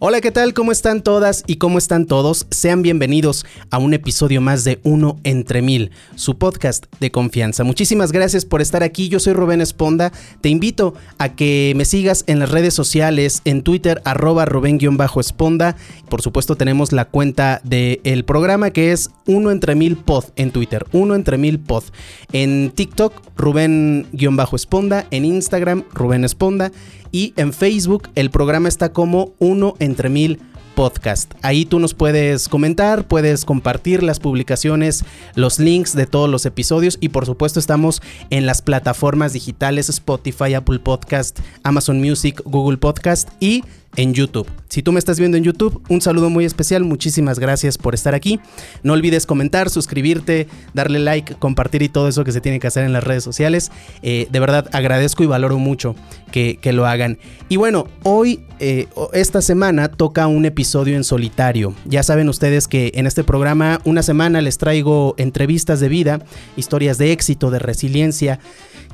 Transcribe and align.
Hola, 0.00 0.20
¿qué 0.20 0.30
tal? 0.30 0.54
¿Cómo 0.54 0.70
están 0.70 1.02
todas 1.02 1.42
y 1.48 1.56
cómo 1.56 1.76
están 1.76 2.06
todos? 2.06 2.46
Sean 2.50 2.82
bienvenidos 2.82 3.44
a 3.72 3.78
un 3.78 3.94
episodio 3.94 4.40
más 4.40 4.62
de 4.62 4.78
Uno 4.84 5.18
entre 5.24 5.60
Mil, 5.60 5.90
su 6.14 6.38
podcast 6.38 6.86
de 7.00 7.10
confianza. 7.10 7.64
Muchísimas 7.64 8.12
gracias 8.12 8.44
por 8.44 8.60
estar 8.60 8.84
aquí. 8.84 9.08
Yo 9.08 9.18
soy 9.18 9.32
Rubén 9.32 9.60
Esponda. 9.60 10.12
Te 10.40 10.50
invito 10.50 10.94
a 11.18 11.34
que 11.34 11.72
me 11.74 11.84
sigas 11.84 12.22
en 12.28 12.38
las 12.38 12.52
redes 12.52 12.74
sociales, 12.74 13.42
en 13.44 13.62
Twitter, 13.62 14.00
arroba 14.04 14.44
Rubén-Esponda. 14.44 15.74
Por 16.08 16.22
supuesto, 16.22 16.54
tenemos 16.54 16.92
la 16.92 17.06
cuenta 17.06 17.60
del 17.64 18.24
programa 18.24 18.70
que 18.70 18.92
es 18.92 19.10
Uno 19.26 19.50
entre 19.50 19.74
Mil 19.74 19.96
Pod 19.96 20.26
en 20.36 20.52
Twitter. 20.52 20.86
Uno 20.92 21.16
entre 21.16 21.38
Mil 21.38 21.58
Pod. 21.58 21.82
En 22.30 22.70
TikTok, 22.70 23.14
Rubén-Esponda. 23.36 25.08
En 25.10 25.24
Instagram, 25.24 25.82
Rubén 25.92 26.22
Esponda 26.22 26.70
y 27.12 27.32
en 27.36 27.52
Facebook 27.52 28.08
el 28.14 28.30
programa 28.30 28.68
está 28.68 28.92
como 28.92 29.32
uno 29.38 29.74
entre 29.78 30.08
mil 30.08 30.40
podcast. 30.78 31.34
Ahí 31.42 31.64
tú 31.64 31.80
nos 31.80 31.92
puedes 31.92 32.48
comentar, 32.48 33.08
puedes 33.08 33.44
compartir 33.44 34.04
las 34.04 34.20
publicaciones, 34.20 35.04
los 35.34 35.58
links 35.58 35.92
de 35.92 36.06
todos 36.06 36.30
los 36.30 36.46
episodios 36.46 36.98
y 37.00 37.08
por 37.08 37.26
supuesto 37.26 37.58
estamos 37.58 38.00
en 38.30 38.46
las 38.46 38.62
plataformas 38.62 39.32
digitales 39.32 39.88
Spotify, 39.88 40.54
Apple 40.54 40.78
Podcast, 40.78 41.40
Amazon 41.64 42.00
Music, 42.00 42.40
Google 42.44 42.76
Podcast 42.76 43.28
y 43.40 43.64
en 43.96 44.14
YouTube. 44.14 44.48
Si 44.68 44.82
tú 44.82 44.92
me 44.92 44.98
estás 44.98 45.18
viendo 45.18 45.36
en 45.36 45.44
YouTube, 45.44 45.82
un 45.88 46.00
saludo 46.00 46.30
muy 46.30 46.44
especial, 46.44 46.84
muchísimas 46.84 47.38
gracias 47.38 47.78
por 47.78 47.94
estar 47.94 48.14
aquí. 48.14 48.38
No 48.82 48.92
olvides 48.92 49.26
comentar, 49.26 49.70
suscribirte, 49.70 50.46
darle 50.74 50.98
like, 50.98 51.34
compartir 51.34 51.82
y 51.82 51.88
todo 51.88 52.08
eso 52.08 52.22
que 52.22 52.32
se 52.32 52.40
tiene 52.40 52.60
que 52.60 52.66
hacer 52.66 52.84
en 52.84 52.92
las 52.92 53.02
redes 53.02 53.24
sociales. 53.24 53.72
Eh, 54.02 54.28
de 54.30 54.40
verdad 54.40 54.68
agradezco 54.72 55.24
y 55.24 55.26
valoro 55.26 55.58
mucho 55.58 55.94
que, 56.30 56.58
lo 56.68 56.86
hagan. 56.86 57.18
Y 57.48 57.56
bueno, 57.56 57.88
hoy, 58.02 58.44
eh, 58.60 58.88
esta 59.14 59.40
semana, 59.40 59.88
toca 59.88 60.26
un 60.26 60.44
episodio 60.44 60.96
en 60.96 61.02
solitario. 61.02 61.74
Ya 61.86 62.02
saben 62.02 62.28
ustedes 62.28 62.68
que 62.68 62.92
en 62.94 63.06
este 63.06 63.24
programa 63.24 63.80
una 63.84 64.02
semana 64.02 64.42
les 64.42 64.58
traigo 64.58 65.14
entrevistas 65.16 65.80
de 65.80 65.88
vida, 65.88 66.22
historias 66.56 66.98
de 66.98 67.12
éxito, 67.12 67.50
de 67.50 67.58
resiliencia. 67.58 68.38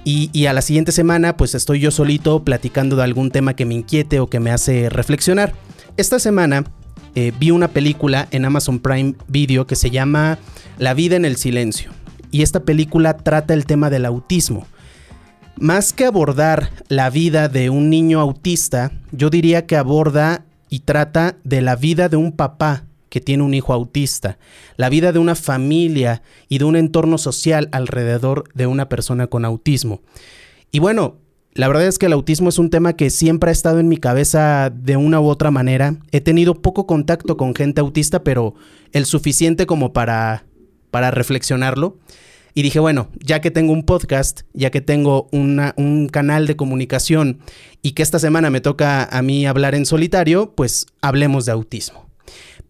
Y, 0.06 0.46
a 0.46 0.52
la 0.52 0.60
siguiente 0.60 0.92
semana 0.92 1.36
pues 1.36 1.54
estoy 1.54 1.80
yo 1.80 1.90
solito 1.90 2.44
platicando 2.44 2.94
de 2.94 3.04
algún 3.04 3.30
tema 3.30 3.56
que 3.56 3.64
me 3.64 3.74
inquiete 3.74 4.20
o 4.20 4.28
que 4.28 4.38
me 4.38 4.50
hace 4.50 4.90
reflexionar. 4.90 5.54
Esta 5.96 6.18
semana 6.18 6.64
eh, 7.14 7.32
vi 7.38 7.50
una 7.50 7.68
película 7.68 8.28
en 8.30 8.44
Amazon 8.44 8.80
Prime 8.80 9.14
Video 9.28 9.66
que 9.66 9.76
se 9.76 9.90
llama 9.90 10.38
La 10.76 10.92
vida 10.92 11.16
en 11.16 11.24
el 11.24 11.36
silencio. 11.36 11.90
Y 12.30 12.42
esta 12.42 12.64
película 12.64 13.16
trata 13.16 13.54
el 13.54 13.64
tema 13.64 13.88
del 13.88 14.04
autismo. 14.04 14.66
Más 15.56 15.92
que 15.94 16.04
abordar 16.04 16.70
la 16.88 17.08
vida 17.08 17.48
de 17.48 17.70
un 17.70 17.88
niño 17.88 18.20
autista, 18.20 18.92
yo 19.12 19.30
diría 19.30 19.64
que 19.66 19.76
aborda 19.76 20.44
y 20.68 20.80
trata 20.80 21.36
de 21.44 21.62
la 21.62 21.76
vida 21.76 22.10
de 22.10 22.16
un 22.16 22.32
papá 22.32 22.84
que 23.14 23.20
tiene 23.20 23.44
un 23.44 23.54
hijo 23.54 23.72
autista, 23.72 24.38
la 24.76 24.88
vida 24.88 25.12
de 25.12 25.20
una 25.20 25.36
familia 25.36 26.22
y 26.48 26.58
de 26.58 26.64
un 26.64 26.74
entorno 26.74 27.16
social 27.16 27.68
alrededor 27.70 28.42
de 28.54 28.66
una 28.66 28.88
persona 28.88 29.28
con 29.28 29.44
autismo. 29.44 30.02
Y 30.72 30.80
bueno, 30.80 31.18
la 31.52 31.68
verdad 31.68 31.86
es 31.86 31.96
que 31.96 32.06
el 32.06 32.12
autismo 32.12 32.48
es 32.48 32.58
un 32.58 32.70
tema 32.70 32.94
que 32.94 33.10
siempre 33.10 33.50
ha 33.50 33.52
estado 33.52 33.78
en 33.78 33.86
mi 33.86 33.98
cabeza 33.98 34.68
de 34.74 34.96
una 34.96 35.20
u 35.20 35.28
otra 35.28 35.52
manera. 35.52 35.94
He 36.10 36.20
tenido 36.20 36.60
poco 36.60 36.88
contacto 36.88 37.36
con 37.36 37.54
gente 37.54 37.80
autista, 37.80 38.24
pero 38.24 38.56
el 38.90 39.06
suficiente 39.06 39.64
como 39.64 39.92
para, 39.92 40.44
para 40.90 41.12
reflexionarlo. 41.12 41.96
Y 42.52 42.62
dije, 42.62 42.80
bueno, 42.80 43.10
ya 43.20 43.40
que 43.40 43.52
tengo 43.52 43.72
un 43.72 43.84
podcast, 43.84 44.40
ya 44.54 44.72
que 44.72 44.80
tengo 44.80 45.28
un 45.30 46.08
canal 46.10 46.48
de 46.48 46.56
comunicación 46.56 47.38
y 47.80 47.92
que 47.92 48.02
esta 48.02 48.18
semana 48.18 48.50
me 48.50 48.60
toca 48.60 49.04
a 49.04 49.22
mí 49.22 49.46
hablar 49.46 49.76
en 49.76 49.86
solitario, 49.86 50.52
pues 50.56 50.86
hablemos 51.00 51.46
de 51.46 51.52
autismo. 51.52 52.04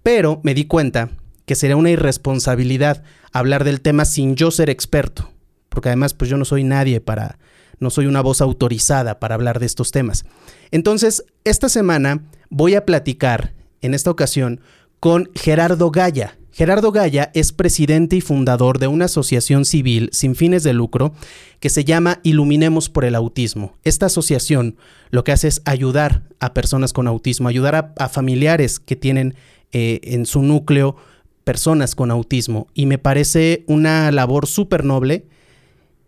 Pero 0.04 0.38
me 0.42 0.52
di 0.52 0.66
cuenta 0.66 1.08
que 1.46 1.54
sería 1.54 1.76
una 1.76 1.90
irresponsabilidad 1.90 3.02
hablar 3.32 3.64
del 3.64 3.80
tema 3.80 4.04
sin 4.04 4.36
yo 4.36 4.50
ser 4.50 4.68
experto, 4.68 5.30
porque 5.70 5.88
además 5.88 6.12
pues 6.12 6.30
yo 6.30 6.36
no 6.36 6.44
soy 6.44 6.62
nadie 6.62 7.00
para, 7.00 7.38
no 7.80 7.88
soy 7.88 8.04
una 8.04 8.20
voz 8.20 8.42
autorizada 8.42 9.18
para 9.18 9.34
hablar 9.34 9.60
de 9.60 9.66
estos 9.66 9.92
temas. 9.92 10.26
Entonces, 10.70 11.24
esta 11.44 11.70
semana 11.70 12.22
voy 12.50 12.74
a 12.74 12.84
platicar, 12.84 13.54
en 13.80 13.94
esta 13.94 14.10
ocasión, 14.10 14.60
con 15.00 15.30
Gerardo 15.34 15.90
Gaya. 15.90 16.36
Gerardo 16.52 16.92
Gaya 16.92 17.30
es 17.32 17.52
presidente 17.52 18.16
y 18.16 18.20
fundador 18.20 18.78
de 18.78 18.88
una 18.88 19.06
asociación 19.06 19.64
civil 19.64 20.10
sin 20.12 20.36
fines 20.36 20.64
de 20.64 20.74
lucro 20.74 21.14
que 21.60 21.70
se 21.70 21.84
llama 21.84 22.20
Iluminemos 22.22 22.90
por 22.90 23.06
el 23.06 23.14
Autismo. 23.14 23.78
Esta 23.84 24.06
asociación 24.06 24.76
lo 25.10 25.24
que 25.24 25.32
hace 25.32 25.48
es 25.48 25.62
ayudar 25.64 26.24
a 26.40 26.52
personas 26.52 26.92
con 26.92 27.08
autismo, 27.08 27.48
ayudar 27.48 27.74
a, 27.74 27.94
a 27.98 28.08
familiares 28.10 28.78
que 28.78 28.96
tienen 28.96 29.34
eh, 29.74 30.00
en 30.04 30.24
su 30.24 30.40
núcleo 30.40 30.96
personas 31.44 31.94
con 31.94 32.10
autismo. 32.10 32.68
Y 32.74 32.86
me 32.86 32.96
parece 32.96 33.64
una 33.66 34.10
labor 34.12 34.46
súper 34.46 34.84
noble 34.84 35.26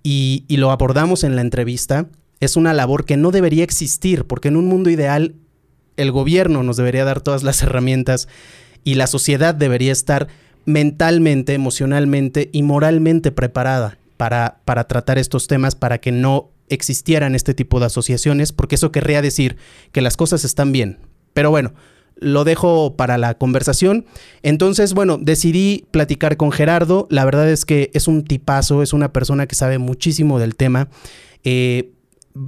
y, 0.03 0.45
y 0.49 0.57
lo 0.57 0.71
abordamos 0.71 1.25
en 1.25 1.37
la 1.37 1.43
entrevista. 1.43 2.09
Es 2.41 2.57
una 2.57 2.73
labor 2.73 3.05
que 3.05 3.17
no 3.17 3.33
debería 3.33 3.65
existir 3.65 4.25
porque 4.25 4.49
en 4.49 4.57
un 4.57 4.67
mundo 4.67 4.89
ideal 4.89 5.35
el 5.97 6.13
gobierno 6.13 6.63
nos 6.63 6.77
debería 6.77 7.05
dar 7.05 7.21
todas 7.21 7.43
las 7.43 7.61
herramientas 7.63 8.29
y 8.85 8.95
la 8.95 9.09
sociedad 9.09 9.55
debería 9.55 9.91
estar 9.93 10.29
mentalmente, 10.65 11.55
emocionalmente 11.55 12.51
y 12.53 12.63
moralmente 12.63 13.33
preparada 13.33 13.99
para, 14.17 14.61
para 14.65 14.85
tratar 14.85 15.19
estos 15.19 15.49
temas, 15.49 15.75
para 15.75 15.99
que 15.99 16.13
no 16.13 16.51
existieran 16.69 17.35
este 17.35 17.53
tipo 17.53 17.81
de 17.81 17.87
asociaciones, 17.87 18.53
porque 18.53 18.77
eso 18.77 18.93
querría 18.93 19.23
decir 19.23 19.57
que 19.93 20.01
las 20.01 20.17
cosas 20.17 20.45
están 20.45 20.73
bien. 20.73 20.99
Pero 21.33 21.51
bueno, 21.51 21.75
lo 22.17 22.45
dejo 22.45 22.97
para 22.97 23.19
la 23.19 23.35
conversación. 23.35 24.07
Entonces, 24.43 24.95
bueno, 24.95 25.19
decidí 25.21 25.87
platicar 25.91 26.37
con 26.37 26.51
Gerardo. 26.51 27.07
La 27.11 27.25
verdad 27.25 27.49
es 27.49 27.65
que 27.65 27.91
es 27.95 28.09
un 28.09 28.25
tipazo, 28.25 28.83
es 28.83 28.93
una 28.93 29.13
persona 29.13 29.47
que 29.47 29.55
sabe 29.55 29.79
muchísimo 29.79 30.39
del 30.39 30.57
tema. 30.57 30.89
Eh, 31.45 31.93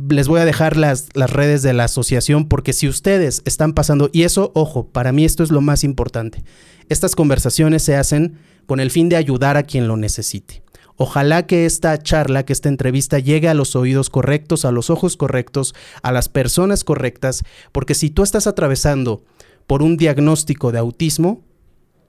les 0.08 0.28
voy 0.28 0.40
a 0.40 0.44
dejar 0.44 0.76
las, 0.76 1.08
las, 1.14 1.30
redes 1.30 1.62
de 1.62 1.72
la 1.72 1.84
asociación 1.84 2.46
porque 2.46 2.72
si 2.72 2.88
ustedes 2.88 3.42
están 3.44 3.72
pasando, 3.72 4.10
y 4.12 4.22
eso, 4.22 4.52
ojo, 4.54 4.86
para 4.88 5.12
mí 5.12 5.24
esto 5.24 5.42
es 5.42 5.50
lo 5.50 5.60
más 5.60 5.84
importante, 5.84 6.44
estas 6.88 7.14
conversaciones 7.14 7.82
se 7.82 7.96
hacen 7.96 8.38
con 8.66 8.80
el 8.80 8.90
fin 8.90 9.08
de 9.08 9.16
ayudar 9.16 9.56
a 9.56 9.62
quien 9.62 9.88
lo 9.88 9.96
necesite. 9.96 10.62
Ojalá 10.96 11.46
que 11.46 11.64
esta 11.64 11.96
charla, 12.02 12.44
que 12.44 12.52
esta 12.52 12.68
entrevista 12.68 13.20
llegue 13.20 13.48
a 13.48 13.54
los 13.54 13.76
oídos 13.76 14.10
correctos, 14.10 14.64
a 14.64 14.72
los 14.72 14.90
ojos 14.90 15.16
correctos, 15.16 15.74
a 16.02 16.10
las 16.10 16.28
personas 16.28 16.82
correctas, 16.82 17.44
porque 17.70 17.94
si 17.94 18.10
tú 18.10 18.24
estás 18.24 18.48
atravesando 18.48 19.22
por 19.68 19.82
un 19.82 19.98
diagnóstico 19.98 20.72
de 20.72 20.78
autismo 20.78 21.44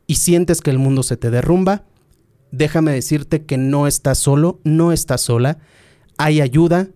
y 0.08 0.16
sientes 0.16 0.62
que 0.62 0.72
el 0.72 0.80
mundo 0.80 1.03
se 1.03 1.18
te 1.18 1.30
derrumba, 1.30 1.84
déjame 2.52 2.94
decirte 2.94 3.44
que 3.44 3.58
no 3.58 3.86
estás 3.86 4.18
solo, 4.18 4.62
no 4.64 4.94
estás 4.94 5.22
sola, 5.22 5.59
hay 6.18 6.40
ayuda, 6.40 6.88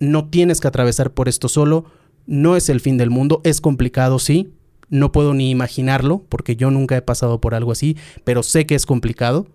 no 0.00 0.28
tienes 0.30 0.60
que 0.60 0.66
atravesar 0.66 1.12
por 1.12 1.28
esto 1.28 1.48
solo, 1.48 1.84
no 2.26 2.56
es 2.56 2.70
el 2.70 2.80
fin 2.80 2.96
del 2.96 3.10
mundo, 3.10 3.42
es 3.44 3.60
complicado, 3.60 4.18
sí, 4.18 4.50
no 4.88 5.12
puedo 5.12 5.34
ni 5.34 5.50
imaginarlo, 5.50 6.24
porque 6.30 6.56
yo 6.56 6.70
nunca 6.70 6.96
he 6.96 7.02
pasado 7.02 7.38
por 7.40 7.54
algo 7.54 7.70
así, 7.70 7.98
pero 8.24 8.42
sé 8.42 8.64
que 8.64 8.74
es 8.74 8.86
complicado, 8.86 9.46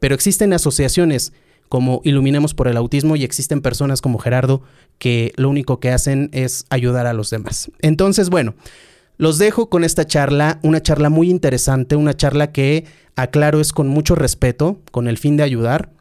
pero 0.00 0.14
existen 0.14 0.54
asociaciones 0.54 1.34
como 1.68 2.00
Iluminemos 2.02 2.54
por 2.54 2.66
el 2.66 2.78
Autismo 2.78 3.14
y 3.14 3.24
existen 3.24 3.60
personas 3.60 4.00
como 4.00 4.18
Gerardo 4.18 4.62
que 4.98 5.32
lo 5.36 5.50
único 5.50 5.80
que 5.80 5.90
hacen 5.90 6.30
es 6.32 6.64
ayudar 6.70 7.06
a 7.06 7.12
los 7.12 7.28
demás. 7.28 7.70
Entonces, 7.80 8.30
bueno, 8.30 8.54
los 9.22 9.38
dejo 9.38 9.68
con 9.68 9.84
esta 9.84 10.04
charla, 10.04 10.58
una 10.64 10.82
charla 10.82 11.08
muy 11.08 11.30
interesante, 11.30 11.94
una 11.94 12.12
charla 12.12 12.50
que, 12.50 12.86
aclaro, 13.14 13.60
es 13.60 13.72
con 13.72 13.86
mucho 13.86 14.16
respeto, 14.16 14.80
con 14.90 15.06
el 15.06 15.16
fin 15.16 15.36
de 15.36 15.44
ayudar. 15.44 15.92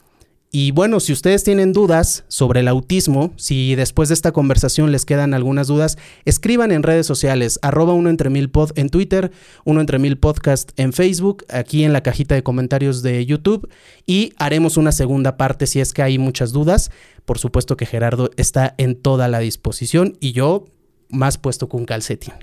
Y 0.52 0.72
bueno, 0.72 1.00
si 1.00 1.14
ustedes 1.14 1.44
tienen 1.44 1.72
dudas 1.72 2.24
sobre 2.30 2.62
el 2.62 2.68
autismo, 2.68 3.32
si 3.36 3.76
después 3.76 4.10
de 4.10 4.16
esta 4.16 4.32
conversación 4.32 4.92
les 4.92 5.06
quedan 5.06 5.36
algunas 5.36 5.68
dudas, 5.68 6.00
escriban 6.26 6.72
en 6.72 6.82
redes 6.82 7.06
sociales, 7.06 7.60
arroba 7.62 7.94
uno 7.94 8.10
entre 8.10 8.32
mil 8.32 8.50
pod 8.50 8.72
en 8.74 8.90
Twitter, 8.90 9.32
uno 9.66 9.82
entre 9.82 10.00
mil 10.00 10.18
podcast 10.18 10.72
en 10.78 10.92
Facebook, 10.92 11.46
aquí 11.50 11.84
en 11.84 11.94
la 11.94 12.02
cajita 12.02 12.34
de 12.34 12.42
comentarios 12.42 13.04
de 13.04 13.24
YouTube 13.24 13.70
y 14.08 14.34
haremos 14.38 14.78
una 14.78 14.92
segunda 14.92 15.38
parte 15.38 15.68
si 15.68 15.80
es 15.80 15.94
que 15.94 16.02
hay 16.02 16.18
muchas 16.18 16.54
dudas. 16.54 16.90
Por 17.26 17.38
supuesto 17.38 17.78
que 17.78 17.86
Gerardo 17.86 18.32
está 18.36 18.74
en 18.80 18.96
toda 18.96 19.28
la 19.28 19.38
disposición 19.38 20.18
y 20.20 20.32
yo 20.32 20.66
más 21.12 21.38
puesto 21.38 21.70
con 21.70 21.86
calcetín. 21.86 22.34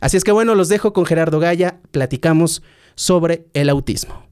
Así 0.00 0.16
es 0.16 0.24
que 0.24 0.32
bueno, 0.32 0.54
los 0.54 0.68
dejo 0.68 0.92
con 0.92 1.06
Gerardo 1.06 1.38
Gaya, 1.40 1.80
platicamos 1.90 2.62
sobre 2.94 3.46
el 3.54 3.68
autismo. 3.68 4.26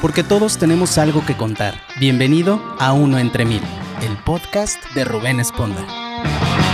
Porque 0.00 0.22
todos 0.22 0.58
tenemos 0.58 0.96
algo 0.96 1.24
que 1.26 1.36
contar. 1.36 1.74
Bienvenido 1.98 2.60
a 2.78 2.92
Uno 2.92 3.18
entre 3.18 3.44
Mil, 3.44 3.62
el 4.02 4.16
podcast 4.24 4.82
de 4.94 5.04
Rubén 5.04 5.40
Esponda. 5.40 6.67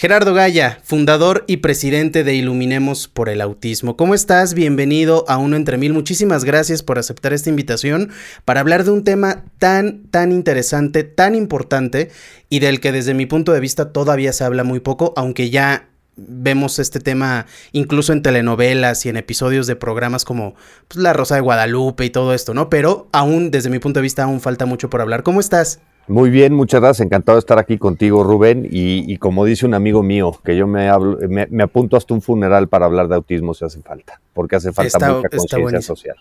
Gerardo 0.00 0.32
Gaya, 0.32 0.80
fundador 0.82 1.44
y 1.46 1.58
presidente 1.58 2.24
de 2.24 2.34
Iluminemos 2.34 3.06
por 3.06 3.28
el 3.28 3.42
Autismo. 3.42 3.98
¿Cómo 3.98 4.14
estás? 4.14 4.54
Bienvenido 4.54 5.26
a 5.28 5.36
Uno 5.36 5.56
entre 5.56 5.76
Mil. 5.76 5.92
Muchísimas 5.92 6.42
gracias 6.42 6.82
por 6.82 6.98
aceptar 6.98 7.34
esta 7.34 7.50
invitación 7.50 8.10
para 8.46 8.60
hablar 8.60 8.84
de 8.84 8.92
un 8.92 9.04
tema 9.04 9.44
tan, 9.58 10.04
tan 10.04 10.32
interesante, 10.32 11.04
tan 11.04 11.34
importante 11.34 12.10
y 12.48 12.60
del 12.60 12.80
que 12.80 12.92
desde 12.92 13.12
mi 13.12 13.26
punto 13.26 13.52
de 13.52 13.60
vista 13.60 13.92
todavía 13.92 14.32
se 14.32 14.42
habla 14.42 14.64
muy 14.64 14.80
poco, 14.80 15.12
aunque 15.18 15.50
ya 15.50 15.90
vemos 16.16 16.78
este 16.78 17.00
tema 17.00 17.44
incluso 17.72 18.14
en 18.14 18.22
telenovelas 18.22 19.04
y 19.04 19.10
en 19.10 19.18
episodios 19.18 19.66
de 19.66 19.76
programas 19.76 20.24
como 20.24 20.54
pues, 20.88 20.98
La 20.98 21.12
Rosa 21.12 21.34
de 21.34 21.42
Guadalupe 21.42 22.06
y 22.06 22.10
todo 22.10 22.32
esto, 22.32 22.54
¿no? 22.54 22.70
Pero 22.70 23.10
aún, 23.12 23.50
desde 23.50 23.68
mi 23.68 23.80
punto 23.80 24.00
de 24.00 24.04
vista, 24.04 24.22
aún 24.22 24.40
falta 24.40 24.64
mucho 24.64 24.88
por 24.88 25.02
hablar. 25.02 25.24
¿Cómo 25.24 25.40
estás? 25.40 25.78
Muy 26.10 26.28
bien, 26.28 26.54
muchas 26.54 26.80
gracias. 26.80 27.06
Encantado 27.06 27.36
de 27.36 27.40
estar 27.40 27.58
aquí 27.60 27.78
contigo, 27.78 28.24
Rubén. 28.24 28.66
Y, 28.68 29.16
como 29.18 29.44
dice 29.44 29.64
un 29.64 29.74
amigo 29.74 30.02
mío, 30.02 30.38
que 30.44 30.56
yo 30.56 30.66
me, 30.66 30.90
me, 31.28 31.62
apunto 31.62 31.96
hasta 31.96 32.12
un 32.14 32.20
funeral 32.20 32.68
para 32.68 32.86
hablar 32.86 33.06
de 33.06 33.14
autismo 33.14 33.54
si 33.54 33.64
hace 33.64 33.80
falta, 33.80 34.20
porque 34.34 34.56
hace 34.56 34.72
falta 34.72 34.98
mucha 34.98 35.28
conciencia 35.28 35.82
social. 35.82 36.16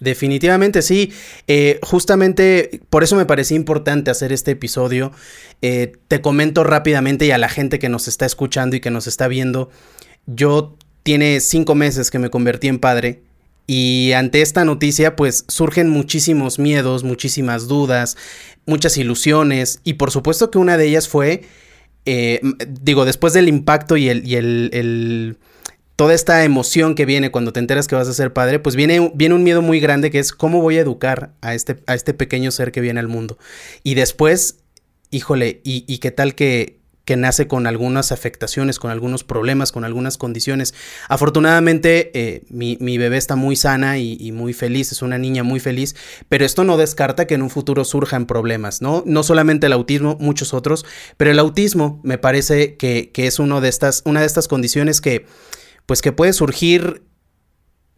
Definitivamente 0.00 0.82
sí. 0.82 1.12
Eh, 1.46 1.78
justamente 1.82 2.80
por 2.90 3.04
eso 3.04 3.14
me 3.14 3.24
parecía 3.24 3.56
importante 3.56 4.10
hacer 4.10 4.32
este 4.32 4.50
episodio. 4.50 5.12
Eh, 5.62 5.92
te 6.08 6.20
comento 6.20 6.64
rápidamente 6.64 7.26
y 7.26 7.30
a 7.30 7.38
la 7.38 7.48
gente 7.48 7.78
que 7.78 7.88
nos 7.88 8.08
está 8.08 8.26
escuchando 8.26 8.74
y 8.74 8.80
que 8.80 8.90
nos 8.90 9.06
está 9.06 9.28
viendo. 9.28 9.70
Yo 10.26 10.74
tiene 11.04 11.38
cinco 11.38 11.76
meses 11.76 12.10
que 12.10 12.18
me 12.18 12.30
convertí 12.30 12.66
en 12.66 12.80
padre. 12.80 13.22
Y 13.72 14.14
ante 14.14 14.42
esta 14.42 14.64
noticia, 14.64 15.14
pues 15.14 15.44
surgen 15.46 15.88
muchísimos 15.90 16.58
miedos, 16.58 17.04
muchísimas 17.04 17.68
dudas, 17.68 18.16
muchas 18.66 18.96
ilusiones. 18.96 19.80
Y 19.84 19.94
por 19.94 20.10
supuesto 20.10 20.50
que 20.50 20.58
una 20.58 20.76
de 20.76 20.88
ellas 20.88 21.06
fue, 21.06 21.42
eh, 22.04 22.40
digo, 22.82 23.04
después 23.04 23.32
del 23.32 23.46
impacto 23.46 23.96
y 23.96 24.08
el, 24.08 24.26
y 24.26 24.34
el 24.34 25.38
toda 25.94 26.14
esta 26.14 26.42
emoción 26.44 26.96
que 26.96 27.04
viene 27.04 27.30
cuando 27.30 27.52
te 27.52 27.60
enteras 27.60 27.86
que 27.86 27.94
vas 27.94 28.08
a 28.08 28.12
ser 28.12 28.32
padre, 28.32 28.58
pues 28.58 28.74
viene, 28.74 29.12
viene 29.14 29.36
un 29.36 29.44
miedo 29.44 29.62
muy 29.62 29.78
grande 29.78 30.10
que 30.10 30.18
es 30.18 30.32
cómo 30.32 30.60
voy 30.60 30.78
a 30.78 30.80
educar 30.80 31.34
a 31.40 31.54
este, 31.54 31.76
a 31.86 31.94
este 31.94 32.12
pequeño 32.12 32.50
ser 32.50 32.72
que 32.72 32.80
viene 32.80 32.98
al 32.98 33.06
mundo. 33.06 33.38
Y 33.84 33.94
después, 33.94 34.64
híjole, 35.10 35.60
y, 35.62 35.98
qué 35.98 36.10
tal 36.10 36.34
que, 36.34 36.79
que 37.10 37.16
nace 37.16 37.48
con 37.48 37.66
algunas 37.66 38.12
afectaciones, 38.12 38.78
con 38.78 38.92
algunos 38.92 39.24
problemas, 39.24 39.72
con 39.72 39.82
algunas 39.84 40.16
condiciones. 40.16 40.74
Afortunadamente, 41.08 42.12
eh, 42.14 42.44
mi, 42.50 42.76
bebé 42.98 43.16
está 43.16 43.34
muy 43.34 43.56
sana 43.56 43.98
y, 43.98 44.30
muy 44.30 44.52
feliz, 44.52 44.92
es 44.92 45.02
una 45.02 45.18
niña 45.18 45.42
muy 45.42 45.58
feliz, 45.58 45.96
pero 46.28 46.44
esto 46.44 46.62
no 46.62 46.76
descarta 46.76 47.26
que 47.26 47.34
en 47.34 47.42
un 47.42 47.50
futuro 47.50 47.84
surjan 47.84 48.26
problemas, 48.26 48.80
¿no? 48.80 49.02
No 49.06 49.24
solamente 49.24 49.66
el 49.66 49.72
autismo, 49.72 50.18
muchos 50.20 50.54
otros, 50.54 50.86
pero 51.16 51.32
el 51.32 51.40
autismo 51.40 52.00
me 52.04 52.16
parece 52.16 52.76
que, 52.76 53.10
que 53.12 53.26
es 53.26 53.40
uno 53.40 53.60
de 53.60 53.70
estas, 53.70 54.02
una 54.04 54.20
de 54.20 54.26
estas 54.26 54.46
condiciones 54.46 55.00
que 55.00 55.26
pues 55.86 56.02
que 56.02 56.12
puede 56.12 56.32
surgir 56.32 57.02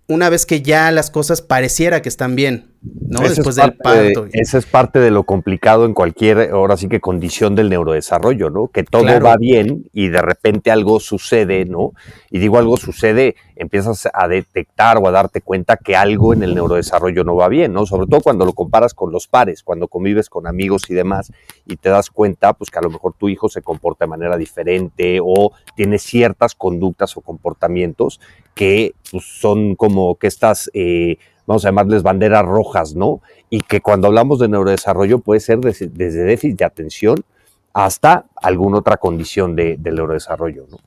una 0.09 0.31
vez 0.31 0.47
que 0.47 0.63
ya 0.63 0.91
las 0.91 1.11
cosas 1.11 1.43
pareciera 1.43 2.01
que 2.01 2.09
están 2.09 2.35
bien. 2.35 2.72
¿No? 2.83 3.21
Después 3.21 3.57
del 3.57 3.75
parto. 3.75 4.27
esa 4.33 4.59
es 4.59 4.67
parte 4.67 4.99
de 4.99 5.11
lo 5.11 5.23
complicado 5.25 5.85
en 5.85 5.95
cualquier, 5.95 6.51
ahora 6.51 6.77
sí 6.77 6.89
que 6.89 7.01
condición 7.01 7.55
del 7.55 7.71
neurodesarrollo, 7.71 8.51
¿no? 8.51 8.69
Que 8.69 8.83
todo 8.83 9.05
va 9.21 9.37
bien 9.37 9.89
y 9.93 10.09
de 10.09 10.21
repente 10.21 10.71
algo 10.71 10.99
sucede, 10.99 11.65
¿no? 11.65 11.93
Y 12.31 12.39
digo 12.39 12.59
algo 12.59 12.77
sucede, 12.77 13.37
empiezas 13.55 14.09
a 14.13 14.27
detectar 14.27 14.99
o 14.99 15.07
a 15.07 15.13
darte 15.13 15.41
cuenta 15.41 15.77
que 15.77 15.95
algo 15.95 16.33
en 16.33 16.43
el 16.43 16.55
neurodesarrollo 16.55 17.23
no 17.23 17.37
va 17.37 17.49
bien, 17.49 17.73
¿no? 17.73 17.87
Sobre 17.87 18.07
todo 18.07 18.21
cuando 18.21 18.45
lo 18.45 18.53
comparas 18.53 18.95
con 18.95 19.13
los 19.13 19.29
pares, 19.29 19.63
cuando 19.63 19.87
convives 19.87 20.29
con 20.29 20.47
amigos 20.47 20.91
y 20.91 20.95
demás, 20.95 21.33
y 21.67 21.77
te 21.77 21.89
das 21.89 22.11
cuenta, 22.11 22.53
pues 22.55 22.71
que 22.71 22.79
a 22.79 22.83
lo 22.83 22.91
mejor 22.91 23.15
tu 23.15 23.29
hijo 23.29 23.49
se 23.49 23.63
comporta 23.63 24.07
de 24.07 24.11
manera 24.11 24.37
diferente 24.37 25.21
o 25.23 25.53
tiene 25.77 25.99
ciertas 25.99 26.55
conductas 26.55 27.17
o 27.17 27.21
comportamientos 27.21 28.21
que 28.55 28.95
pues, 29.11 29.25
son 29.25 29.77
como 29.77 30.17
que 30.17 30.27
estas... 30.27 30.71
Eh, 30.75 31.19
vamos 31.47 31.65
a 31.65 31.69
llamarles 31.69 32.03
banderas 32.03 32.45
rojas, 32.45 32.95
¿no? 32.95 33.21
Y 33.51 33.61
que 33.61 33.81
cuando 33.81 34.09
hablamos 34.09 34.39
de 34.39 34.49
neurodesarrollo 34.49 35.19
puede 35.19 35.41
ser 35.41 35.59
desde, 35.59 35.89
déficit 35.89 36.59
de 36.59 36.65
atención 36.65 37.25
hasta 37.73 38.27
alguna 38.37 38.79
otra 38.79 38.97
condición 38.97 39.57
de, 39.57 39.77
del 39.79 39.97
neurodesarrollo, 39.97 40.67
¿no? 40.71 40.79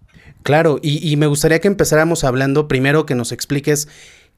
Claro, 0.43 0.79
y, 0.81 1.09
y 1.09 1.15
me 1.17 1.25
gustaría 1.25 1.59
que 1.59 1.67
empezáramos 1.67 2.23
hablando 2.23 2.67
primero 2.67 3.07
que 3.07 3.15
nos 3.15 3.31
expliques 3.31 3.87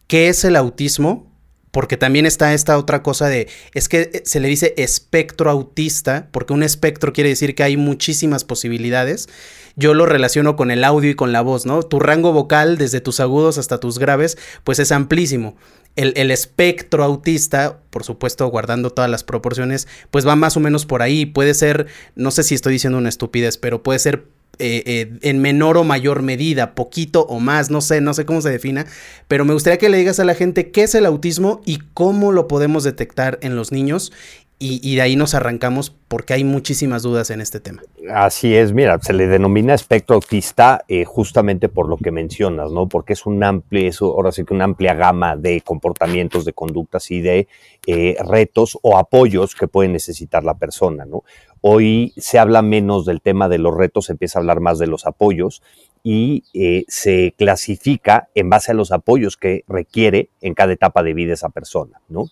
qué 0.08 0.30
es 0.30 0.46
el 0.46 0.56
autismo, 0.56 1.28
porque 1.72 1.98
también 1.98 2.26
está 2.26 2.54
esta 2.54 2.78
otra 2.78 3.04
cosa 3.04 3.28
de, 3.28 3.48
es 3.74 3.90
que 3.90 4.24
se 4.26 4.40
le 4.40 4.48
dice 4.48 4.74
espectro 4.78 5.52
autista, 5.52 6.30
porque 6.32 6.54
un 6.54 6.64
espectro 6.64 7.14
quiere 7.14 7.30
decir 7.30 7.56
que 7.56 7.64
hay 7.64 7.78
muchísimas 7.78 8.46
posibilidades. 8.46 9.28
Yo 9.76 9.94
lo 9.94 10.06
relaciono 10.06 10.56
con 10.56 10.72
el 10.72 10.84
audio 10.84 11.12
y 11.12 11.16
con 11.16 11.34
la 11.34 11.42
voz, 11.42 11.66
¿no? 11.66 11.84
Tu 11.84 12.00
rango 12.00 12.32
vocal, 12.32 12.78
desde 12.78 13.02
tus 13.02 13.20
agudos 13.20 13.58
hasta 13.58 13.80
tus 13.80 14.00
graves, 14.00 14.38
pues 14.64 14.80
es 14.80 14.92
amplísimo 14.92 15.56
el, 15.98 16.32
espectro 16.32 17.04
autista, 17.04 17.80
por 17.90 18.04
supuesto 18.04 18.48
guardando 18.48 18.92
todas 18.92 19.10
las 19.10 19.24
proporciones, 19.24 19.88
pues 20.12 20.28
va 20.28 20.36
más 20.36 20.56
o 20.56 20.60
menos 20.60 20.86
por 20.86 21.02
ahí. 21.02 21.26
Puede 21.26 21.54
ser, 21.54 21.88
no 22.16 22.32
sé 22.32 22.44
si 22.44 22.56
estoy 22.56 22.74
diciendo 22.74 23.00
una 23.00 23.10
estupidez, 23.10 23.58
pero 23.58 23.82
puede 23.82 24.00
ser 24.00 24.28
eh, 24.60 24.84
eh, 24.86 25.20
en 25.22 25.40
menor 25.40 25.78
o 25.78 25.84
mayor 25.84 26.22
medida, 26.22 26.76
poquito 26.76 27.22
o 27.22 27.40
más, 27.40 27.70
no 27.70 27.82
sé, 27.82 28.00
no 28.02 28.14
sé 28.14 28.26
cómo 28.26 28.42
se 28.42 28.50
defina, 28.50 28.86
pero 29.28 29.44
me 29.44 29.54
gustaría 29.54 29.78
que 29.78 29.90
le 29.90 29.98
digas 29.98 30.20
a 30.20 30.24
la 30.24 30.36
gente 30.36 30.72
qué 30.72 30.84
es 30.84 30.96
el 30.96 31.06
autismo 31.06 31.62
y 31.66 31.80
cómo 31.94 32.32
lo 32.32 32.48
podemos 32.48 32.84
detectar 32.84 33.38
en 33.42 33.56
los 33.56 33.72
niños 33.72 34.12
y, 34.60 34.96
de 34.96 35.02
ahí 35.04 35.16
nos 35.16 35.36
arrancamos 35.36 35.96
porque 36.08 36.34
hay 36.34 36.44
muchísimas 36.44 37.04
dudas 37.04 37.30
en 37.30 37.42
este 37.42 37.60
tema. 37.60 37.84
Así 38.12 38.56
es, 38.56 38.74
mira, 38.74 39.00
se 39.00 39.14
le 39.14 39.28
denomina 39.28 39.76
espectro 39.76 40.16
autista 40.16 40.84
eh, 40.88 41.06
justamente 41.06 41.70
por 41.70 41.88
lo 41.88 41.98
que 41.98 42.10
mencionas, 42.10 42.72
¿no? 42.72 42.90
Porque 42.90 43.14
es 43.14 43.28
un 43.28 43.44
amplio, 43.44 43.88
eso, 43.88 44.08
ahora 44.08 44.32
sí 44.32 44.46
que 44.46 44.56
una 44.56 44.64
amplia 44.64 44.96
gama 44.96 45.36
de 45.36 45.62
comportamientos, 45.62 46.44
de 46.44 46.54
conductas 46.54 47.12
y 47.12 47.22
de 47.22 47.48
eh, 47.86 48.18
retos 48.28 48.80
o 48.82 48.98
apoyos 48.98 49.54
que 49.54 49.68
puede 49.68 49.90
necesitar 49.90 50.44
la 50.44 50.56
persona, 50.56 51.06
¿no? 51.06 51.24
Hoy 51.62 52.14
se 52.18 52.40
habla 52.40 52.64
menos 52.64 53.06
del 53.06 53.22
tema 53.22 53.50
de 53.50 53.60
los 53.60 53.76
retos, 53.76 54.06
se 54.06 54.14
empieza 54.14 54.40
a 54.40 54.42
hablar 54.42 54.60
más 54.60 54.80
de 54.80 54.88
los 54.88 55.06
apoyos 55.06 55.62
y 56.02 56.46
eh, 56.54 56.86
se 56.88 57.36
clasifica 57.38 58.30
en 58.34 58.50
base 58.50 58.72
a 58.72 58.76
los 58.76 58.92
apoyos 58.92 59.38
que 59.38 59.64
requiere 59.68 60.30
en 60.42 60.56
cada 60.56 60.74
etapa 60.74 61.04
de 61.04 61.14
vida 61.14 61.34
esa 61.34 61.50
persona, 61.50 62.02
¿no? 62.10 62.26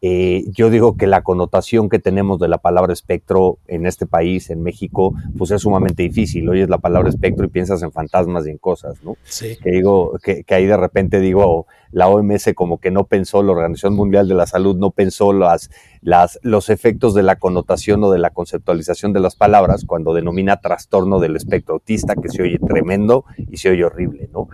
Eh, 0.00 0.44
yo 0.52 0.70
digo 0.70 0.96
que 0.96 1.08
la 1.08 1.22
connotación 1.22 1.88
que 1.88 1.98
tenemos 1.98 2.38
de 2.38 2.46
la 2.46 2.58
palabra 2.58 2.92
espectro 2.92 3.58
en 3.66 3.84
este 3.84 4.06
país, 4.06 4.48
en 4.50 4.62
México, 4.62 5.14
pues 5.36 5.50
es 5.50 5.62
sumamente 5.62 6.04
difícil. 6.04 6.48
Oyes 6.48 6.68
la 6.68 6.78
palabra 6.78 7.08
espectro 7.08 7.44
y 7.44 7.48
piensas 7.48 7.82
en 7.82 7.90
fantasmas 7.90 8.46
y 8.46 8.50
en 8.50 8.58
cosas, 8.58 9.02
¿no? 9.02 9.16
Sí. 9.24 9.56
Que 9.62 9.70
digo, 9.70 10.18
que, 10.22 10.44
que 10.44 10.54
ahí 10.54 10.66
de 10.66 10.76
repente 10.76 11.18
digo, 11.18 11.66
la 11.90 12.08
OMS 12.08 12.52
como 12.54 12.78
que 12.78 12.90
no 12.90 13.04
pensó, 13.04 13.42
la 13.42 13.52
Organización 13.52 13.94
Mundial 13.94 14.28
de 14.28 14.34
la 14.34 14.46
Salud 14.46 14.76
no 14.76 14.90
pensó 14.90 15.32
las, 15.32 15.70
las, 16.00 16.38
los 16.42 16.70
efectos 16.70 17.14
de 17.14 17.22
la 17.22 17.36
connotación 17.36 18.02
o 18.04 18.10
de 18.10 18.18
la 18.18 18.30
conceptualización 18.30 19.12
de 19.12 19.20
las 19.20 19.36
palabras 19.36 19.84
cuando 19.86 20.14
denomina 20.14 20.60
trastorno 20.60 21.20
del 21.20 21.36
espectro 21.36 21.74
autista, 21.74 22.14
que 22.14 22.28
se 22.28 22.42
oye 22.42 22.58
tremendo 22.58 23.24
y 23.50 23.56
se 23.56 23.70
oye 23.70 23.84
horrible, 23.84 24.28
¿no? 24.32 24.48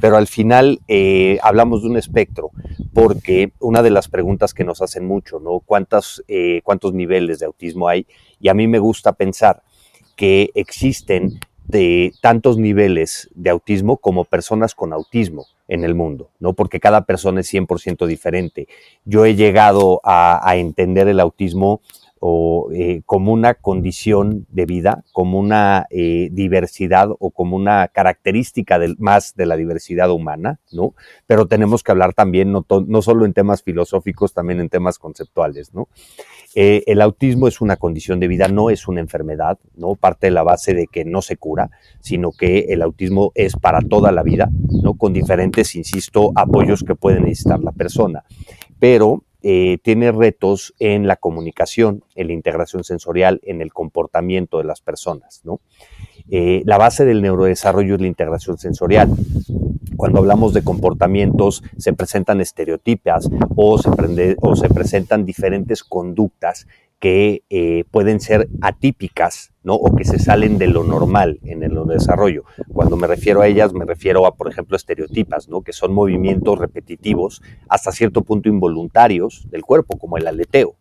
Pero 0.00 0.16
al 0.16 0.26
final 0.26 0.80
eh, 0.88 1.38
hablamos 1.42 1.82
de 1.82 1.88
un 1.88 1.96
espectro 1.96 2.50
porque 2.92 3.52
una 3.60 3.82
de 3.82 3.90
las 3.90 4.08
preguntas 4.08 4.54
que 4.54 4.64
nos 4.64 4.82
hacen 4.82 5.06
mucho, 5.06 5.40
¿no? 5.40 5.60
¿Cuántos, 5.60 6.24
eh, 6.28 6.60
¿Cuántos 6.64 6.94
niveles 6.94 7.38
de 7.38 7.46
autismo 7.46 7.88
hay? 7.88 8.06
Y 8.40 8.48
a 8.48 8.54
mí 8.54 8.66
me 8.68 8.78
gusta 8.78 9.12
pensar 9.12 9.62
que 10.16 10.50
existen 10.54 11.40
de 11.66 12.12
tantos 12.20 12.58
niveles 12.58 13.30
de 13.34 13.50
autismo 13.50 13.96
como 13.96 14.24
personas 14.24 14.74
con 14.74 14.92
autismo 14.92 15.46
en 15.70 15.84
el 15.84 15.94
mundo, 15.94 16.30
¿no? 16.40 16.52
Porque 16.52 16.80
cada 16.80 17.06
persona 17.06 17.40
es 17.40 17.54
100% 17.54 18.06
diferente. 18.06 18.68
Yo 19.04 19.24
he 19.24 19.36
llegado 19.36 20.00
a, 20.04 20.56
entender 20.56 21.08
el 21.08 21.20
autismo 21.20 21.80
eh, 22.74 23.02
como 23.06 23.32
una 23.32 23.54
condición 23.54 24.46
de 24.50 24.66
vida, 24.66 25.04
como 25.12 25.38
una 25.38 25.86
eh, 25.90 26.28
diversidad 26.32 27.08
o 27.18 27.30
como 27.30 27.56
una 27.56 27.88
característica 27.88 28.78
más 28.98 29.34
de 29.36 29.46
la 29.46 29.56
diversidad 29.56 30.10
humana, 30.10 30.58
¿no? 30.72 30.94
Pero 31.26 31.46
tenemos 31.46 31.82
que 31.82 31.92
hablar 31.92 32.12
también, 32.14 32.50
no, 32.52 32.66
no 32.86 33.00
solo 33.00 33.24
en 33.24 33.32
temas 33.32 33.62
filosóficos, 33.62 34.34
también 34.34 34.60
en 34.60 34.68
temas 34.68 34.98
conceptuales, 34.98 35.72
¿no? 35.72 35.88
Eh, 36.54 36.82
el 36.86 37.00
autismo 37.00 37.46
es 37.46 37.60
una 37.60 37.76
condición 37.76 38.18
de 38.18 38.26
vida, 38.28 38.48
no 38.48 38.70
es 38.70 38.88
una 38.88 39.00
enfermedad, 39.00 39.58
¿no? 39.76 39.94
Parte 39.94 40.26
de 40.26 40.32
la 40.32 40.42
base 40.42 40.74
de 40.74 40.86
que 40.88 41.04
no 41.04 41.22
se 41.22 41.36
cura, 41.36 41.70
sino 42.00 42.32
que 42.32 42.66
el 42.70 42.82
autismo 42.82 43.30
es 43.34 43.54
para 43.56 43.80
toda 43.80 44.10
la 44.10 44.22
vida, 44.22 44.50
¿no? 44.82 44.94
Con 44.94 45.12
diferentes, 45.12 45.76
insisto, 45.76 46.32
apoyos 46.34 46.82
que 46.82 46.96
puede 46.96 47.20
necesitar 47.20 47.60
la 47.60 47.72
persona. 47.72 48.24
Pero 48.80 49.24
eh, 49.42 49.78
tiene 49.82 50.12
retos 50.12 50.74
en 50.78 51.06
la 51.06 51.16
comunicación, 51.16 52.04
en 52.14 52.26
la 52.26 52.32
integración 52.32 52.84
sensorial, 52.84 53.40
en 53.44 53.62
el 53.62 53.72
comportamiento 53.72 54.58
de 54.58 54.64
las 54.64 54.80
personas, 54.80 55.42
¿no? 55.44 55.60
Eh, 56.30 56.62
la 56.66 56.78
base 56.78 57.04
del 57.04 57.22
neurodesarrollo 57.22 57.94
es 57.94 58.00
la 58.00 58.06
integración 58.06 58.58
sensorial. 58.58 59.08
Cuando 60.00 60.20
hablamos 60.20 60.54
de 60.54 60.64
comportamientos, 60.64 61.62
se 61.76 61.92
presentan 61.92 62.40
estereotipas 62.40 63.28
o 63.54 63.76
se, 63.76 64.68
presentan 64.70 65.26
diferentes 65.26 65.84
conductas 65.84 66.66
que 66.98 67.42
eh, 67.50 67.84
pueden 67.90 68.18
ser 68.18 68.48
atípicas, 68.62 69.52
¿no? 69.62 69.74
O 69.74 69.94
que 69.94 70.06
se 70.06 70.18
salen 70.18 70.56
de 70.56 70.68
lo 70.68 70.84
normal 70.84 71.38
en 71.44 71.62
el 71.62 71.74
desarrollo. 71.86 72.44
Cuando 72.72 72.96
me 72.96 73.08
refiero 73.08 73.42
a 73.42 73.46
ellas, 73.46 73.74
me 73.74 73.84
refiero 73.84 74.24
a, 74.24 74.36
por 74.36 74.50
ejemplo, 74.50 74.74
estereotipas, 74.74 75.50
¿no? 75.50 75.60
Que 75.60 75.74
son 75.74 75.92
movimientos 75.92 76.58
repetitivos, 76.58 77.42
hasta 77.68 77.92
cierto 77.92 78.22
punto 78.22 78.48
involuntarios 78.48 79.48
del 79.50 79.66
cuerpo, 79.66 79.98
como 79.98 80.16
el 80.16 80.26
aleteo. 80.26 80.76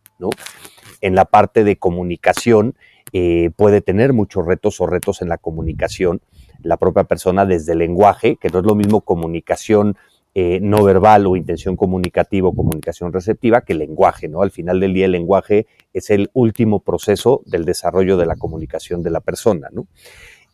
En 1.01 1.15
la 1.15 1.25
parte 1.25 1.65
de 1.65 1.75
comunicación, 1.75 2.73
eh, 3.11 3.49
puede 3.57 3.81
tener 3.81 4.13
muchos 4.13 4.45
retos 4.45 4.79
o 4.79 4.87
retos 4.87 5.21
en 5.21 5.27
la 5.29 5.37
comunicación 5.37 6.21
la 6.63 6.77
propia 6.77 7.03
persona 7.05 7.45
desde 7.45 7.73
el 7.73 7.79
lenguaje, 7.79 8.37
que 8.37 8.49
no 8.49 8.59
es 8.59 8.65
lo 8.65 8.75
mismo 8.75 9.01
comunicación 9.01 9.97
eh, 10.35 10.59
no 10.61 10.83
verbal 10.83 11.25
o 11.25 11.35
intención 11.35 11.75
comunicativa 11.75 12.49
o 12.49 12.53
comunicación 12.53 13.11
receptiva 13.11 13.61
que 13.61 13.73
el 13.73 13.79
lenguaje, 13.79 14.27
¿no? 14.27 14.43
Al 14.43 14.51
final 14.51 14.79
del 14.79 14.93
día 14.93 15.05
el 15.05 15.11
lenguaje 15.11 15.65
es 15.91 16.11
el 16.11 16.29
último 16.33 16.81
proceso 16.81 17.41
del 17.47 17.65
desarrollo 17.65 18.15
de 18.15 18.27
la 18.27 18.35
comunicación 18.35 19.01
de 19.01 19.09
la 19.09 19.21
persona, 19.21 19.69
¿no? 19.71 19.87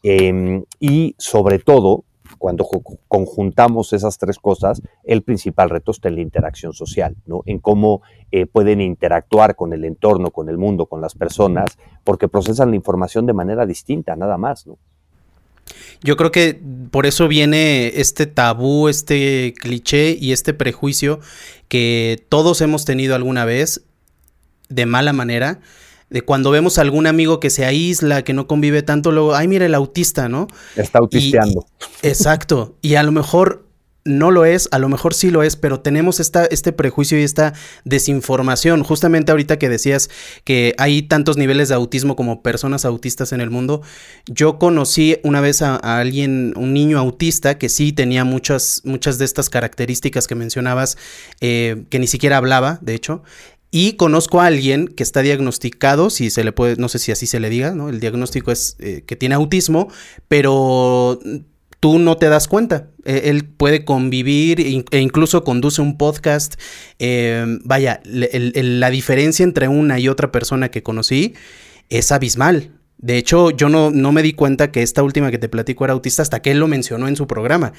Em, 0.02 0.64
y 0.80 1.14
sobre 1.18 1.60
todo, 1.60 2.06
cuando 2.38 2.66
conjuntamos 3.10 3.92
esas 3.92 4.18
tres 4.18 4.40
cosas, 4.40 4.82
el 5.04 5.24
principal 5.24 5.70
reto 5.70 5.92
está 5.92 6.08
en 6.08 6.16
la 6.16 6.22
interacción 6.22 6.72
social, 6.72 7.18
¿no? 7.26 7.42
En 7.46 7.60
cómo 7.60 8.02
eh, 8.32 8.46
pueden 8.46 8.80
interactuar 8.80 9.58
con 9.58 9.74
el 9.74 9.84
entorno, 9.84 10.32
con 10.32 10.48
el 10.48 10.58
mundo, 10.58 10.86
con 10.86 11.02
las 11.02 11.16
personas, 11.16 11.78
porque 12.06 12.30
procesan 12.30 12.70
la 12.70 12.78
información 12.78 13.26
de 13.26 13.34
manera 13.34 13.66
distinta, 13.66 14.16
nada 14.16 14.38
más, 14.38 14.66
¿no? 14.66 14.78
Yo 16.04 16.18
creo 16.18 16.32
que 16.32 16.60
por 16.92 17.06
eso 17.06 17.28
viene 17.28 18.00
este 18.00 18.26
tabú, 18.26 18.90
este 18.90 19.54
cliché 19.58 20.18
y 20.20 20.32
este 20.32 20.54
prejuicio 20.54 21.20
que 21.68 22.26
todos 22.30 22.62
hemos 22.62 22.86
tenido 22.86 23.16
alguna 23.16 23.46
vez 23.46 23.82
de 24.70 24.86
mala 24.86 25.14
manera. 25.14 25.60
De 26.10 26.22
cuando 26.22 26.52
vemos 26.52 26.78
a 26.78 26.82
algún 26.82 27.08
amigo 27.08 27.40
que 27.40 27.50
se 27.50 27.66
aísla, 27.66 28.24
que 28.24 28.34
no 28.34 28.46
convive 28.46 28.84
tanto, 28.84 29.12
luego, 29.12 29.36
ay, 29.36 29.48
mira 29.48 29.66
el 29.66 29.74
autista, 29.74 30.30
¿no? 30.30 30.48
Está 30.76 31.00
autisteando. 31.00 31.66
exacto. 32.04 32.78
Y 32.84 32.96
a 32.96 33.04
lo 33.04 33.12
mejor 33.12 33.65
no 34.06 34.30
lo 34.30 34.46
es, 34.46 34.70
a 34.72 34.78
lo 34.78 34.88
mejor 34.88 35.16
sí 35.16 35.32
lo 35.32 35.42
es, 35.42 35.56
pero 35.56 35.80
tenemos 35.80 36.20
esta, 36.20 36.46
este 36.46 36.72
prejuicio 36.72 37.20
y 37.20 37.24
esta 37.24 37.54
desinformación. 37.86 38.84
Justamente 38.84 39.32
ahorita 39.32 39.58
que 39.58 39.68
decías 39.68 40.12
que 40.44 40.76
hay 40.78 41.02
tantos 41.02 41.38
niveles 41.38 41.70
de 41.70 41.76
autismo 41.76 42.16
como 42.16 42.44
personas 42.44 42.86
autistas 42.86 43.32
en 43.32 43.42
el 43.42 43.50
mundo, 43.50 43.82
yo 44.28 44.60
conocí 44.60 45.18
una 45.24 45.42
vez 45.42 45.64
a, 45.64 45.76
alguien, 45.76 46.54
un 46.56 46.74
niño 46.74 47.00
autista 47.00 47.58
que 47.58 47.68
sí 47.68 47.94
tenía 47.94 48.24
muchas, 48.24 48.82
muchas 48.86 49.18
de 49.18 49.26
estas 49.26 49.50
características 49.50 50.28
que 50.28 50.36
mencionabas, 50.36 50.98
eh, 51.42 51.86
que 51.90 51.98
ni 51.98 52.06
siquiera 52.06 52.38
hablaba, 52.38 52.78
de 52.82 52.94
hecho. 52.94 53.24
Y 53.72 53.94
conozco 53.94 54.40
a 54.40 54.46
alguien 54.46 54.88
que 54.88 55.02
está 55.02 55.22
diagnosticado, 55.22 56.12
si 56.12 56.30
se 56.30 56.44
le 56.44 56.52
puede, 56.52 56.76
no 56.78 56.90
sé 56.90 57.00
si 57.00 57.12
así 57.12 57.26
se 57.26 57.40
le 57.40 57.50
diga, 57.50 57.72
¿no? 57.72 57.90
El 57.90 58.00
diagnóstico 58.00 58.52
es 58.52 58.78
eh, 58.80 59.04
que 59.06 59.16
tiene 59.16 59.36
autismo, 59.36 59.90
pero 60.28 61.20
tú 61.86 62.00
no 62.00 62.18
te 62.18 62.30
das 62.30 62.48
cuenta. 62.48 62.88
E, 63.04 63.30
él 63.30 63.46
puede 63.46 63.86
convivir 63.86 64.60
e 64.60 65.00
incluso 65.00 65.44
conduce 65.44 65.84
un 65.84 66.00
podcast. 66.00 66.56
Em, 66.98 67.60
vaya, 67.64 68.02
la 68.04 68.90
diferencia 68.90 69.44
entre 69.44 69.68
una 69.68 70.00
y 70.00 70.08
otra 70.08 70.32
persona 70.32 70.70
que 70.70 70.82
conocí 70.82 71.36
es 71.90 72.12
abismal. 72.12 72.72
De 72.98 73.20
hecho, 73.20 73.52
yo 73.52 73.70
no, 73.70 73.92
no 73.92 74.12
me 74.12 74.24
di 74.24 74.34
cuenta 74.34 74.72
que 74.72 74.82
esta 74.82 75.04
última 75.04 75.30
que 75.30 75.38
te 75.38 75.48
platico 75.48 75.86
era 75.86 75.94
autista 75.94 76.24
hasta 76.24 76.42
que 76.42 76.50
él 76.50 76.58
lo 76.58 76.68
mencionó 76.68 77.08
en 77.08 77.16
su 77.16 77.28
programa. 77.28 77.72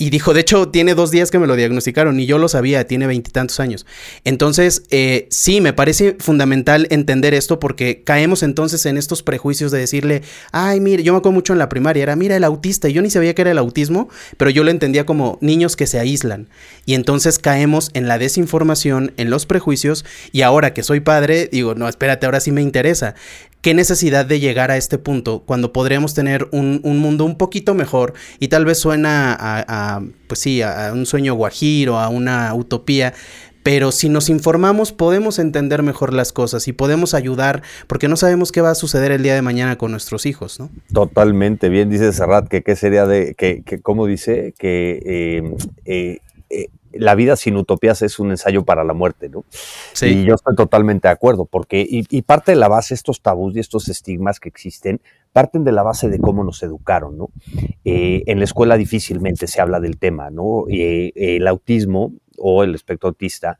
Y 0.00 0.08
dijo, 0.08 0.32
de 0.32 0.40
hecho, 0.40 0.66
tiene 0.66 0.94
dos 0.94 1.10
días 1.10 1.30
que 1.30 1.38
me 1.38 1.46
lo 1.46 1.56
diagnosticaron 1.56 2.18
y 2.18 2.24
yo 2.24 2.38
lo 2.38 2.48
sabía, 2.48 2.86
tiene 2.86 3.06
veintitantos 3.06 3.60
años. 3.60 3.84
Entonces, 4.24 4.84
eh, 4.88 5.26
sí, 5.28 5.60
me 5.60 5.74
parece 5.74 6.16
fundamental 6.18 6.86
entender 6.88 7.34
esto 7.34 7.60
porque 7.60 8.02
caemos 8.02 8.42
entonces 8.42 8.86
en 8.86 8.96
estos 8.96 9.22
prejuicios 9.22 9.70
de 9.70 9.78
decirle, 9.78 10.22
ay, 10.52 10.80
mire, 10.80 11.02
yo 11.02 11.12
me 11.12 11.18
acuerdo 11.18 11.34
mucho 11.34 11.52
en 11.52 11.58
la 11.58 11.68
primaria, 11.68 12.02
era, 12.02 12.16
mira, 12.16 12.34
el 12.34 12.44
autista, 12.44 12.88
y 12.88 12.94
yo 12.94 13.02
ni 13.02 13.10
sabía 13.10 13.34
que 13.34 13.42
era 13.42 13.50
el 13.50 13.58
autismo, 13.58 14.08
pero 14.38 14.50
yo 14.50 14.64
lo 14.64 14.70
entendía 14.70 15.04
como 15.04 15.36
niños 15.42 15.76
que 15.76 15.86
se 15.86 15.98
aíslan. 15.98 16.48
Y 16.86 16.94
entonces 16.94 17.38
caemos 17.38 17.90
en 17.92 18.08
la 18.08 18.16
desinformación, 18.16 19.12
en 19.18 19.28
los 19.28 19.44
prejuicios, 19.44 20.06
y 20.32 20.40
ahora 20.40 20.72
que 20.72 20.82
soy 20.82 21.00
padre, 21.00 21.50
digo, 21.52 21.74
no, 21.74 21.86
espérate, 21.86 22.24
ahora 22.24 22.40
sí 22.40 22.52
me 22.52 22.62
interesa 22.62 23.16
qué 23.60 23.74
necesidad 23.74 24.26
de 24.26 24.40
llegar 24.40 24.70
a 24.70 24.76
este 24.76 24.98
punto 24.98 25.42
cuando 25.44 25.72
podríamos 25.72 26.14
tener 26.14 26.48
un, 26.52 26.80
mundo 26.82 27.24
un 27.24 27.36
poquito 27.36 27.74
mejor 27.74 28.14
y 28.38 28.48
tal 28.48 28.64
vez 28.64 28.78
suena 28.78 29.36
a, 29.38 30.02
pues 30.26 30.40
sí, 30.40 30.62
a 30.62 30.90
un 30.92 31.06
sueño 31.06 31.34
guajiro, 31.34 31.98
a 31.98 32.08
una 32.08 32.54
utopía, 32.54 33.14
pero 33.62 33.92
si 33.92 34.08
nos 34.08 34.28
informamos 34.30 34.92
podemos 34.92 35.38
entender 35.38 35.82
mejor 35.82 36.14
las 36.14 36.32
cosas 36.32 36.66
y 36.68 36.72
podemos 36.72 37.14
ayudar 37.14 37.62
porque 37.86 38.08
no 38.08 38.16
sabemos 38.16 38.52
qué 38.52 38.60
va 38.60 38.70
a 38.70 38.74
suceder 38.74 39.12
el 39.12 39.22
día 39.22 39.34
de 39.34 39.42
mañana 39.42 39.76
con 39.76 39.90
nuestros 39.90 40.26
hijos, 40.26 40.58
¿no? 40.58 40.70
Totalmente, 40.92 41.68
bien 41.68 41.90
dice 41.90 42.12
Serrat 42.12 42.48
que 42.48 42.62
qué 42.62 42.76
sería 42.76 43.06
de, 43.06 43.34
que, 43.34 43.62
que 43.62 43.80
¿cómo 43.80 44.06
dice? 44.06 44.54
Que 44.58 45.02
eh, 45.04 45.54
eh, 45.84 46.18
eh, 46.48 46.68
la 46.92 47.14
vida 47.14 47.36
sin 47.36 47.56
utopías 47.56 48.02
es 48.02 48.18
un 48.18 48.30
ensayo 48.30 48.64
para 48.64 48.84
la 48.84 48.94
muerte, 48.94 49.28
¿no? 49.28 49.44
Sí. 49.92 50.06
Y 50.06 50.24
yo 50.24 50.34
estoy 50.34 50.56
totalmente 50.56 51.08
de 51.08 51.12
acuerdo, 51.12 51.44
porque, 51.44 51.86
y, 51.88 52.22
parte 52.22 52.52
de 52.52 52.56
la 52.56 52.68
base, 52.68 52.94
estos 52.94 53.22
tabús 53.22 53.56
y 53.56 53.60
estos 53.60 53.88
estigmas 53.88 54.40
que 54.40 54.48
existen, 54.48 55.00
parten 55.32 55.64
de 55.64 55.72
la 55.72 55.82
base 55.82 56.08
de 56.08 56.18
cómo 56.18 56.44
nos 56.44 56.62
educaron, 56.62 57.16
¿no? 57.16 57.30
Eh, 57.84 58.22
en 58.26 58.38
la 58.38 58.44
escuela 58.44 58.76
difícilmente 58.76 59.46
se 59.46 59.60
habla 59.60 59.80
del 59.80 59.98
tema, 59.98 60.30
¿no? 60.30 60.64
Eh, 60.68 61.12
el 61.14 61.46
autismo 61.46 62.12
o 62.36 62.64
el 62.64 62.74
espectro 62.74 63.08
autista 63.08 63.58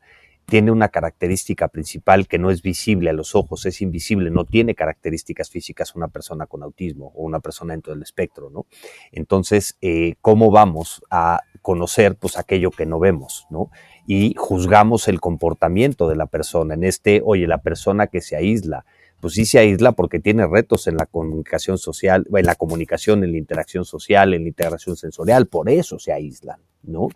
tiene 0.51 0.69
una 0.69 0.89
característica 0.89 1.69
principal 1.69 2.27
que 2.27 2.37
no 2.37 2.51
es 2.51 2.61
visible 2.61 3.09
a 3.09 3.13
los 3.13 3.35
ojos, 3.35 3.65
es 3.65 3.81
invisible, 3.81 4.31
no 4.31 4.43
tiene 4.43 4.75
características 4.75 5.49
físicas 5.49 5.95
una 5.95 6.09
persona 6.09 6.45
con 6.45 6.61
autismo 6.61 7.13
o 7.15 7.23
una 7.23 7.39
persona 7.39 7.71
dentro 7.71 7.93
del 7.93 8.03
espectro, 8.03 8.49
¿no? 8.49 8.65
Entonces, 9.13 9.77
eh, 9.79 10.15
¿cómo 10.19 10.51
vamos 10.51 11.03
a 11.09 11.39
conocer 11.61 12.17
pues 12.17 12.37
aquello 12.37 12.69
que 12.69 12.85
no 12.85 12.99
vemos, 12.99 13.47
¿no? 13.49 13.71
Y 14.05 14.35
juzgamos 14.37 15.07
el 15.07 15.21
comportamiento 15.21 16.09
de 16.09 16.17
la 16.17 16.25
persona. 16.25 16.73
En 16.73 16.83
este, 16.83 17.21
oye, 17.23 17.47
la 17.47 17.59
persona 17.59 18.07
que 18.07 18.19
se 18.19 18.35
aísla, 18.35 18.83
pues 19.21 19.35
sí 19.35 19.45
se 19.45 19.59
aísla 19.59 19.93
porque 19.93 20.19
tiene 20.19 20.45
retos 20.47 20.87
en 20.87 20.97
la 20.97 21.05
comunicación 21.05 21.77
social, 21.77 22.27
en 22.33 22.45
la 22.45 22.55
comunicación, 22.55 23.23
en 23.23 23.31
la 23.31 23.37
interacción 23.37 23.85
social, 23.85 24.33
en 24.33 24.43
la 24.43 24.49
integración 24.49 24.97
sensorial, 24.97 25.47
por 25.47 25.69
eso 25.69 25.99
se 25.99 26.11
aíslan, 26.11 26.59
¿no? 26.83 27.09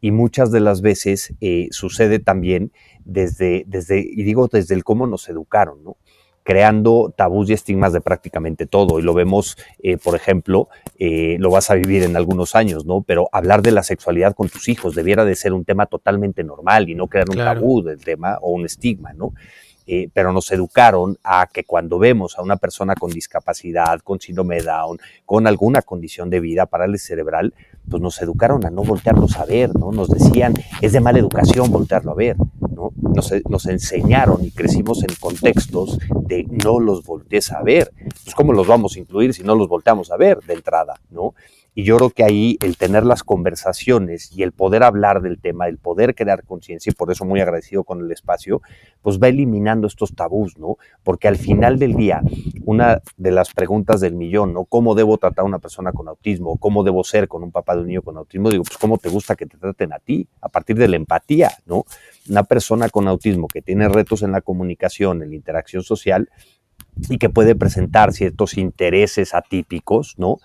Y 0.00 0.10
muchas 0.10 0.50
de 0.50 0.60
las 0.60 0.80
veces 0.80 1.34
eh, 1.40 1.68
sucede 1.70 2.18
también 2.18 2.72
desde, 3.04 3.64
desde, 3.66 4.00
y 4.00 4.22
digo 4.22 4.48
desde 4.48 4.74
el 4.74 4.82
cómo 4.82 5.06
nos 5.06 5.28
educaron, 5.28 5.84
¿no? 5.84 5.96
creando 6.42 7.12
tabús 7.16 7.50
y 7.50 7.52
estigmas 7.52 7.92
de 7.92 8.00
prácticamente 8.00 8.66
todo. 8.66 8.98
Y 8.98 9.02
lo 9.02 9.14
vemos, 9.14 9.56
eh, 9.82 9.98
por 9.98 10.16
ejemplo, 10.16 10.68
eh, 10.98 11.36
lo 11.38 11.50
vas 11.50 11.70
a 11.70 11.74
vivir 11.74 12.02
en 12.02 12.16
algunos 12.16 12.56
años, 12.56 12.86
¿no? 12.86 13.02
Pero 13.02 13.28
hablar 13.30 13.62
de 13.62 13.72
la 13.72 13.82
sexualidad 13.82 14.34
con 14.34 14.48
tus 14.48 14.68
hijos 14.68 14.94
debiera 14.94 15.24
de 15.24 15.36
ser 15.36 15.52
un 15.52 15.64
tema 15.64 15.86
totalmente 15.86 16.42
normal 16.42 16.88
y 16.88 16.94
no 16.94 17.08
crear 17.08 17.28
un 17.30 17.36
tabú 17.36 17.82
del 17.82 18.02
tema 18.02 18.38
o 18.40 18.50
un 18.50 18.64
estigma, 18.64 19.12
¿no? 19.12 19.32
Eh, 19.86 20.08
pero 20.12 20.32
nos 20.32 20.50
educaron 20.52 21.18
a 21.24 21.48
que 21.52 21.64
cuando 21.64 21.98
vemos 21.98 22.38
a 22.38 22.42
una 22.42 22.56
persona 22.56 22.94
con 22.94 23.10
discapacidad, 23.10 24.00
con 24.00 24.20
síndrome 24.20 24.62
Down, 24.62 24.98
con 25.26 25.46
alguna 25.46 25.82
condición 25.82 26.30
de 26.30 26.40
vida, 26.40 26.66
parálisis 26.66 27.08
cerebral, 27.08 27.54
pues 27.88 28.02
nos 28.02 28.20
educaron 28.22 28.64
a 28.64 28.70
no 28.70 28.84
voltearlos 28.84 29.36
a 29.36 29.44
ver, 29.44 29.74
¿no? 29.76 29.90
Nos 29.90 30.08
decían, 30.08 30.54
es 30.80 30.92
de 30.92 31.00
mala 31.00 31.18
educación 31.18 31.70
voltearlo 31.72 32.12
a 32.12 32.14
ver, 32.14 32.36
¿no? 32.72 32.92
Nos, 32.96 33.32
nos 33.48 33.66
enseñaron 33.66 34.44
y 34.44 34.52
crecimos 34.52 35.02
en 35.02 35.14
contextos 35.18 35.98
de 36.26 36.44
no 36.48 36.78
los 36.78 37.04
voltees 37.04 37.50
a 37.52 37.62
ver. 37.62 37.92
Pues 38.24 38.34
¿cómo 38.34 38.52
los 38.52 38.66
vamos 38.66 38.96
a 38.96 39.00
incluir 39.00 39.34
si 39.34 39.42
no 39.42 39.54
los 39.54 39.68
volteamos 39.68 40.10
a 40.12 40.16
ver 40.16 40.38
de 40.40 40.54
entrada, 40.54 41.00
¿no? 41.10 41.34
Y 41.74 41.84
yo 41.84 41.96
creo 41.96 42.10
que 42.10 42.24
ahí 42.24 42.58
el 42.62 42.76
tener 42.76 43.04
las 43.04 43.22
conversaciones 43.22 44.32
y 44.32 44.42
el 44.42 44.52
poder 44.52 44.82
hablar 44.82 45.22
del 45.22 45.40
tema, 45.40 45.68
el 45.68 45.78
poder 45.78 46.14
crear 46.14 46.44
conciencia, 46.44 46.90
y 46.90 46.94
por 46.94 47.12
eso 47.12 47.24
muy 47.24 47.40
agradecido 47.40 47.84
con 47.84 48.00
el 48.00 48.10
espacio, 48.10 48.60
pues 49.02 49.18
va 49.18 49.28
eliminando 49.28 49.86
estos 49.86 50.14
tabús, 50.14 50.58
¿no? 50.58 50.76
Porque 51.02 51.28
al 51.28 51.36
final 51.36 51.78
del 51.78 51.94
día, 51.94 52.22
una 52.64 53.00
de 53.16 53.30
las 53.30 53.52
preguntas 53.52 54.00
del 54.00 54.14
millón, 54.14 54.52
¿no? 54.52 54.64
¿Cómo 54.64 54.94
debo 54.94 55.18
tratar 55.18 55.44
a 55.44 55.46
una 55.46 55.58
persona 55.58 55.92
con 55.92 56.08
autismo? 56.08 56.56
¿Cómo 56.58 56.82
debo 56.82 57.04
ser 57.04 57.28
con 57.28 57.42
un 57.42 57.52
papá 57.52 57.74
de 57.74 57.82
un 57.82 57.86
niño 57.86 58.02
con 58.02 58.16
autismo? 58.16 58.50
Digo, 58.50 58.64
pues 58.64 58.78
¿cómo 58.78 58.98
te 58.98 59.08
gusta 59.08 59.36
que 59.36 59.46
te 59.46 59.56
traten 59.56 59.92
a 59.92 59.98
ti? 59.98 60.28
A 60.40 60.48
partir 60.48 60.76
de 60.76 60.88
la 60.88 60.96
empatía, 60.96 61.50
¿no? 61.66 61.84
Una 62.28 62.42
persona 62.42 62.88
con 62.88 63.08
autismo 63.08 63.46
que 63.48 63.62
tiene 63.62 63.88
retos 63.88 64.22
en 64.22 64.32
la 64.32 64.40
comunicación, 64.40 65.22
en 65.22 65.30
la 65.30 65.36
interacción 65.36 65.82
social, 65.82 66.28
y 67.08 67.18
que 67.18 67.30
puede 67.30 67.54
presentar 67.54 68.12
ciertos 68.12 68.58
intereses 68.58 69.34
atípicos, 69.34 70.14
¿no? 70.18 70.38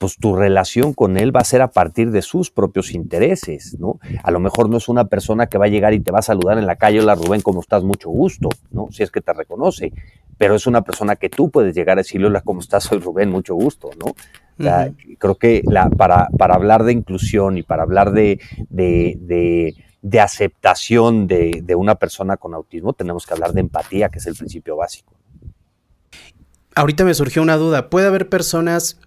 Pues 0.00 0.16
tu 0.16 0.34
relación 0.34 0.94
con 0.94 1.18
él 1.18 1.36
va 1.36 1.40
a 1.40 1.44
ser 1.44 1.60
a 1.60 1.72
partir 1.72 2.10
de 2.10 2.22
sus 2.22 2.50
propios 2.50 2.94
intereses, 2.94 3.76
¿no? 3.78 4.00
A 4.22 4.30
lo 4.30 4.40
mejor 4.40 4.70
no 4.70 4.78
es 4.78 4.88
una 4.88 5.04
persona 5.08 5.48
que 5.48 5.58
va 5.58 5.66
a 5.66 5.68
llegar 5.68 5.92
y 5.92 6.00
te 6.00 6.10
va 6.10 6.20
a 6.20 6.22
saludar 6.22 6.56
en 6.56 6.64
la 6.64 6.76
calle, 6.76 7.00
hola 7.00 7.14
Rubén, 7.16 7.42
¿cómo 7.42 7.60
estás? 7.60 7.84
Mucho 7.84 8.08
gusto, 8.08 8.48
¿no? 8.70 8.88
Si 8.90 9.02
es 9.02 9.10
que 9.10 9.20
te 9.20 9.34
reconoce, 9.34 9.92
pero 10.38 10.54
es 10.54 10.66
una 10.66 10.80
persona 10.80 11.16
que 11.16 11.28
tú 11.28 11.50
puedes 11.50 11.74
llegar 11.74 11.98
a 11.98 12.00
decirle, 12.00 12.28
hola, 12.28 12.40
¿cómo 12.40 12.60
estás? 12.60 12.84
Soy 12.84 12.98
Rubén, 12.98 13.28
mucho 13.28 13.54
gusto, 13.54 13.90
¿no? 14.02 14.14
Creo 15.18 15.34
que 15.34 15.60
la, 15.66 15.90
para, 15.90 16.28
para, 16.28 16.54
hablar 16.54 16.84
de 16.84 16.92
inclusión 16.92 17.58
y 17.58 17.62
para 17.62 17.82
hablar 17.82 18.12
de, 18.12 18.40
de, 18.70 19.74
de, 20.00 20.20
aceptación 20.20 21.26
de, 21.26 21.60
de 21.62 21.74
una 21.74 21.96
persona 21.96 22.38
con 22.38 22.54
autismo, 22.54 22.94
tenemos 22.94 23.26
que 23.26 23.34
hablar 23.34 23.52
de 23.52 23.60
empatía, 23.60 24.08
que 24.08 24.18
es 24.18 24.26
el 24.26 24.34
principio 24.34 24.76
básico. 24.76 25.12
Ahorita 26.74 27.04
me 27.04 27.12
surgió 27.12 27.42
una 27.42 27.56
duda. 27.56 27.90
¿Puede 27.90 28.06
haber 28.06 28.30
personas 28.30 28.98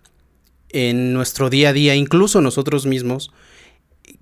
en 0.74 1.14
nuestro 1.14 1.50
día 1.50 1.70
a 1.70 1.74
día, 1.74 1.96
incluso 1.96 2.42
nosotros 2.42 2.86
mismos, 2.86 3.32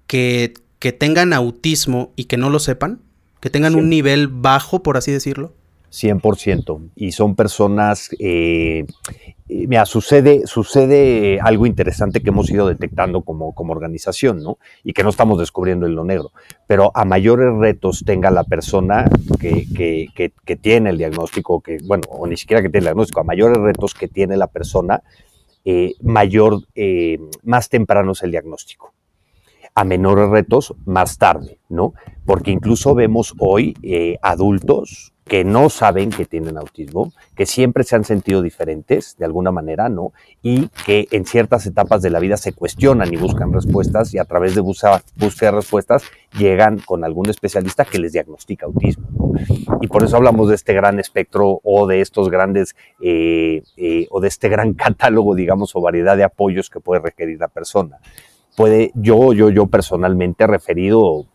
que, 0.07 0.53
que 0.79 0.91
tengan 0.91 1.33
autismo 1.33 2.11
y 2.15 2.25
que 2.25 2.37
no 2.37 2.49
lo 2.49 2.59
sepan, 2.59 2.99
que 3.39 3.49
tengan 3.49 3.75
un 3.75 3.89
nivel 3.89 4.27
bajo, 4.27 4.83
por 4.83 4.97
así 4.97 5.11
decirlo? 5.11 5.53
100%. 5.91 6.91
Y 6.95 7.11
son 7.11 7.35
personas, 7.35 8.09
eh, 8.19 8.85
mira, 9.47 9.85
sucede, 9.85 10.47
sucede 10.47 11.39
algo 11.41 11.65
interesante 11.65 12.21
que 12.21 12.29
hemos 12.29 12.49
ido 12.49 12.67
detectando 12.67 13.21
como, 13.21 13.53
como 13.53 13.73
organización, 13.73 14.41
¿no? 14.41 14.57
Y 14.83 14.93
que 14.93 15.03
no 15.03 15.09
estamos 15.09 15.37
descubriendo 15.37 15.85
en 15.85 15.95
lo 15.95 16.05
negro. 16.05 16.31
Pero 16.65 16.91
a 16.95 17.03
mayores 17.03 17.53
retos 17.59 18.03
tenga 18.05 18.31
la 18.31 18.45
persona 18.45 19.09
que, 19.39 19.67
que, 19.75 20.07
que, 20.45 20.55
tiene 20.55 20.91
el 20.91 20.97
diagnóstico, 20.97 21.61
que, 21.61 21.77
bueno, 21.83 22.03
o 22.09 22.25
ni 22.25 22.37
siquiera 22.37 22.61
que 22.61 22.69
tiene 22.69 22.79
el 22.79 22.85
diagnóstico, 22.85 23.19
a 23.19 23.23
mayores 23.23 23.57
retos 23.57 23.93
que 23.93 24.07
tiene 24.07 24.37
la 24.37 24.47
persona, 24.47 25.03
eh, 25.65 25.93
mayor, 26.01 26.61
eh, 26.75 27.19
más 27.43 27.69
temprano 27.69 28.13
es 28.13 28.23
el 28.23 28.31
diagnóstico 28.31 28.93
a 29.73 29.83
menores 29.83 30.29
retos 30.29 30.73
más 30.85 31.17
tarde, 31.17 31.59
¿no? 31.69 31.93
Porque 32.25 32.51
incluso 32.51 32.93
vemos 32.93 33.33
hoy 33.39 33.75
eh, 33.83 34.17
adultos 34.21 35.13
que 35.31 35.45
no 35.45 35.69
saben 35.69 36.09
que 36.09 36.25
tienen 36.25 36.57
autismo, 36.57 37.13
que 37.37 37.45
siempre 37.45 37.85
se 37.85 37.95
han 37.95 38.03
sentido 38.03 38.41
diferentes 38.41 39.15
de 39.17 39.23
alguna 39.23 39.49
manera, 39.49 39.87
¿no? 39.87 40.11
Y 40.41 40.67
que 40.85 41.07
en 41.11 41.25
ciertas 41.25 41.65
etapas 41.65 42.01
de 42.01 42.09
la 42.09 42.19
vida 42.19 42.35
se 42.35 42.51
cuestionan 42.51 43.13
y 43.13 43.15
buscan 43.15 43.53
respuestas 43.53 44.13
y 44.13 44.17
a 44.17 44.25
través 44.25 44.55
de 44.55 44.61
búsqueda 44.61 45.01
de 45.15 45.51
respuestas 45.51 46.03
llegan 46.37 46.79
con 46.79 47.05
algún 47.05 47.29
especialista 47.29 47.85
que 47.85 47.99
les 47.99 48.11
diagnostica 48.11 48.65
autismo. 48.65 49.07
¿no? 49.11 49.31
Y 49.79 49.87
por 49.87 50.03
eso 50.03 50.17
hablamos 50.17 50.49
de 50.49 50.55
este 50.55 50.73
gran 50.73 50.99
espectro 50.99 51.61
o 51.63 51.87
de 51.87 52.01
estos 52.01 52.29
grandes, 52.29 52.75
eh, 52.99 53.63
eh, 53.77 54.07
o 54.09 54.19
de 54.19 54.27
este 54.27 54.49
gran 54.49 54.73
catálogo, 54.73 55.33
digamos, 55.33 55.73
o 55.77 55.81
variedad 55.81 56.17
de 56.17 56.25
apoyos 56.25 56.69
que 56.69 56.81
puede 56.81 57.01
requerir 57.01 57.39
la 57.39 57.47
persona 57.47 57.99
puede, 58.55 58.91
yo, 58.95 59.33
yo, 59.33 59.49
yo 59.49 59.67
personalmente 59.67 60.43
he 60.43 60.47
referido, 60.47 61.25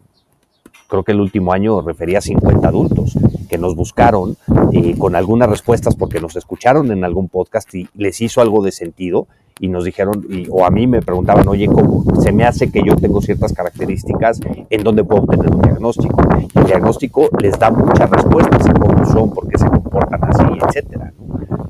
creo 0.88 1.04
que 1.04 1.12
el 1.12 1.20
último 1.20 1.52
año 1.52 1.80
refería 1.82 2.18
a 2.18 2.23
50 2.23 2.68
adultos 2.68 3.18
que 3.49 3.58
nos 3.58 3.75
buscaron 3.76 4.37
eh, 4.73 4.96
con 4.99 5.14
algunas 5.16 5.49
respuestas 5.49 5.94
porque 5.94 6.20
nos 6.20 6.37
escucharon 6.37 6.90
en 6.90 7.04
algún 7.04 7.28
podcast 7.28 7.73
y 7.75 7.88
les 7.94 8.20
hizo 8.20 8.40
algo 8.40 8.62
de 8.62 8.73
sentido 8.73 9.28
y 9.58 9.68
nos 9.68 9.85
dijeron, 9.85 10.26
y, 10.28 10.46
o 10.50 10.66
a 10.66 10.70
mí 10.70 10.87
me 10.87 11.00
preguntaban, 11.00 11.49
oye, 11.49 11.66
¿cómo 11.66 12.04
se 12.20 12.30
me 12.30 12.44
hace 12.44 12.70
que 12.70 12.82
yo 12.85 12.94
tengo 12.94 13.23
ciertas 13.23 13.54
características 13.54 14.40
en 14.68 14.82
donde 14.82 15.02
puedo 15.02 15.23
obtener 15.23 15.54
un 15.54 15.62
diagnóstico? 15.62 16.20
Y 16.54 16.58
el 16.58 16.66
diagnóstico 16.66 17.30
les 17.40 17.58
da 17.58 17.70
muchas 17.70 18.11
respuestas 18.11 18.66
a 18.66 18.75
cómo 18.75 19.04
son, 19.06 19.30
por 19.30 19.49
qué 19.49 19.58
se 19.58 19.66
comportan 19.66 20.23
así, 20.25 20.44
etcétera. 20.66 21.12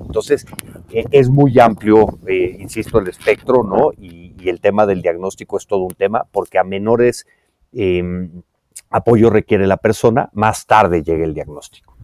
Entonces, 0.05 0.47
eh, 0.93 1.05
es 1.13 1.29
muy 1.29 1.59
amplio, 1.61 2.19
eh, 2.27 2.57
insisto, 2.59 2.99
el 2.99 3.09
espectro, 3.09 3.63
¿no? 3.63 3.93
Y, 3.93 4.26
el 4.51 4.61
tema 4.61 4.87
del 4.87 5.03
diagnóstico 5.03 5.57
es 5.57 5.67
todo 5.67 5.81
un 5.81 5.95
tema, 5.95 6.27
porque 6.31 6.59
a 6.59 6.65
menores 6.65 7.27
em, 7.73 8.43
apoyo 8.91 9.31
requiere 9.31 9.67
la 9.67 9.77
persona, 9.77 10.31
más 10.33 10.67
tarde 10.67 11.03
llega 11.03 11.25
el 11.25 11.35
diagnóstico. 11.35 11.97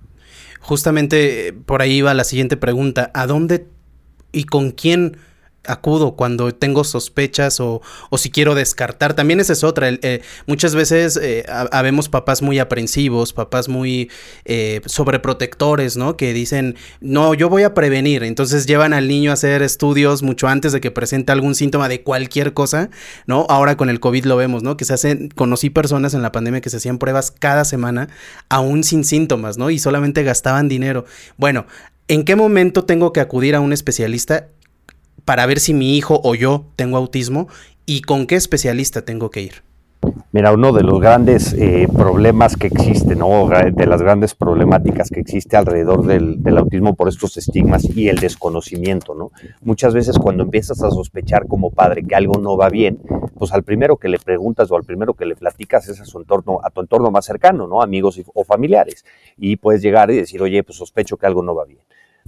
Justamente 0.61 1.49
eh, 1.49 1.53
por 1.53 1.83
ahí 1.83 2.03
va 2.03 2.15
la 2.15 2.25
siguiente 2.25 2.57
pregunta, 2.57 3.11
¿a 3.15 3.27
dónde 3.27 3.67
y 4.33 4.45
con 4.45 4.71
quién 4.71 5.17
acudo 5.65 6.17
cuando 6.17 6.53
tengo 6.55 6.85
sospechas 6.85 7.61
o, 7.61 7.83
o, 8.11 8.19
si 8.19 8.31
quiero 8.31 8.55
descartar. 8.55 9.15
También 9.15 9.41
esa 9.41 9.53
es 9.53 9.65
otra. 9.65 9.89
Eh, 9.89 10.23
muchas 10.47 10.75
veces 10.75 11.19
eh, 11.23 11.45
habemos 11.71 12.09
papás 12.09 12.43
muy 12.43 12.59
aprensivos, 12.59 13.33
papás 13.33 13.69
muy 13.69 14.11
eh, 14.45 14.81
sobreprotectores, 14.87 15.97
¿no? 15.97 16.17
Que 16.17 16.33
dicen, 16.33 16.77
no, 17.01 17.35
yo 17.35 17.49
voy 17.49 17.63
a 17.63 17.75
prevenir. 17.75 18.25
Entonces 18.25 18.67
llevan 18.67 18.93
al 18.93 19.09
niño 19.09 19.31
a 19.31 19.35
hacer 19.35 19.63
estudios 19.63 20.23
mucho 20.23 20.49
antes 20.49 20.73
de 20.73 20.81
que 20.81 20.91
presente 20.91 21.33
algún 21.33 21.55
síntoma 21.55 21.89
de 21.89 22.03
cualquier 22.03 22.55
cosa, 22.55 22.91
¿no? 23.27 23.47
Ahora 23.49 23.77
con 23.77 23.89
el 23.89 24.01
COVID 24.01 24.25
lo 24.25 24.37
vemos, 24.37 24.63
¿no? 24.63 24.77
Que 24.77 24.85
se 24.85 24.95
hacen, 24.95 25.29
conocí 25.29 25.71
personas 25.71 26.15
en 26.15 26.23
la 26.23 26.33
pandemia 26.33 26.61
que 26.61 26.71
se 26.71 26.79
hacían 26.79 26.99
pruebas 26.99 27.31
cada 27.31 27.65
semana, 27.65 28.09
aún 28.49 28.85
sin 28.85 29.05
síntomas, 29.05 29.59
¿no? 29.59 29.71
Y 29.71 29.79
solamente 29.79 30.23
gastaban 30.23 30.69
dinero. 30.69 31.05
Bueno, 31.37 31.67
¿En 32.09 32.25
qué 32.25 32.37
momento 32.37 32.85
tengo 32.85 33.13
que 33.13 33.21
acudir 33.21 33.55
a 33.55 33.61
un 33.61 33.73
especialista? 33.73 34.49
Para 35.25 35.47
ver 35.47 35.61
si 35.61 35.75
mi 35.75 35.97
hijo 35.97 36.21
o 36.25 36.35
yo 36.35 36.65
tengo 36.77 36.97
autismo 36.97 37.49
y 37.87 38.03
con 38.03 38.27
qué 38.27 38.37
especialista 38.37 39.03
tengo 39.03 39.31
que 39.31 39.43
ir? 39.43 39.63
Mira, 40.33 40.53
uno 40.53 40.73
de 40.73 40.83
los 40.83 41.01
grandes 41.01 41.53
eh, 41.53 41.87
problemas 41.95 42.57
que 42.57 42.67
existen, 42.67 43.19
¿no? 43.19 43.49
de 43.49 43.87
las 43.87 44.03
grandes 44.03 44.35
problemáticas 44.35 45.11
que 45.11 45.21
existe 45.21 45.57
alrededor 45.57 46.07
del, 46.07 46.59
autismo 46.59 46.95
por 46.95 47.09
estos 47.09 47.37
estigmas 47.37 47.85
y 47.85 48.09
el 48.09 48.17
desconocimiento, 48.19 49.15
¿no? 49.15 49.31
Muchas 49.61 49.95
veces 49.95 50.19
cuando 50.19 50.43
empiezas 50.43 50.83
a 50.83 50.91
sospechar 50.91 51.47
como 51.47 51.71
padre 51.71 52.03
que 52.03 52.15
algo 52.15 52.41
no 52.41 52.57
va 52.57 52.69
bien, 52.69 52.99
pues 53.39 53.53
al 53.53 53.63
primero 53.63 53.97
que 53.97 54.09
le 54.09 54.19
preguntas 54.19 54.71
o 54.71 54.77
al 54.77 54.85
primero 54.85 55.15
que 55.15 55.25
le 55.25 55.37
platicas 55.37 55.89
es 55.89 56.01
a 56.01 56.05
su 56.05 56.19
entorno, 56.19 56.61
a 56.65 56.71
tu 56.71 56.81
entorno 56.81 57.11
más 57.11 57.25
cercano, 57.25 57.67
¿no? 57.67 57.81
Amigos 57.81 58.21
o 58.35 58.45
familiares. 58.45 59.05
Y 59.37 59.57
puedes 59.57 59.83
llegar 59.83 60.11
y 60.11 60.17
decir, 60.17 60.43
oye, 60.43 60.65
pues 60.65 60.79
sospecho 60.79 61.17
que 61.17 61.27
algo 61.27 61.43
no 61.43 61.55
va 61.55 61.65
bien, 61.65 61.85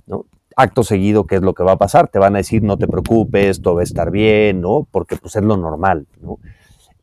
¿no? 0.07 0.27
Acto 0.57 0.83
seguido, 0.83 1.27
¿qué 1.27 1.37
es 1.37 1.43
lo 1.43 1.55
que 1.55 1.63
va 1.63 1.73
a 1.73 1.79
pasar? 1.79 2.09
Te 2.09 2.19
van 2.19 2.35
a 2.35 2.39
decir, 2.39 2.63
no 2.63 2.77
te 2.79 2.87
preocupes, 2.87 3.63
todo 3.63 3.77
va 3.77 3.81
a 3.81 3.85
estar 3.85 4.11
bien, 4.11 4.61
¿no? 4.61 4.87
Porque 4.91 5.17
pues 5.17 5.37
es 5.37 5.43
lo 5.43 5.57
normal, 5.57 6.07
¿no? 6.21 6.39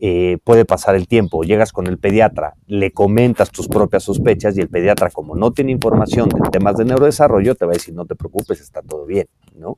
Eh, 0.04 0.40
puede 0.44 0.66
pasar 0.66 0.96
el 0.96 1.08
tiempo, 1.08 1.44
llegas 1.44 1.72
con 1.72 1.86
el 1.86 2.00
pediatra, 2.00 2.56
le 2.66 2.92
comentas 2.92 3.52
tus 3.52 3.68
propias 3.68 4.02
sospechas 4.02 4.58
y 4.58 4.62
el 4.62 4.68
pediatra, 4.68 5.12
como 5.12 5.36
no 5.36 5.52
tiene 5.52 5.72
información 5.72 6.28
de 6.28 6.50
temas 6.50 6.76
de 6.78 6.86
neurodesarrollo, 6.86 7.54
te 7.54 7.66
va 7.66 7.74
a 7.74 7.76
decir, 7.76 7.94
no 7.94 8.08
te 8.08 8.16
preocupes, 8.16 8.62
está 8.62 8.82
todo 8.82 9.06
bien, 9.06 9.28
¿no? 9.54 9.78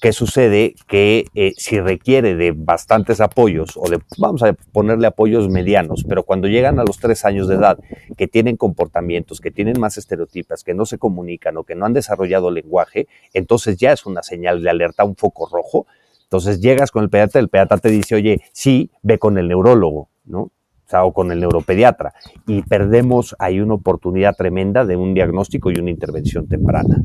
¿Qué 0.00 0.12
sucede? 0.12 0.74
Que 0.86 1.26
eh, 1.34 1.52
si 1.56 1.80
requiere 1.80 2.34
de 2.34 2.52
bastantes 2.52 3.20
apoyos, 3.20 3.76
o 3.76 3.88
de, 3.88 4.00
vamos 4.18 4.42
a 4.42 4.52
ponerle 4.52 5.06
apoyos 5.06 5.48
medianos, 5.48 6.04
pero 6.08 6.22
cuando 6.22 6.48
llegan 6.48 6.78
a 6.78 6.84
los 6.84 6.98
tres 6.98 7.24
años 7.24 7.48
de 7.48 7.56
edad, 7.56 7.78
que 8.16 8.28
tienen 8.28 8.56
comportamientos, 8.56 9.40
que 9.40 9.50
tienen 9.50 9.80
más 9.80 9.98
estereotipas, 9.98 10.64
que 10.64 10.74
no 10.74 10.86
se 10.86 10.98
comunican 10.98 11.56
o 11.56 11.64
que 11.64 11.74
no 11.74 11.86
han 11.86 11.92
desarrollado 11.92 12.50
lenguaje, 12.50 13.08
entonces 13.32 13.76
ya 13.76 13.92
es 13.92 14.06
una 14.06 14.22
señal 14.22 14.62
de 14.62 14.70
alerta, 14.70 15.04
un 15.04 15.16
foco 15.16 15.48
rojo. 15.50 15.86
Entonces 16.24 16.60
llegas 16.60 16.90
con 16.90 17.04
el 17.04 17.10
pediatra, 17.10 17.40
el 17.40 17.48
pediatra 17.48 17.78
te 17.78 17.88
dice, 17.88 18.14
oye, 18.14 18.42
sí, 18.52 18.90
ve 19.02 19.18
con 19.18 19.38
el 19.38 19.48
neurólogo, 19.48 20.10
¿no? 20.24 20.50
O, 20.92 21.12
con 21.12 21.30
el 21.30 21.40
neuropediatra, 21.40 22.14
y 22.46 22.62
perdemos 22.62 23.36
ahí 23.38 23.60
una 23.60 23.74
oportunidad 23.74 24.36
tremenda 24.36 24.84
de 24.84 24.96
un 24.96 25.14
diagnóstico 25.14 25.70
y 25.70 25.78
una 25.78 25.90
intervención 25.90 26.46
temprana. 26.46 26.96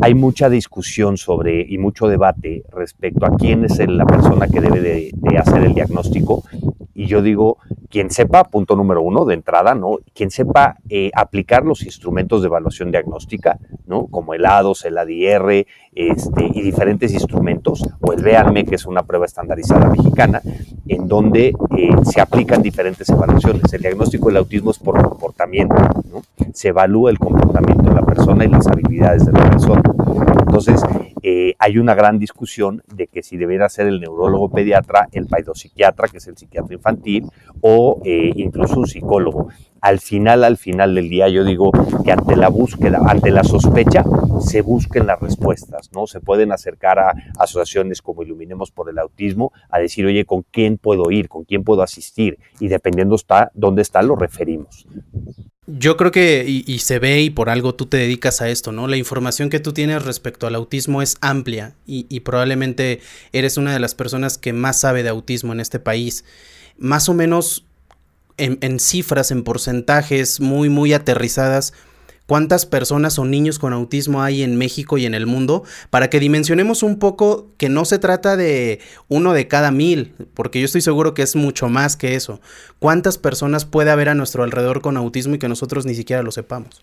Hay 0.00 0.14
mucha 0.14 0.48
discusión 0.48 1.16
sobre 1.16 1.66
y 1.68 1.78
mucho 1.78 2.06
debate 2.06 2.62
respecto 2.72 3.26
a 3.26 3.36
quién 3.36 3.64
es 3.64 3.78
la 3.86 4.06
persona 4.06 4.48
que 4.48 4.60
debe 4.60 4.80
de, 4.80 5.12
hacer 5.38 5.62
el 5.64 5.74
diagnóstico, 5.74 6.44
y 7.00 7.06
yo 7.06 7.22
digo, 7.22 7.56
quien 7.88 8.10
sepa, 8.10 8.44
punto 8.44 8.76
número 8.76 9.00
uno 9.00 9.24
de 9.24 9.32
entrada, 9.32 9.74
¿no? 9.74 10.00
Quien 10.14 10.30
sepa 10.30 10.76
eh, 10.90 11.10
aplicar 11.14 11.64
los 11.64 11.82
instrumentos 11.82 12.42
de 12.42 12.48
evaluación 12.48 12.90
diagnóstica, 12.90 13.58
¿no? 13.86 14.06
Como 14.08 14.34
el 14.34 14.44
ADOS, 14.44 14.84
el 14.84 14.98
ADR, 14.98 15.66
este, 15.94 16.50
y 16.52 16.60
diferentes 16.60 17.14
instrumentos, 17.14 17.82
o 18.02 18.12
el 18.12 18.22
VEANME, 18.22 18.66
que 18.66 18.74
es 18.74 18.84
una 18.84 19.04
prueba 19.04 19.24
estandarizada 19.24 19.88
mexicana, 19.88 20.42
en 20.88 21.08
donde 21.08 21.54
eh, 21.74 21.90
se 22.04 22.20
aplican 22.20 22.60
diferentes 22.60 23.08
evaluaciones. 23.08 23.72
El 23.72 23.80
diagnóstico 23.80 24.28
del 24.28 24.36
autismo 24.36 24.70
es 24.70 24.78
por 24.78 25.02
comportamiento. 25.02 25.76
Se 26.52 26.68
evalúa 26.68 27.10
el 27.10 27.18
comportamiento 27.18 27.84
de 27.84 27.94
la 27.94 28.02
persona 28.02 28.44
y 28.44 28.48
las 28.48 28.66
habilidades 28.66 29.24
de 29.24 29.32
la 29.32 29.50
persona. 29.50 29.82
Entonces, 30.50 30.82
eh, 31.22 31.54
hay 31.60 31.78
una 31.78 31.94
gran 31.94 32.18
discusión 32.18 32.82
de 32.92 33.06
que 33.06 33.22
si 33.22 33.36
debiera 33.36 33.68
ser 33.68 33.86
el 33.86 34.00
neurólogo 34.00 34.50
pediatra, 34.50 35.06
el 35.12 35.28
paidopsiquiatra, 35.28 36.08
que 36.08 36.16
es 36.16 36.26
el 36.26 36.36
psiquiatra 36.36 36.74
infantil, 36.74 37.26
o 37.60 38.02
eh, 38.04 38.32
incluso 38.34 38.80
un 38.80 38.88
psicólogo. 38.88 39.50
Al 39.80 40.00
final, 40.00 40.44
al 40.44 40.56
final 40.56 40.94
del 40.94 41.08
día, 41.08 41.28
yo 41.28 41.44
digo 41.44 41.70
que 42.04 42.12
ante 42.12 42.36
la 42.36 42.48
búsqueda, 42.48 43.00
ante 43.06 43.30
la 43.30 43.44
sospecha, 43.44 44.04
se 44.40 44.62
busquen 44.62 45.06
las 45.06 45.20
respuestas, 45.20 45.90
¿no? 45.92 46.06
Se 46.06 46.20
pueden 46.20 46.52
acercar 46.52 46.98
a 46.98 47.14
asociaciones 47.38 48.02
como 48.02 48.22
Iluminemos 48.22 48.70
por 48.70 48.90
el 48.90 48.98
Autismo 48.98 49.52
a 49.68 49.78
decir, 49.78 50.06
oye, 50.06 50.24
¿con 50.24 50.44
quién 50.50 50.78
puedo 50.78 51.10
ir? 51.10 51.28
¿Con 51.28 51.44
quién 51.44 51.64
puedo 51.64 51.82
asistir? 51.82 52.38
Y 52.58 52.68
dependiendo 52.68 53.14
está, 53.14 53.50
dónde 53.54 53.82
está, 53.82 54.02
lo 54.02 54.16
referimos. 54.16 54.86
Yo 55.78 55.96
creo 55.96 56.10
que, 56.10 56.44
y, 56.48 56.78
se 56.80 56.98
ve 56.98 57.20
y 57.20 57.30
por 57.30 57.48
algo 57.48 57.74
tú 57.74 57.86
te 57.86 57.96
dedicas 57.96 58.40
a 58.40 58.48
esto, 58.48 58.72
¿no? 58.72 58.88
La 58.88 58.96
información 58.96 59.50
que 59.50 59.60
tú 59.60 59.72
tienes 59.72 60.04
respecto 60.04 60.46
al 60.46 60.56
autismo 60.56 61.00
es 61.00 61.16
amplia 61.20 61.74
y, 61.86 62.20
probablemente 62.20 63.00
eres 63.32 63.56
una 63.56 63.72
de 63.72 63.78
las 63.78 63.94
personas 63.94 64.36
que 64.36 64.52
más 64.52 64.80
sabe 64.80 65.02
de 65.02 65.10
autismo 65.10 65.52
en 65.52 65.60
este 65.60 65.78
país. 65.78 66.24
Más 66.76 67.08
o 67.08 67.14
menos 67.14 67.64
en, 68.40 68.80
cifras, 68.80 69.30
en 69.30 69.44
porcentajes 69.44 70.40
muy, 70.40 70.68
muy 70.68 70.92
aterrizadas, 70.92 71.72
cuántas 72.26 72.64
personas 72.64 73.18
o 73.18 73.24
niños 73.24 73.58
con 73.58 73.72
autismo 73.72 74.22
hay 74.22 74.42
en 74.42 74.56
México 74.56 74.98
y 74.98 75.06
en 75.06 75.14
el 75.14 75.26
mundo, 75.26 75.64
para 75.90 76.10
que 76.10 76.20
dimensionemos 76.20 76.82
un 76.82 76.98
poco 76.98 77.50
que 77.58 77.68
no 77.68 77.84
se 77.84 77.98
trata 77.98 78.36
de 78.36 78.80
uno 79.08 79.32
de 79.32 79.48
cada 79.48 79.70
mil, 79.70 80.14
porque 80.34 80.60
yo 80.60 80.64
estoy 80.64 80.80
seguro 80.80 81.12
que 81.12 81.22
es 81.22 81.36
mucho 81.36 81.68
más 81.68 81.96
que 81.96 82.14
eso. 82.14 82.40
¿Cuántas 82.78 83.18
personas 83.18 83.64
puede 83.64 83.90
haber 83.90 84.08
a 84.08 84.14
nuestro 84.14 84.42
alrededor 84.42 84.80
con 84.80 84.96
autismo 84.96 85.34
y 85.34 85.38
que 85.38 85.48
nosotros 85.48 85.86
ni 85.86 85.94
siquiera 85.94 86.22
lo 86.22 86.30
sepamos? 86.30 86.82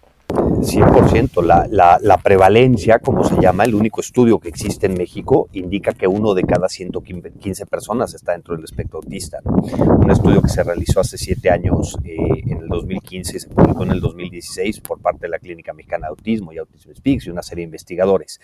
100%. 0.61 1.43
La, 1.43 1.67
la, 1.69 1.97
la, 2.01 2.17
prevalencia, 2.17 2.99
como 2.99 3.23
se 3.23 3.39
llama, 3.39 3.63
el 3.63 3.75
único 3.75 4.01
estudio 4.01 4.39
que 4.39 4.49
existe 4.49 4.87
en 4.87 4.95
México, 4.95 5.49
indica 5.53 5.93
que 5.93 6.07
uno 6.07 6.33
de 6.33 6.43
cada 6.43 6.69
115 6.69 7.65
personas 7.65 8.13
está 8.13 8.33
dentro 8.33 8.55
del 8.55 8.63
espectro 8.63 8.99
autista. 8.99 9.39
Un 9.43 10.09
estudio 10.11 10.41
que 10.41 10.49
se 10.49 10.63
realizó 10.63 10.99
hace 10.99 11.17
siete 11.17 11.49
años, 11.49 11.97
eh, 12.03 12.17
en 12.47 12.59
el 12.59 12.67
2015, 12.67 13.39
se 13.39 13.49
publicó 13.49 13.83
en 13.83 13.91
el 13.91 14.01
2016 14.01 14.81
por 14.81 14.99
parte 15.01 15.21
de 15.21 15.29
la 15.29 15.39
Clínica 15.39 15.73
Mexicana 15.73 16.07
de 16.07 16.11
Autismo 16.11 16.53
y 16.53 16.57
Autism 16.57 16.93
Speaks 16.93 17.27
y 17.27 17.29
una 17.29 17.41
serie 17.41 17.63
de 17.63 17.67
investigadores. 17.67 18.39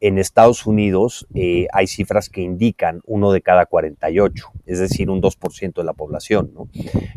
En 0.00 0.18
Estados 0.18 0.66
Unidos 0.66 1.26
eh, 1.34 1.68
hay 1.72 1.86
cifras 1.86 2.28
que 2.28 2.42
indican 2.42 3.00
uno 3.06 3.32
de 3.32 3.40
cada 3.40 3.64
48, 3.64 4.52
es 4.66 4.78
decir, 4.78 5.08
un 5.08 5.22
2% 5.22 5.74
de 5.74 5.84
la 5.84 5.94
población. 5.94 6.50
¿no? 6.54 6.68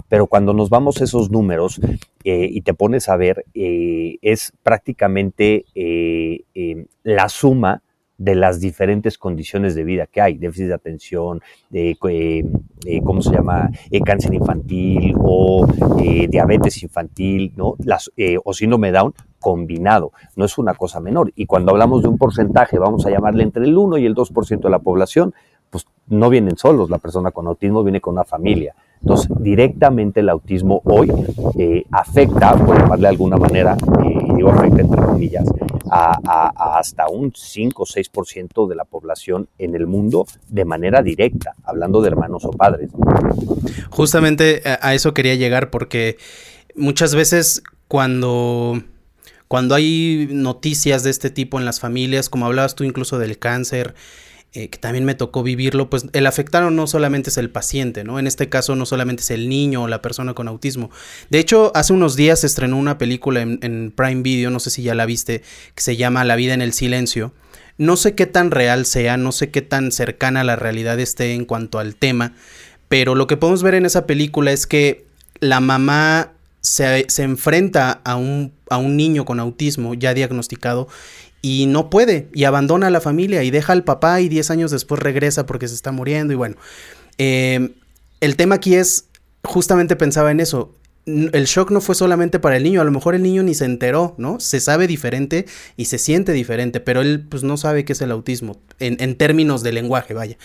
Pero 0.07 0.27
cuando 0.27 0.53
nos 0.53 0.69
vamos 0.69 1.01
a 1.01 1.03
esos 1.03 1.29
números 1.29 1.81
eh, 2.23 2.47
y 2.49 2.61
te 2.61 2.73
pones 2.73 3.09
a 3.09 3.17
ver, 3.17 3.45
eh, 3.53 4.17
es 4.21 4.53
prácticamente 4.63 5.65
la 7.03 7.29
suma 7.29 7.83
de 8.17 8.35
las 8.35 8.59
diferentes 8.59 9.17
condiciones 9.17 9.75
de 9.75 9.83
vida 9.83 10.05
que 10.05 10.21
hay, 10.21 10.37
déficit 10.37 10.67
de 10.67 10.73
atención, 10.73 11.41
¿cómo 13.03 13.21
se 13.21 13.31
llama?, 13.31 13.71
cáncer 14.05 14.33
infantil 14.33 15.15
o 15.21 15.65
diabetes 16.29 16.83
infantil, 16.83 17.53
¿no? 17.55 17.75
Las, 17.79 18.11
o 18.43 18.53
síndrome 18.53 18.91
Down, 18.91 19.13
combinado, 19.39 20.12
no 20.36 20.45
es 20.45 20.58
una 20.58 20.73
cosa 20.73 20.99
menor. 20.99 21.32
Y 21.36 21.45
cuando 21.45 21.71
hablamos 21.71 22.02
de 22.02 22.10
un 22.10 22.17
porcentaje, 22.17 22.78
vamos 22.78 23.06
a 23.06 23.10
llamarle 23.10 23.43
entre 23.43 23.65
el 23.65 23.78
1 23.78 23.97
y 23.97 24.06
el 24.06 24.15
2% 24.15 24.62
de 24.62 24.69
la 24.69 24.80
población, 24.80 25.34
pues 25.69 25.86
no 26.08 26.30
vienen 26.30 26.58
solos, 26.58 26.89
la 26.89 26.97
persona 26.97 27.32
con 27.32 27.47
autismo 27.47 27.84
viene 27.84 28.02
con 28.02 28.13
una 28.13 28.23
familia. 28.23 28.75
Entonces, 29.02 29.30
directamente 29.39 30.19
el 30.19 30.30
autismo 30.30 30.82
hoy 30.84 31.10
eh, 31.58 31.86
afecta, 31.91 32.54
por 32.54 32.78
llamarle 32.78 33.04
de 33.04 33.08
alguna 33.08 33.38
manera, 33.38 33.78
eh, 34.04 34.19
y 34.28 34.34
digo 34.34 34.49
afecta 34.49 34.82
entre 34.82 35.02
comillas, 35.02 35.45
a, 35.89 36.78
hasta 36.78 37.08
un 37.08 37.32
5 37.34 37.84
o 37.84 37.86
6% 37.86 38.67
de 38.67 38.75
la 38.75 38.84
población 38.84 39.47
en 39.58 39.75
el 39.75 39.88
mundo 39.88 40.25
de 40.49 40.65
manera 40.65 41.02
directa, 41.02 41.54
hablando 41.63 42.02
de 42.02 42.10
hermanos 42.10 42.43
o 42.45 42.52
padres. 42.52 42.91
Justamente 43.89 44.62
a 44.65 44.93
eso 44.93 45.13
quería 45.13 45.36
llegar 45.36 45.69
porque 45.69 46.17
muchas 46.75 47.15
veces 47.15 47.63
cuando 47.88 48.82
cuando 49.49 49.73
hay 49.73 50.27
noticias 50.29 51.03
de 51.03 51.09
este 51.09 51.31
tipo 51.31 51.57
en 51.59 51.65
las 51.65 51.79
familias, 51.79 52.29
como 52.29 52.45
hablabas 52.45 52.75
tú 52.75 52.83
incluso 52.83 53.17
del 53.17 53.39
cáncer, 53.39 53.95
eh, 54.53 54.69
que 54.69 54.77
también 54.77 55.05
me 55.05 55.15
tocó 55.15 55.41
vivirlo, 55.41 55.89
pues 55.89 56.05
el 56.13 56.27
afectado 56.27 56.69
no 56.69 56.85
solamente 56.85 57.31
es 57.31 57.38
el 57.38 57.49
paciente, 57.49 58.03
¿no? 58.03 58.19
En 58.19 58.27
este 58.27 58.47
caso 58.47 58.75
no 58.75 58.85
solamente 58.85 59.23
es 59.23 59.31
el 59.31 59.49
niño 59.49 59.83
o 59.83 59.88
la 59.88 60.03
persona 60.03 60.35
con 60.35 60.47
autismo. 60.47 60.91
De 61.31 61.39
hecho, 61.39 61.71
hace 61.73 61.93
unos 61.93 62.15
días 62.15 62.41
se 62.41 62.47
estrenó 62.47 62.77
una 62.77 62.99
película 62.99 63.41
en, 63.41 63.91
Prime 63.95 64.21
Video, 64.21 64.51
no 64.51 64.59
sé 64.59 64.69
si 64.69 64.83
ya 64.83 64.93
la 64.93 65.07
viste, 65.07 65.41
que 65.73 65.81
se 65.81 65.97
llama 65.97 66.23
La 66.25 66.35
vida 66.35 66.53
en 66.53 66.62
el 66.62 66.73
silencio. 66.73 67.33
No 67.79 67.97
sé 67.97 68.13
qué 68.13 68.27
tan 68.27 68.51
real 68.51 68.85
sea, 68.85 69.17
no 69.17 69.31
sé 69.31 69.49
qué 69.49 69.63
tan 69.63 69.91
cercana 69.91 70.41
a 70.41 70.43
la 70.43 70.57
realidad 70.57 70.99
esté 70.99 71.33
en 71.33 71.45
cuanto 71.45 71.79
al 71.79 71.95
tema, 71.95 72.35
pero 72.88 73.15
lo 73.15 73.25
que 73.25 73.38
podemos 73.38 73.63
ver 73.63 73.73
en 73.73 73.88
esa 73.88 74.05
película 74.05 74.51
es 74.51 74.67
que 74.67 75.05
la 75.39 75.59
mamá 75.59 76.33
se, 76.69 77.05
se 77.08 77.23
enfrenta 77.23 77.99
a 78.03 78.15
un, 78.15 78.53
a 78.69 78.77
un 78.77 78.95
niño 78.95 79.25
con 79.25 79.39
autismo 79.39 79.95
ya 79.95 80.13
diagnosticado 80.13 80.88
y 81.41 81.65
no 81.65 81.89
puede 81.89 82.27
y 82.32 82.43
abandona 82.43 82.88
a 82.88 82.89
la 82.91 83.01
familia 83.01 83.43
y 83.43 83.49
deja 83.49 83.73
al 83.73 83.84
papá 83.84 84.21
y 84.21 84.29
10 84.29 84.51
años 84.51 84.69
después 84.69 85.01
regresa 85.01 85.47
porque 85.47 85.67
se 85.67 85.73
está 85.73 85.91
muriendo 85.91 86.32
y 86.32 86.36
bueno, 86.36 86.58
em, 87.17 87.71
el 88.21 88.36
tema 88.36 88.55
aquí 88.55 88.75
es, 88.75 89.05
justamente 89.43 89.95
pensaba 89.95 90.29
en 90.29 90.41
eso, 90.41 90.75
el 91.08 91.45
shock 91.45 91.71
no 91.71 91.82
fue 91.82 91.95
solamente 91.95 92.38
para 92.38 92.58
el 92.58 92.62
niño, 92.62 92.82
a 92.82 92.84
lo 92.84 92.91
mejor 92.91 93.15
el 93.15 93.23
niño 93.23 93.41
ni 93.41 93.55
se 93.55 93.65
enteró, 93.65 94.13
¿no? 94.19 94.39
Se 94.39 94.60
sabe 94.60 94.86
diferente 94.86 95.47
y 95.75 95.86
se 95.86 95.97
siente 95.97 96.34
diferente, 96.34 96.82
pero 96.82 97.01
él 97.01 97.25
pues 97.27 97.41
no 97.41 97.58
sabe 97.58 97.84
qué 97.84 97.93
es 97.93 98.01
el 98.01 98.12
autismo, 98.12 98.62
en, 98.77 98.97
en 98.99 99.15
términos 99.15 99.63
de 99.63 99.73
lenguaje, 99.73 100.13
vaya 100.13 100.38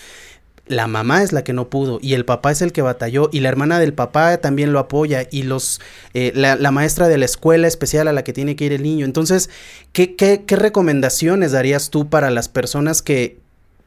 la 0.66 0.86
mamá 0.86 1.22
es 1.22 1.32
la 1.32 1.44
que 1.44 1.52
no 1.52 1.68
pudo 1.68 1.98
y 2.00 2.14
el 2.14 2.24
papá 2.24 2.50
es 2.50 2.62
el 2.62 2.72
que 2.72 2.80
batalló 2.80 3.28
y 3.32 3.40
la 3.40 3.50
hermana 3.50 3.78
del 3.78 3.92
papá 3.92 4.38
también 4.38 4.72
lo 4.72 4.78
apoya 4.78 5.28
y 5.30 5.42
los 5.42 5.80
eh, 6.14 6.32
la, 6.34 6.70
maestra 6.70 7.08
de 7.08 7.18
la 7.18 7.26
escuela 7.26 7.68
especial 7.68 8.08
a 8.08 8.12
la 8.12 8.24
que 8.24 8.32
tiene 8.32 8.56
que 8.56 8.64
ir 8.64 8.72
el 8.72 8.82
niño. 8.82 9.04
Entonces, 9.04 9.50
¿qué, 9.92 10.16
qué, 10.16 10.44
qué 10.46 10.56
recomendaciones 10.56 11.52
darías 11.52 11.90
tú 11.90 12.08
para 12.08 12.30
las 12.30 12.48
personas 12.48 13.02
que 13.02 13.38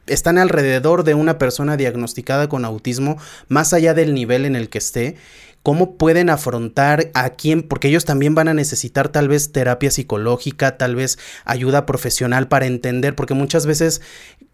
están 0.06 0.38
alrededor 0.38 1.04
de 1.04 1.14
una 1.14 1.36
persona 1.36 1.76
diagnosticada 1.76 2.48
con 2.48 2.64
autismo, 2.64 3.18
más 3.48 3.72
allá 3.72 3.92
del 3.92 4.14
nivel 4.14 4.44
en 4.44 4.54
el 4.54 4.68
que 4.68 4.78
esté? 4.78 5.16
Cómo 5.62 5.96
pueden 5.96 6.30
afrontar 6.30 7.10
a 7.14 7.30
quién, 7.30 7.62
porque 7.62 7.88
ellos 7.88 8.04
también 8.04 8.34
van 8.34 8.48
a 8.48 8.54
necesitar 8.54 9.08
tal 9.08 9.28
vez 9.28 9.52
terapia 9.52 9.90
psicológica, 9.90 10.76
tal 10.76 10.96
vez 10.96 11.18
ayuda 11.44 11.86
profesional 11.86 12.48
para 12.48 12.66
entender, 12.66 13.14
porque 13.14 13.34
muchas 13.34 13.66
veces 13.66 14.00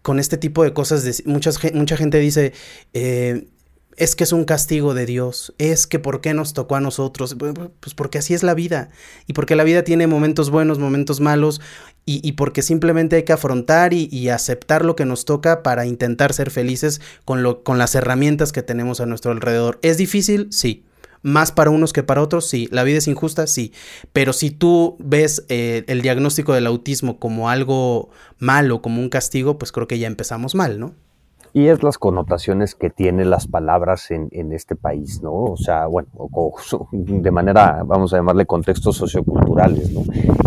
con 0.01 0.19
este 0.19 0.37
tipo 0.37 0.63
de 0.63 0.73
cosas, 0.73 1.23
muchas, 1.25 1.59
mucha 1.73 1.97
gente 1.97 2.19
dice, 2.19 2.53
eh, 2.93 3.47
es 3.97 4.15
que 4.15 4.25
es 4.25 4.33
un 4.33 4.43
castigo 4.43 4.93
de 4.93 5.05
Dios, 5.05 5.53
es 5.57 5.87
que 5.87 5.99
por 5.99 6.21
qué 6.21 6.33
nos 6.33 6.53
tocó 6.53 6.75
a 6.75 6.81
nosotros, 6.81 7.35
pues 7.79 7.93
porque 7.95 8.17
así 8.17 8.33
es 8.33 8.43
la 8.43 8.53
vida, 8.53 8.89
y 9.25 9.33
porque 9.33 9.55
la 9.55 9.63
vida 9.63 9.83
tiene 9.83 10.07
momentos 10.07 10.49
buenos, 10.49 10.79
momentos 10.79 11.21
malos, 11.21 11.61
y, 12.07 12.33
porque 12.33 12.61
simplemente 12.61 13.15
hay 13.15 13.23
que 13.23 13.33
afrontar 13.33 13.91
y, 13.93 14.29
aceptar 14.29 14.85
lo 14.85 14.95
que 14.95 15.05
nos 15.05 15.25
toca 15.25 15.63
para 15.63 15.87
intentar 15.87 16.33
ser 16.33 16.51
felices 16.51 17.01
con, 17.25 17.41
lo, 17.41 17.63
con 17.63 17.79
las 17.79 17.95
herramientas 17.95 18.51
que 18.51 18.61
tenemos 18.61 18.99
a 18.99 19.07
nuestro 19.07 19.31
alrededor. 19.31 19.79
¿Es 19.81 19.97
difícil? 19.97 20.47
Sí 20.51 20.83
más 21.25 21.51
para 21.51 21.71
unos 21.71 21.91
que 21.91 22.03
para 22.03 22.21
otros, 22.21 22.47
sí. 22.47 22.69
La 22.71 22.83
vida 22.83 22.99
es 22.99 23.07
injusta, 23.07 23.47
sí. 23.47 23.73
Pero 24.13 24.31
si 24.31 24.51
tú 24.51 24.95
ves 24.99 25.43
eh, 25.49 25.83
el 25.87 26.03
diagnóstico 26.03 26.53
del 26.53 26.67
autismo 26.67 27.17
como 27.19 27.49
algo 27.49 28.11
malo, 28.37 28.83
como 28.83 29.01
un 29.01 29.09
castigo, 29.09 29.57
pues 29.57 29.71
creo 29.71 29.87
que 29.87 29.97
ya 29.97 30.05
empezamos 30.05 30.53
mal, 30.53 30.79
¿no? 30.79 30.93
Y 31.55 31.69
es 31.69 31.83
las 31.83 31.97
connotaciones 31.97 32.75
que 32.75 32.89
tienen 32.89 33.29
las 33.29 33.47
palabras 33.47 34.11
en, 34.11 34.51
este 34.51 34.75
país, 34.75 35.21
¿no? 35.21 35.31
O 35.31 35.55
sea, 35.55 35.87
bueno, 35.87 36.09
de 36.91 37.31
manera, 37.31 37.81
vamos 37.85 38.13
a 38.13 38.17
llamarle 38.17 38.45
contextos 38.45 38.97
socioculturales, 38.97 39.89
¿no? 39.93 40.01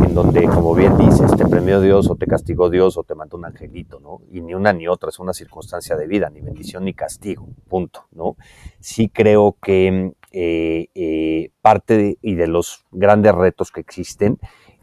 En 0.04 0.14
donde, 0.14 0.44
como 0.44 0.74
bien 0.74 0.98
dices, 0.98 1.34
te 1.34 1.46
premió 1.46 1.80
Dios 1.80 2.10
o 2.10 2.16
te 2.16 2.26
castigó 2.26 2.68
Dios 2.68 2.98
o 2.98 3.04
te 3.04 3.14
mandó 3.14 3.38
un 3.38 3.46
angelito, 3.46 4.00
¿no? 4.00 4.20
Y 4.30 4.42
ni 4.42 4.52
una 4.52 4.74
ni 4.74 4.86
otra 4.86 5.08
es 5.08 5.18
una 5.18 5.32
circunstancia 5.32 5.96
de 5.96 6.06
vida, 6.06 6.28
ni 6.28 6.42
bendición 6.42 6.84
ni 6.84 6.92
castigo, 6.92 7.48
punto, 7.70 8.04
¿no? 8.12 8.36
Sí 8.78 9.08
creo 9.08 9.56
que 9.62 10.12
eh, 10.32 10.88
eh, 10.94 11.52
parte 11.62 12.18
y 12.20 12.34
de 12.34 12.48
los 12.48 12.84
grandes 12.92 13.34
retos 13.34 13.72
que 13.72 13.80
existen 13.80 14.38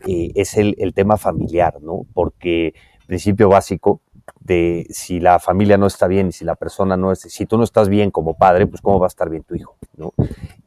eh, 0.08 0.32
es 0.34 0.58
el, 0.58 0.74
el, 0.80 0.96
tema 0.96 1.18
familiar, 1.18 1.84
¿no? 1.84 2.08
Porque 2.16 2.74
principio 3.06 3.48
básico, 3.48 4.02
de 4.46 4.86
si 4.92 5.20
la 5.20 5.40
familia 5.40 5.78
no 5.78 5.88
está 5.88 6.08
bien 6.08 6.28
y 6.28 6.32
si 6.32 6.46
la 6.46 6.56
persona 6.56 6.96
no 6.96 7.12
es, 7.12 7.20
si 7.20 7.46
tú 7.48 7.58
no 7.58 7.64
estás 7.64 7.90
bien 7.90 8.12
como 8.12 8.38
padre, 8.38 8.68
pues 8.68 8.80
cómo 8.82 9.00
va 9.00 9.08
a 9.08 9.10
estar 9.10 9.28
bien 9.30 9.44
tu 9.44 9.56
hijo, 9.56 9.76
¿no? 9.98 10.14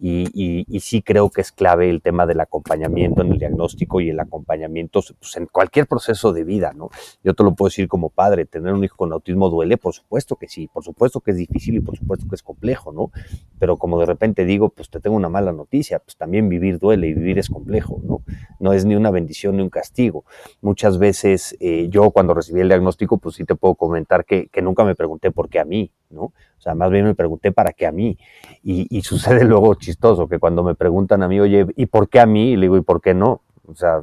Y, 0.00 0.64
y, 0.68 0.80
sí 0.80 1.02
creo 1.02 1.28
que 1.30 1.40
es 1.40 1.50
clave 1.50 1.90
el 1.90 2.02
tema 2.02 2.24
del 2.24 2.40
acompañamiento 2.40 3.22
en 3.22 3.32
el 3.32 3.38
diagnóstico 3.38 4.00
y 4.00 4.10
el 4.10 4.20
acompañamiento 4.20 5.00
pues, 5.18 5.36
en 5.36 5.46
cualquier 5.46 5.86
proceso 5.86 6.32
de 6.32 6.44
vida, 6.44 6.72
¿no? 6.72 6.90
Yo 7.24 7.34
te 7.34 7.42
lo 7.42 7.54
puedo 7.54 7.68
decir 7.68 7.88
como 7.88 8.08
padre, 8.08 8.46
tener 8.46 8.72
un 8.72 8.84
hijo 8.84 8.96
con 8.96 9.12
autismo 9.12 9.50
duele, 9.50 9.76
por 9.76 9.94
supuesto 9.94 10.36
que 10.36 10.48
sí, 10.48 10.68
por 10.68 10.84
supuesto 10.84 11.20
que 11.20 11.32
es 11.32 11.36
difícil 11.36 11.76
y 11.76 11.80
por 11.80 11.96
supuesto 11.96 12.26
que 12.28 12.36
es 12.36 12.42
complejo, 12.42 12.92
¿no? 12.92 13.10
Pero 13.58 13.76
como 13.76 13.98
de 13.98 14.06
repente 14.06 14.44
digo, 14.44 14.68
pues 14.70 14.88
te 14.88 15.00
tengo 15.00 15.16
una 15.16 15.28
mala 15.28 15.52
noticia, 15.52 15.98
pues 15.98 16.16
también 16.16 16.48
vivir 16.48 16.78
duele 16.78 17.08
y 17.08 17.14
vivir 17.14 17.38
es 17.38 17.48
complejo, 17.48 18.00
¿no? 18.04 18.22
No 18.60 18.72
es 18.72 18.84
ni 18.84 18.94
una 18.94 19.10
bendición 19.10 19.56
ni 19.56 19.62
un 19.62 19.70
castigo. 19.70 20.24
Muchas 20.62 20.98
veces 20.98 21.56
eh, 21.60 21.88
yo 21.90 22.10
cuando 22.10 22.34
recibí 22.34 22.60
el 22.60 22.68
diagnóstico, 22.68 23.18
pues 23.18 23.34
sí 23.34 23.44
te 23.44 23.54
puedo 23.54 23.67
comentar 23.74 24.24
que, 24.24 24.48
nunca 24.62 24.84
me 24.84 24.94
pregunté 24.94 25.30
por 25.30 25.48
qué 25.48 25.60
a 25.60 25.64
mí, 25.64 25.90
¿no? 26.10 26.22
O 26.22 26.60
sea, 26.60 26.74
más 26.74 26.90
bien 26.90 27.04
me 27.04 27.14
pregunté 27.14 27.52
para 27.52 27.72
qué 27.72 27.86
a 27.86 27.92
mí. 27.92 28.18
Y, 28.62 29.00
sucede 29.02 29.44
luego 29.44 29.74
chistoso, 29.74 30.28
que 30.28 30.38
cuando 30.38 30.62
me 30.62 30.74
preguntan 30.74 31.22
a 31.22 31.28
mí, 31.28 31.40
oye, 31.40 31.66
¿y 31.76 31.86
por 31.86 32.08
qué 32.08 32.20
a 32.20 32.26
mí? 32.26 32.52
Y 32.52 32.56
le 32.56 32.62
digo, 32.62 32.76
¿y 32.76 32.82
por 32.82 33.00
qué 33.00 33.14
no? 33.14 33.42
O 33.66 33.74
sea, 33.74 34.02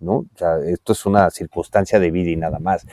¿no? 0.00 0.12
O 0.12 0.26
sea, 0.34 0.58
esto 0.58 0.92
es 0.92 1.06
una 1.06 1.30
circunstancia 1.30 1.98
de 1.98 2.10
vida 2.10 2.30
y 2.30 2.36
nada 2.36 2.58
más. 2.58 2.86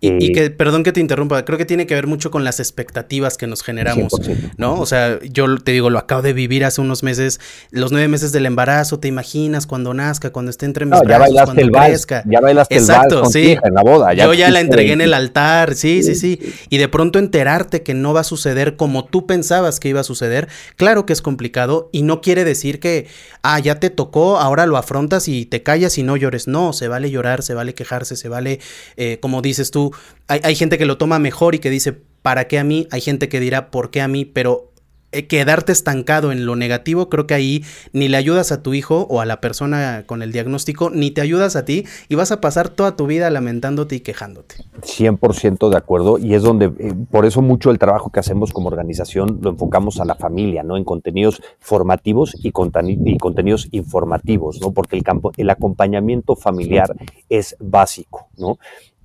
Y, 0.00 0.32
que, 0.32 0.50
perdón 0.50 0.84
que 0.84 0.92
te 0.92 1.00
interrumpa, 1.00 1.44
creo 1.44 1.58
que 1.58 1.64
tiene 1.64 1.86
que 1.88 1.94
ver 1.94 2.06
mucho 2.06 2.30
con 2.30 2.44
las 2.44 2.60
expectativas 2.60 3.36
que 3.36 3.48
nos 3.48 3.64
generamos, 3.64 4.12
¿no? 4.56 4.78
O 4.78 4.86
sea, 4.86 5.18
yo 5.24 5.58
te 5.58 5.72
digo, 5.72 5.90
lo 5.90 5.98
acabo 5.98 6.22
de 6.22 6.32
vivir 6.32 6.64
hace 6.64 6.80
unos 6.80 7.02
meses, 7.02 7.40
los 7.72 7.90
nueve 7.90 8.06
meses 8.06 8.30
del 8.30 8.46
embarazo, 8.46 9.00
te 9.00 9.08
imaginas 9.08 9.66
cuando 9.66 9.94
nazca, 9.94 10.30
cuando 10.30 10.50
esté 10.50 10.66
entre 10.66 10.86
mis 10.86 11.00
brazos, 11.00 11.34
ya 11.34 11.44
cuando 11.44 11.62
el 11.62 11.72
crezca. 11.72 12.22
ya 12.26 12.40
bailaste 12.40 12.76
Exacto, 12.76 13.16
el 13.16 13.20
vals 13.22 13.32
sí. 13.32 13.56
en 13.60 13.74
la 13.74 13.82
boda. 13.82 14.14
yo 14.14 14.32
ya 14.34 14.50
la 14.50 14.60
entregué 14.60 14.92
en 14.92 15.00
el 15.00 15.14
altar, 15.14 15.74
sí, 15.74 16.04
sí, 16.04 16.14
sí, 16.14 16.38
Y 16.70 16.78
de 16.78 16.88
pronto 16.88 17.18
enterarte 17.18 17.82
que 17.82 17.94
no 17.94 18.14
va 18.14 18.20
a 18.20 18.24
suceder 18.24 18.76
como 18.76 19.04
tú 19.04 19.26
pensabas 19.26 19.80
que 19.80 19.88
iba 19.88 20.00
a 20.00 20.04
suceder, 20.04 20.46
claro 20.76 21.06
que 21.06 21.12
es 21.12 21.22
complicado 21.22 21.90
y 21.90 22.02
no 22.02 22.20
quiere 22.20 22.44
decir 22.44 22.78
que, 22.78 23.08
ah, 23.42 23.58
ya 23.58 23.80
te 23.80 23.90
tocó, 23.90 24.38
ahora 24.38 24.66
lo 24.66 24.76
afrontas 24.76 25.26
y 25.26 25.44
te 25.44 25.64
callas 25.64 25.98
y 25.98 26.04
no 26.04 26.16
llores. 26.16 26.46
No, 26.46 26.72
se 26.72 26.86
vale 26.86 27.10
llorar, 27.10 27.42
se 27.42 27.54
vale 27.54 27.74
quejarse, 27.74 28.14
se 28.14 28.28
vale, 28.28 28.60
eh, 28.96 29.18
como 29.20 29.42
dices 29.42 29.72
tú, 29.72 29.87
hay, 30.26 30.54
gente 30.54 30.78
que 30.78 30.86
lo 30.86 30.98
toma 30.98 31.18
mejor 31.18 31.54
y 31.54 31.58
que 31.58 31.70
dice, 31.70 31.92
¿para 32.22 32.48
qué 32.48 32.58
a 32.58 32.64
mí? 32.64 32.86
Hay 32.90 33.00
gente 33.00 33.28
que 33.28 33.40
dirá, 33.40 33.70
¿por 33.70 33.90
qué 33.90 34.00
a 34.00 34.08
mí? 34.08 34.24
Pero 34.24 34.68
eh, 35.10 35.26
quedarte 35.26 35.72
estancado 35.72 36.32
en 36.32 36.44
lo 36.44 36.54
negativo, 36.54 37.08
creo 37.08 37.26
que 37.26 37.32
ahí 37.32 37.64
ni 37.94 38.08
le 38.08 38.18
ayudas 38.18 38.52
a 38.52 38.62
tu 38.62 38.74
hijo 38.74 39.06
o 39.08 39.22
a 39.22 39.24
la 39.24 39.40
persona 39.40 40.04
con 40.04 40.20
el 40.20 40.32
diagnóstico, 40.32 40.90
ni 40.90 41.10
te 41.10 41.22
ayudas 41.22 41.56
a 41.56 41.64
ti 41.64 41.86
y 42.10 42.14
vas 42.14 42.30
a 42.30 42.42
pasar 42.42 42.68
toda 42.68 42.94
tu 42.94 43.06
vida 43.06 43.30
lamentándote 43.30 43.96
y 43.96 44.00
quejándote. 44.00 44.56
100% 44.82 45.70
de 45.70 45.76
acuerdo 45.78 46.18
y 46.18 46.34
es 46.34 46.42
donde, 46.42 46.66
eh, 46.66 46.92
por 47.10 47.24
eso 47.24 47.40
mucho 47.40 47.70
el 47.70 47.78
trabajo 47.78 48.10
que 48.10 48.20
hacemos 48.20 48.52
como 48.52 48.68
organización 48.68 49.38
lo 49.40 49.48
enfocamos 49.48 49.98
a 49.98 50.04
la 50.04 50.14
familia, 50.14 50.62
¿no? 50.62 50.76
En 50.76 50.84
contenidos 50.84 51.40
formativos 51.58 52.34
y, 52.44 52.48
y 52.48 53.18
contenidos 53.18 53.68
informativos, 53.70 54.60
¿no? 54.60 54.72
Porque 54.72 54.96
el, 54.96 55.04
campo, 55.04 55.32
el 55.38 55.48
acompañamiento 55.48 56.36
familiar 56.36 56.94
es 57.30 57.56
básico, 57.60 58.28
¿no? 58.36 58.58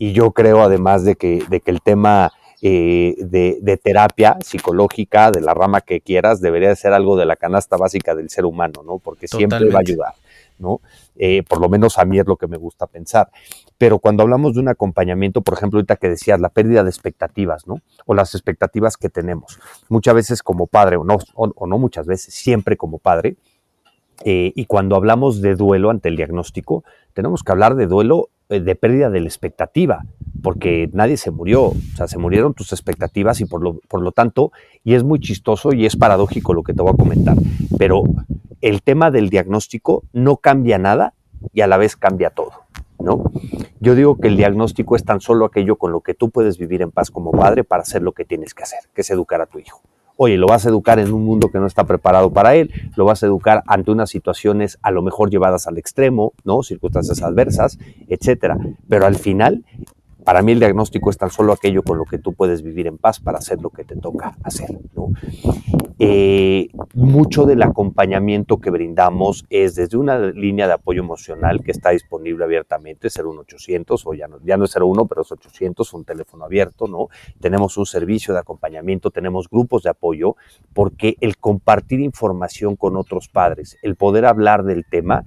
Y 0.03 0.11
yo 0.11 0.31
creo 0.31 0.61
además 0.61 1.05
de 1.05 1.15
que, 1.15 1.45
de 1.49 1.61
que 1.61 1.71
el 1.71 1.81
tema 1.81 2.33
eh, 2.61 3.15
de, 3.19 3.79
terapia 3.81 4.37
psicológica, 4.43 5.31
de 5.31 5.39
la 5.39 5.53
rama 5.53 5.79
que 5.79 6.01
quieras, 6.01 6.41
debería 6.41 6.75
ser 6.75 6.91
algo 6.91 7.15
de 7.15 7.25
la 7.25 7.37
canasta 7.37 7.77
básica 7.77 8.13
del 8.13 8.29
ser 8.29 8.43
humano, 8.43 8.83
¿no? 8.85 8.99
Porque 8.99 9.29
siempre 9.29 9.69
va 9.69 9.77
a 9.77 9.79
ayudar, 9.79 10.13
¿no? 10.59 10.81
Eh, 11.15 11.43
por 11.47 11.61
lo 11.61 11.69
menos 11.69 11.97
a 11.97 12.03
mí 12.03 12.19
es 12.19 12.27
lo 12.27 12.35
que 12.35 12.47
me 12.47 12.57
gusta 12.57 12.85
pensar. 12.85 13.29
Pero 13.77 13.97
cuando 13.99 14.23
hablamos 14.23 14.55
de 14.55 14.59
un 14.59 14.67
acompañamiento, 14.67 15.41
por 15.41 15.53
ejemplo, 15.53 15.77
ahorita 15.77 15.95
que 15.95 16.09
decías, 16.09 16.37
la 16.41 16.49
pérdida 16.49 16.83
de 16.83 16.89
expectativas, 16.89 17.65
¿no? 17.65 17.79
O 18.05 18.13
las 18.13 18.35
expectativas 18.35 18.97
que 18.97 19.07
tenemos. 19.07 19.57
Muchas 19.87 20.15
veces 20.15 20.43
como 20.43 20.67
padre, 20.67 20.97
o 20.97 21.05
no, 21.05 21.17
o, 21.35 21.65
no 21.65 21.77
muchas 21.77 22.07
veces, 22.07 22.33
siempre 22.33 22.75
como 22.75 22.97
padre, 22.97 23.37
eh, 24.23 24.51
y 24.55 24.65
cuando 24.65 24.95
hablamos 24.95 25.41
de 25.41 25.55
duelo 25.55 25.89
ante 25.89 26.09
el 26.09 26.15
diagnóstico, 26.15 26.83
tenemos 27.13 27.43
que 27.43 27.51
hablar 27.51 27.75
de 27.75 27.87
duelo 27.87 28.29
de 28.49 28.75
pérdida 28.75 29.09
de 29.09 29.19
la 29.21 29.27
expectativa, 29.27 30.05
porque 30.41 30.89
nadie 30.93 31.17
se 31.17 31.31
murió, 31.31 31.65
o 31.65 31.75
sea, 31.95 32.07
se 32.07 32.17
murieron 32.17 32.53
tus 32.53 32.71
expectativas 32.71 33.41
y 33.41 33.45
por 33.45 33.63
lo, 33.63 33.79
por 33.87 34.01
lo 34.01 34.11
tanto, 34.11 34.51
y 34.83 34.93
es 34.93 35.03
muy 35.03 35.19
chistoso 35.19 35.73
y 35.73 35.85
es 35.85 35.95
paradójico 35.95 36.53
lo 36.53 36.63
que 36.63 36.73
te 36.73 36.81
voy 36.81 36.91
a 36.93 36.97
comentar, 36.97 37.37
pero 37.77 38.03
el 38.61 38.81
tema 38.81 39.11
del 39.11 39.29
diagnóstico 39.29 40.03
no 40.13 40.37
cambia 40.37 40.77
nada 40.77 41.13
y 41.53 41.61
a 41.61 41.67
la 41.67 41.77
vez 41.77 41.95
cambia 41.95 42.29
todo, 42.29 42.51
¿no? 42.99 43.23
Yo 43.79 43.95
digo 43.95 44.17
que 44.17 44.27
el 44.27 44.37
diagnóstico 44.37 44.95
es 44.95 45.03
tan 45.03 45.19
solo 45.19 45.45
aquello 45.45 45.77
con 45.77 45.91
lo 45.91 46.01
que 46.01 46.13
tú 46.13 46.29
puedes 46.29 46.57
vivir 46.57 46.81
en 46.81 46.91
paz 46.91 47.11
como 47.11 47.31
padre 47.31 47.63
para 47.63 47.81
hacer 47.81 48.01
lo 48.01 48.13
que 48.13 48.23
tienes 48.23 48.53
que 48.53 48.63
hacer, 48.63 48.79
que 48.93 49.01
es 49.01 49.09
educar 49.09 49.41
a 49.41 49.45
tu 49.45 49.59
hijo. 49.59 49.81
Oye, 50.15 50.37
lo 50.37 50.47
vas 50.47 50.65
a 50.65 50.69
educar 50.69 50.99
en 50.99 51.11
un 51.11 51.25
mundo 51.25 51.49
que 51.49 51.59
no 51.59 51.65
está 51.65 51.85
preparado 51.85 52.31
para 52.31 52.55
él, 52.55 52.71
lo 52.95 53.05
vas 53.05 53.23
a 53.23 53.25
educar 53.25 53.63
ante 53.65 53.91
unas 53.91 54.09
situaciones 54.09 54.77
a 54.81 54.91
lo 54.91 55.01
mejor 55.01 55.29
llevadas 55.29 55.67
al 55.67 55.77
extremo, 55.77 56.33
¿no? 56.43 56.61
Circunstancias 56.61 57.23
adversas, 57.23 57.79
etcétera. 58.07 58.57
Pero 58.87 59.05
al 59.05 59.15
final 59.15 59.65
para 60.23 60.41
mí 60.41 60.53
el 60.53 60.59
diagnóstico 60.59 61.09
es 61.09 61.17
tan 61.17 61.29
solo 61.29 61.53
aquello 61.53 61.83
con 61.83 61.97
lo 61.97 62.05
que 62.05 62.17
tú 62.17 62.33
puedes 62.33 62.61
vivir 62.61 62.87
en 62.87 62.97
paz 62.97 63.19
para 63.19 63.37
hacer 63.37 63.61
lo 63.61 63.69
que 63.69 63.83
te 63.83 63.95
toca 63.95 64.37
hacer. 64.43 64.69
Eh, 65.99 66.69
mucho 66.93 67.45
del 67.45 67.61
acompañamiento 67.61 68.59
que 68.59 68.69
brindamos 68.69 69.45
es 69.49 69.75
desde 69.75 69.97
una 69.97 70.17
línea 70.17 70.67
de 70.67 70.73
apoyo 70.73 71.01
emocional 71.01 71.63
que 71.63 71.71
está 71.71 71.91
disponible 71.91 72.43
abiertamente, 72.43 73.09
01800 73.09 74.05
o 74.05 74.13
ya 74.13 74.27
no, 74.27 74.39
ya 74.43 74.57
no 74.57 74.65
es 74.65 74.75
01, 74.75 75.05
pero 75.07 75.21
es 75.21 75.31
800, 75.31 75.93
un 75.93 76.03
teléfono 76.03 76.45
abierto, 76.45 76.87
¿no? 76.87 77.09
Tenemos 77.39 77.77
un 77.77 77.85
servicio 77.85 78.33
de 78.33 78.39
acompañamiento, 78.39 79.11
tenemos 79.11 79.47
grupos 79.49 79.83
de 79.83 79.91
apoyo, 79.91 80.35
porque 80.73 81.15
el 81.21 81.37
compartir 81.37 81.99
información 81.99 82.75
con 82.75 82.97
otros 82.97 83.29
padres, 83.29 83.77
el 83.81 83.95
poder 83.95 84.25
hablar 84.25 84.63
del 84.63 84.85
tema, 84.85 85.23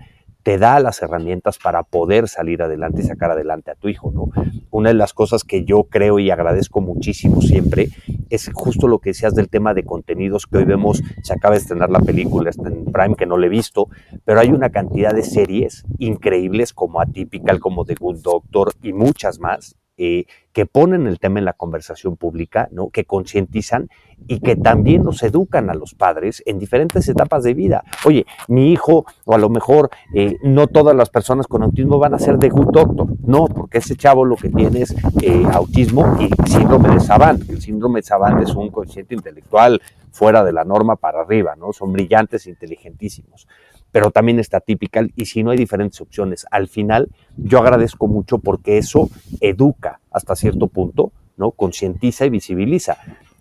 te 0.46 0.58
da 0.58 0.78
las 0.78 1.02
herramientas 1.02 1.58
para 1.58 1.82
poder 1.82 2.28
salir 2.28 2.62
adelante 2.62 3.02
y 3.02 3.04
sacar 3.04 3.32
adelante 3.32 3.72
a 3.72 3.74
tu 3.74 3.88
hijo, 3.88 4.12
¿no? 4.12 4.30
Una 4.70 4.90
de 4.90 4.94
las 4.94 5.12
cosas 5.12 5.42
que 5.42 5.64
yo 5.64 5.88
creo 5.90 6.20
y 6.20 6.30
agradezco 6.30 6.80
muchísimo 6.80 7.42
siempre 7.42 7.88
es 8.30 8.48
justo 8.54 8.86
lo 8.86 9.00
que 9.00 9.10
decías 9.10 9.34
del 9.34 9.48
tema 9.48 9.74
de 9.74 9.82
contenidos 9.82 10.46
que 10.46 10.58
hoy 10.58 10.64
vemos, 10.64 11.02
se 11.24 11.32
acaba 11.32 11.56
de 11.56 11.62
estrenar 11.62 11.90
la 11.90 11.98
película, 11.98 12.48
está 12.48 12.68
en 12.68 12.84
Prime, 12.84 13.16
que 13.16 13.26
no 13.26 13.38
le 13.38 13.48
he 13.48 13.50
visto, 13.50 13.88
pero 14.24 14.38
hay 14.38 14.50
una 14.50 14.70
cantidad 14.70 15.12
de 15.12 15.24
series 15.24 15.84
increíbles 15.98 16.72
como 16.72 17.00
Atypical, 17.00 17.58
como 17.58 17.84
The 17.84 17.96
Good 17.96 18.22
Doctor 18.22 18.72
y 18.84 18.92
muchas 18.92 19.40
más, 19.40 19.74
eh, 19.98 20.26
que 20.52 20.66
ponen 20.66 21.06
el 21.06 21.18
tema 21.18 21.38
en 21.38 21.44
la 21.44 21.52
conversación 21.52 22.16
pública, 22.16 22.68
¿no? 22.70 22.88
que 22.88 23.04
concientizan 23.04 23.90
y 24.26 24.40
que 24.40 24.56
también 24.56 25.02
nos 25.02 25.22
educan 25.22 25.68
a 25.68 25.74
los 25.74 25.94
padres 25.94 26.42
en 26.46 26.58
diferentes 26.58 27.08
etapas 27.08 27.42
de 27.42 27.52
vida. 27.52 27.84
Oye, 28.06 28.24
mi 28.48 28.72
hijo, 28.72 29.04
o 29.26 29.34
a 29.34 29.38
lo 29.38 29.50
mejor 29.50 29.90
eh, 30.14 30.36
no 30.42 30.66
todas 30.66 30.96
las 30.96 31.10
personas 31.10 31.46
con 31.46 31.62
autismo 31.62 31.98
van 31.98 32.14
a 32.14 32.18
ser 32.18 32.38
de 32.38 32.48
good 32.48 32.72
doctor, 32.72 33.06
no, 33.22 33.46
porque 33.46 33.78
ese 33.78 33.96
chavo 33.96 34.24
lo 34.24 34.36
que 34.36 34.48
tiene 34.48 34.82
es 34.82 34.94
eh, 35.22 35.44
autismo 35.52 36.16
y 36.20 36.30
síndrome 36.50 36.88
de 36.90 37.00
Savant. 37.00 37.48
El 37.50 37.60
síndrome 37.60 38.00
de 38.00 38.04
Savant 38.04 38.42
es 38.42 38.54
un 38.54 38.70
consciente 38.70 39.14
intelectual 39.14 39.82
fuera 40.10 40.42
de 40.42 40.52
la 40.52 40.64
norma 40.64 40.96
para 40.96 41.20
arriba, 41.20 41.54
¿no? 41.56 41.74
Son 41.74 41.92
brillantes, 41.92 42.46
inteligentísimos 42.46 43.46
pero 43.92 44.10
también 44.10 44.38
está 44.38 44.60
típica 44.60 45.06
y 45.16 45.26
si 45.26 45.42
no 45.42 45.50
hay 45.50 45.58
diferentes 45.58 46.00
opciones. 46.00 46.46
Al 46.50 46.68
final, 46.68 47.08
yo 47.36 47.58
agradezco 47.58 48.08
mucho 48.08 48.38
porque 48.38 48.78
eso 48.78 49.08
educa 49.40 50.00
hasta 50.10 50.36
cierto 50.36 50.66
punto, 50.68 51.12
¿no? 51.36 51.50
Concientiza 51.50 52.26
y 52.26 52.30
visibiliza. 52.30 52.98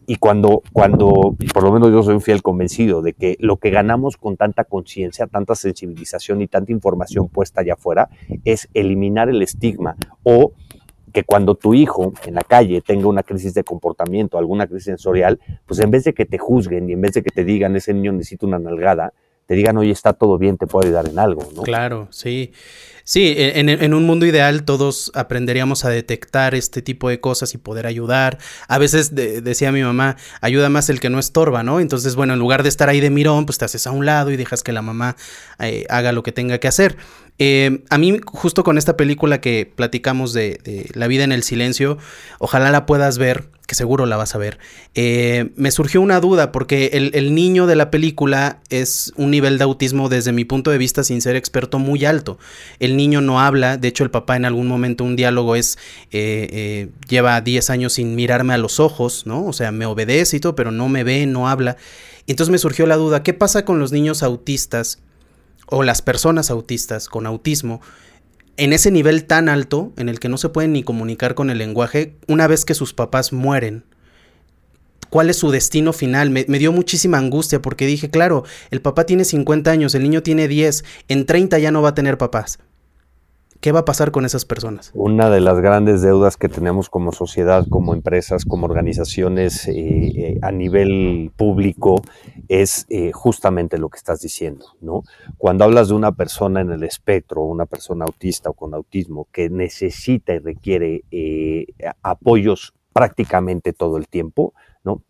Y 0.07 0.17
cuando, 0.17 0.61
cuando, 0.71 1.35
por 1.53 1.63
lo 1.63 1.71
menos 1.71 1.91
yo 1.91 2.03
soy 2.03 2.13
un 2.13 2.21
fiel 2.21 2.43
convencido 2.43 3.01
de 3.01 3.13
que 3.13 3.37
lo 3.39 3.57
que 3.57 3.71
ganamos 3.71 4.17
con 4.17 4.37
tanta 4.37 4.63
conciencia, 4.63 5.25
tanta 5.25 5.55
sensibilización 5.55 6.41
y 6.41 6.47
tanta 6.47 6.71
información 6.71 7.27
puesta 7.27 7.61
allá 7.61 7.73
afuera 7.73 8.09
es 8.43 8.69
eliminar 8.75 9.29
el 9.29 9.41
estigma 9.41 9.95
o 10.23 10.53
que 11.11 11.23
cuando 11.23 11.55
tu 11.55 11.73
hijo 11.73 12.13
en 12.25 12.35
la 12.35 12.43
calle 12.43 12.81
tenga 12.81 13.07
una 13.07 13.23
crisis 13.23 13.53
de 13.53 13.63
comportamiento, 13.63 14.37
alguna 14.37 14.67
crisis 14.67 14.85
sensorial, 14.85 15.39
pues 15.65 15.79
en 15.79 15.89
vez 15.89 16.03
de 16.03 16.13
que 16.13 16.25
te 16.25 16.37
juzguen 16.37 16.89
y 16.89 16.93
en 16.93 16.99
vez 17.01 17.13
de 17.13 17.23
que 17.23 17.31
te 17.31 17.45
digan 17.45 17.75
ese 17.75 17.93
niño 17.93 18.11
necesita 18.11 18.45
una 18.45 18.59
nalgada, 18.59 19.13
te 19.47 19.55
digan, 19.55 19.77
oye, 19.77 19.91
está 19.91 20.13
todo 20.13 20.37
bien, 20.37 20.57
te 20.57 20.67
puedo 20.67 20.87
ayudar 20.87 21.07
en 21.07 21.19
algo, 21.19 21.47
¿no? 21.55 21.61
Claro, 21.61 22.07
sí. 22.11 22.51
Sí, 23.07 23.35
e, 23.37 23.59
en, 23.59 23.93
un 23.93 24.03
mundo 24.07 24.25
ideal 24.25 24.63
todos 24.63 25.11
aprenderíamos 25.13 25.85
a 25.85 25.89
detectar 25.89 26.55
este 26.55 26.81
tipo 26.81 27.07
de 27.07 27.19
cosas 27.19 27.53
y 27.53 27.59
poder 27.59 27.85
ayudar. 27.85 28.39
A 28.67 28.79
veces 28.79 29.13
decía 29.13 29.71
mi 29.71 29.83
mamá, 29.83 30.17
ayuda 30.41 30.69
más 30.69 30.89
el 30.89 30.99
que 30.99 31.11
no 31.11 31.19
estorba, 31.19 31.61
¿no? 31.61 31.79
Entonces, 31.79 32.15
bueno, 32.15 32.33
en 32.33 32.39
lugar 32.39 32.63
de 32.63 32.69
estar 32.69 32.89
ahí 32.89 33.01
de 33.01 33.11
mirón, 33.11 33.45
pues 33.45 33.59
te 33.59 33.65
haces 33.65 33.85
a 33.85 33.91
un 33.91 34.07
lado 34.07 34.31
y 34.31 34.37
dejas 34.37 34.63
que 34.63 34.73
la 34.73 34.81
mamá 34.81 35.15
eh, 35.59 35.85
haga 35.87 36.13
lo 36.13 36.23
que 36.23 36.31
tenga 36.31 36.57
que 36.57 36.67
hacer. 36.67 36.97
Eh, 37.37 37.83
a 37.91 37.99
mí, 37.99 38.19
justo 38.25 38.63
con 38.63 38.79
esta 38.79 38.97
película 38.97 39.39
que 39.39 39.71
platicamos 39.75 40.33
de, 40.33 40.89
La 40.95 41.05
vida 41.05 41.23
en 41.23 41.31
el 41.31 41.43
silencio, 41.43 41.99
ojalá 42.39 42.71
la 42.71 42.87
puedas 42.87 43.19
ver, 43.19 43.49
que 43.65 43.75
seguro 43.75 44.05
la 44.05 44.17
vas 44.17 44.35
a 44.35 44.37
ver. 44.37 44.57
Eh, 44.93 45.51
me 45.55 45.71
surgió 45.71 46.01
una 46.01 46.19
duda, 46.19 46.51
porque 46.51 46.91
el, 46.93 47.35
niño 47.35 47.67
de 47.67 47.75
la 47.75 47.91
película 47.91 48.59
es 48.69 49.13
un 49.15 49.31
nivel 49.31 49.57
de 49.57 49.63
autismo, 49.63 50.09
desde 50.09 50.31
mi 50.31 50.45
punto 50.45 50.71
de 50.71 50.77
vista, 50.77 51.03
sin 51.03 51.21
ser 51.21 51.35
experto, 51.35 51.79
muy 51.79 52.05
alto. 52.05 52.37
El 52.79 52.97
niño 52.97 53.21
no 53.21 53.39
habla, 53.39 53.77
de 53.77 53.87
hecho, 53.87 54.03
el 54.03 54.11
papá 54.11 54.35
en 54.35 54.45
algún 54.45 54.67
momento, 54.67 55.03
un 55.03 55.15
diálogo 55.15 55.55
es: 55.55 55.77
eh, 56.11 56.89
lleva 57.07 57.39
10 57.41 57.69
años 57.69 57.93
sin 57.93 58.15
mirarme 58.15 58.53
a 58.53 58.57
los 58.57 58.79
ojos, 58.79 59.25
¿no? 59.25 59.45
O 59.45 59.53
sea, 59.53 59.71
me 59.71 59.85
obedece 59.85 60.37
y 60.37 60.39
todo, 60.39 60.55
pero 60.55 60.71
no 60.71 60.89
me 60.89 61.03
ve, 61.03 61.25
no 61.25 61.49
habla. 61.49 61.77
Entonces 62.27 62.51
me 62.51 62.57
surgió 62.57 62.85
la 62.85 62.95
duda: 62.95 63.23
¿qué 63.23 63.33
pasa 63.33 63.65
con 63.65 63.79
los 63.79 63.91
niños 63.91 64.23
autistas? 64.23 64.99
o 65.67 65.83
las 65.83 66.01
personas 66.01 66.49
autistas 66.49 67.09
con 67.09 67.25
autismo 67.25 67.81
en 68.57 68.73
ese 68.73 68.91
nivel 68.91 69.25
tan 69.25 69.49
alto 69.49 69.91
en 69.97 70.09
el 70.09 70.19
que 70.19 70.29
no 70.29 70.37
se 70.37 70.49
pueden 70.49 70.73
ni 70.73 70.83
comunicar 70.83 71.35
con 71.35 71.49
el 71.49 71.57
lenguaje 71.57 72.15
una 72.27 72.47
vez 72.47 72.65
que 72.65 72.73
sus 72.73 72.93
papás 72.93 73.33
mueren. 73.33 73.83
¿Cuál 75.09 75.29
es 75.29 75.37
su 75.37 75.51
destino 75.51 75.93
final? 75.93 76.29
Me, 76.29 76.43
dio 76.43 76.71
muchísima 76.71 77.17
angustia 77.17 77.61
porque 77.61 77.85
dije, 77.85 78.09
claro, 78.09 78.43
el 78.71 78.81
papá 78.81 79.05
tiene 79.05 79.23
50 79.23 79.71
años, 79.71 79.95
el 79.95 80.03
niño 80.03 80.23
tiene 80.23 80.47
10, 80.47 80.83
en 81.07 81.25
30 81.25 81.59
ya 81.59 81.71
no 81.71 81.81
va 81.81 81.89
a 81.89 81.95
tener 81.95 82.17
papás. 82.17 82.59
¿Qué 83.65 83.71
va 83.71 83.79
a 83.79 83.85
pasar 83.85 84.11
con 84.11 84.25
esas 84.25 84.45
personas? 84.45 84.91
Una 84.93 85.31
de 85.31 85.39
las 85.39 85.59
grandes 85.59 86.03
deudas 86.03 86.37
que 86.37 86.49
tenemos 86.49 86.87
como 86.87 87.11
sociedad, 87.11 87.65
como 87.67 87.95
empresas, 87.95 88.45
como 88.45 88.67
organizaciones 88.67 89.67
eh, 89.67 89.73
eh, 89.73 90.39
a 90.43 90.51
nivel 90.51 91.31
público 91.35 92.03
es 92.47 92.85
eh, 92.89 93.11
justamente 93.11 93.79
lo 93.79 93.89
que 93.89 93.97
estás 93.97 94.21
diciendo, 94.21 94.67
¿no? 94.81 95.01
Cuando 95.39 95.63
hablas 95.63 95.87
de 95.87 95.95
una 95.95 96.11
persona 96.11 96.61
en 96.61 96.73
el 96.73 96.83
espectro, 96.83 97.41
una 97.41 97.65
persona 97.65 98.05
autista 98.05 98.51
o 98.51 98.53
con 98.53 98.75
autismo 98.75 99.27
que 99.31 99.49
necesita 99.49 100.35
y 100.35 100.37
requiere 100.37 101.03
apoyos 102.03 102.75
prácticamente 102.93 103.73
todo 103.73 103.97
el 103.97 104.07
tiempo, 104.07 104.53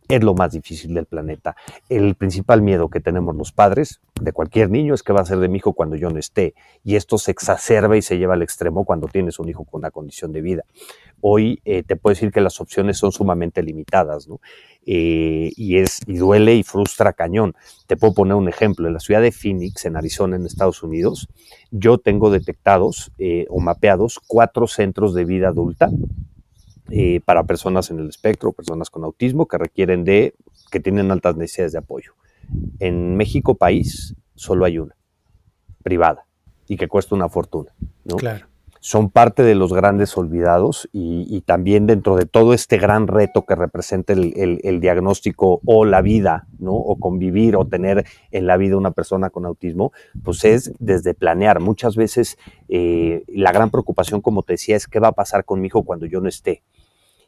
Es 0.07 0.23
lo 0.23 0.33
más 0.33 0.51
difícil 0.51 0.93
del 0.93 1.05
planeta. 1.05 1.55
El 1.89 2.15
principal 2.15 2.61
miedo 2.61 2.89
que 2.89 2.99
tenemos 2.99 3.35
los 3.35 3.51
padres 3.51 3.99
de 4.21 4.31
cualquier 4.31 4.69
niño 4.69 4.93
es 4.93 5.03
que 5.03 5.13
va 5.13 5.21
a 5.21 5.25
ser 5.25 5.39
de 5.39 5.49
mi 5.49 5.57
hijo 5.57 5.73
cuando 5.73 5.95
yo 5.95 6.09
no 6.09 6.19
esté. 6.19 6.53
Y 6.83 6.95
esto 6.95 7.17
se 7.17 7.31
exacerba 7.31 7.97
y 7.97 8.01
se 8.01 8.17
lleva 8.17 8.35
al 8.35 8.41
extremo 8.41 8.85
cuando 8.85 9.07
tienes 9.07 9.39
un 9.39 9.49
hijo 9.49 9.65
con 9.65 9.79
una 9.79 9.91
condición 9.91 10.31
de 10.31 10.41
vida. 10.41 10.63
Hoy 11.21 11.59
eh, 11.65 11.83
te 11.83 11.95
puedo 11.95 12.13
decir 12.13 12.31
que 12.31 12.41
las 12.41 12.61
opciones 12.61 12.97
son 12.97 13.11
sumamente 13.11 13.63
limitadas. 13.63 14.27
Eh, 14.85 15.51
y, 15.55 15.77
es, 15.77 15.99
y 16.05 16.17
duele 16.17 16.55
y 16.55 16.63
frustra 16.63 17.13
cañón. 17.13 17.55
Te 17.88 17.97
puedo 17.97 18.13
poner 18.13 18.35
un 18.35 18.47
ejemplo. 18.47 18.88
En 18.88 18.93
la 18.93 18.99
ciudad 18.99 19.21
de 19.21 19.31
Phoenix, 19.31 19.85
en 19.85 19.97
Arizona, 19.97 20.35
en 20.35 20.45
Estados 20.45 20.83
Unidos, 20.83 21.27
yo 21.71 21.97
tengo 21.97 22.29
detectados 22.29 23.11
eh, 23.17 23.47
o 23.49 23.59
mapeados 23.59 24.19
cuatro 24.27 24.67
centros 24.67 25.13
de 25.13 25.25
vida 25.25 25.47
adulta 25.47 25.89
eh, 26.89 27.19
para 27.24 27.43
personas 27.43 27.89
en 27.91 28.00
el 28.00 28.10
espectro, 28.10 28.52
personas 28.52 28.89
con 28.89 29.04
autismo 29.04 29.48
que 29.48 29.58
requieren 29.58 30.04
de, 30.04 30.36
que 30.71 30.80
tienen 30.80 31.12
altas 31.12 31.36
necesidades 31.36 31.74
de 31.74 31.80
apoyo. 31.80 32.13
En 32.80 33.15
México, 33.15 33.56
país, 33.56 34.15
solo 34.36 34.65
hay 34.65 34.78
una, 34.78 34.95
privada, 35.84 36.26
y 36.67 36.78
que 36.78 36.88
cuesta 36.88 37.15
una 37.15 37.30
fortuna. 37.30 37.74
¿no? 38.04 38.17
Claro 38.17 38.48
son 38.86 39.10
parte 39.10 39.41
de 39.41 39.56
los 39.56 39.74
grandes 39.74 40.15
olvidados 40.15 40.88
y, 40.93 41.41
también 41.41 41.88
dentro 41.88 42.17
de 42.17 42.28
todo 42.28 42.54
este 42.54 42.78
gran 42.78 43.08
reto 43.08 43.43
que 43.43 43.56
representa 43.56 44.13
el, 44.13 44.80
diagnóstico 44.80 45.60
o 45.65 45.86
la 45.86 46.04
vida, 46.04 46.45
¿no? 46.60 46.74
O 46.74 46.98
convivir 46.98 47.56
o 47.56 47.65
tener 47.65 48.06
en 48.30 48.45
la 48.45 48.58
vida 48.58 48.78
una 48.78 48.91
persona 48.91 49.32
con 49.32 49.48
autismo, 49.48 49.91
pues 50.24 50.45
es 50.45 50.71
desde 50.78 51.15
planear. 51.15 51.62
Muchas 51.62 51.95
veces 51.95 52.38
eh, 52.69 53.24
la 53.28 53.52
gran 53.52 53.71
preocupación, 53.71 54.21
como 54.21 54.43
te 54.43 54.54
decía, 54.54 54.76
es 54.76 54.86
qué 54.86 55.00
va 55.00 55.08
a 55.08 55.13
pasar 55.13 55.45
con 55.45 55.62
mi 55.62 55.65
hijo 55.65 55.82
cuando 55.82 56.06
yo 56.06 56.21
no 56.21 56.30
esté. 56.30 56.62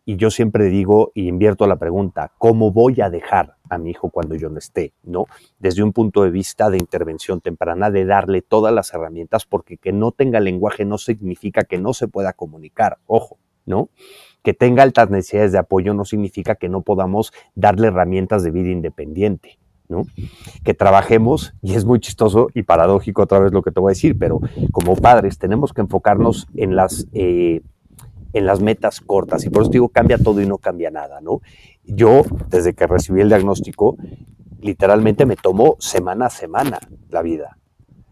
Y 0.10 0.15
yo 0.15 0.32
siempre 0.32 0.70
digo 0.70 1.12
y 1.13 1.28
invierto 1.28 1.67
la 1.67 1.76
pregunta, 1.76 2.32
¿cómo 2.38 2.72
voy 2.72 3.02
a 3.02 3.10
dejar 3.10 3.58
a 3.70 3.78
mi 3.78 3.89
hijo 3.89 4.10
cuando 4.10 4.36
yo 4.36 4.48
no 4.48 4.58
esté? 4.58 4.93
¿No? 5.04 5.26
Desde 5.60 5.84
un 5.84 5.91
punto 5.91 6.24
de 6.24 6.30
vista 6.30 6.70
de 6.70 6.78
intervención 6.78 7.41
temprana, 7.41 7.91
de 7.91 8.06
darle 8.06 8.41
todas 8.41 8.74
las 8.74 8.93
herramientas, 8.93 9.46
porque 9.46 9.76
que 9.76 9.91
no 9.91 10.13
tenga 10.13 10.39
lenguaje 10.39 10.86
no 10.86 10.98
significa 10.98 11.65
que 11.65 11.78
no 11.78 11.93
se 11.93 12.08
pueda 12.08 12.32
comunicar, 12.32 13.00
ojo, 13.06 13.38
¿no? 13.65 13.89
Que 14.43 14.54
tenga 14.54 14.84
altas 14.84 15.10
necesidades 15.10 15.52
de 15.52 15.58
apoyo 15.58 15.93
no 15.93 16.06
significa 16.06 16.56
que 16.56 16.70
no 16.70 16.84
podamos 16.84 17.34
darle 17.54 17.89
herramientas 17.89 18.43
de 18.43 18.52
vida 18.52 18.70
independiente. 18.70 19.60
¿no? 19.89 20.06
Que 20.63 20.74
trabajemos, 20.74 21.54
y 21.62 21.74
es 21.74 21.86
muy 21.86 22.00
chistoso 22.00 22.48
y 22.54 22.63
paradójico 22.63 23.24
otra 23.24 23.39
vez 23.39 23.54
lo 23.54 23.62
que 23.62 23.72
te 23.72 23.80
voy 23.80 23.91
a 23.91 23.96
decir, 23.96 24.17
pero 24.17 24.39
como 24.72 24.96
padres 24.96 25.38
tenemos 25.38 25.74
que 25.74 25.82
enfocarnos 25.82 26.48
en 26.56 26.76
las 26.76 27.08
eh, 27.13 27.62
en 28.38 28.45
las 28.45 28.62
metas 28.62 29.02
cortas. 29.02 29.45
Y 29.45 29.50
por 29.50 29.63
eso 29.63 29.71
digo, 29.71 29.89
cambia 29.89 30.17
todo 30.17 30.41
y 30.41 30.45
no 30.45 30.58
cambia 30.58 30.91
nada, 30.91 31.21
¿no? 31.21 31.41
Yo, 31.84 32.23
desde 32.50 32.73
que 32.73 32.88
recibí 32.88 33.21
el 33.21 33.30
diagnóstico, 33.30 33.97
literalmente 34.62 35.26
me 35.26 35.36
tomo 35.36 35.76
semana 35.80 36.28
a 36.28 36.30
semana 36.30 36.80
la 37.10 37.21
vida, 37.21 37.58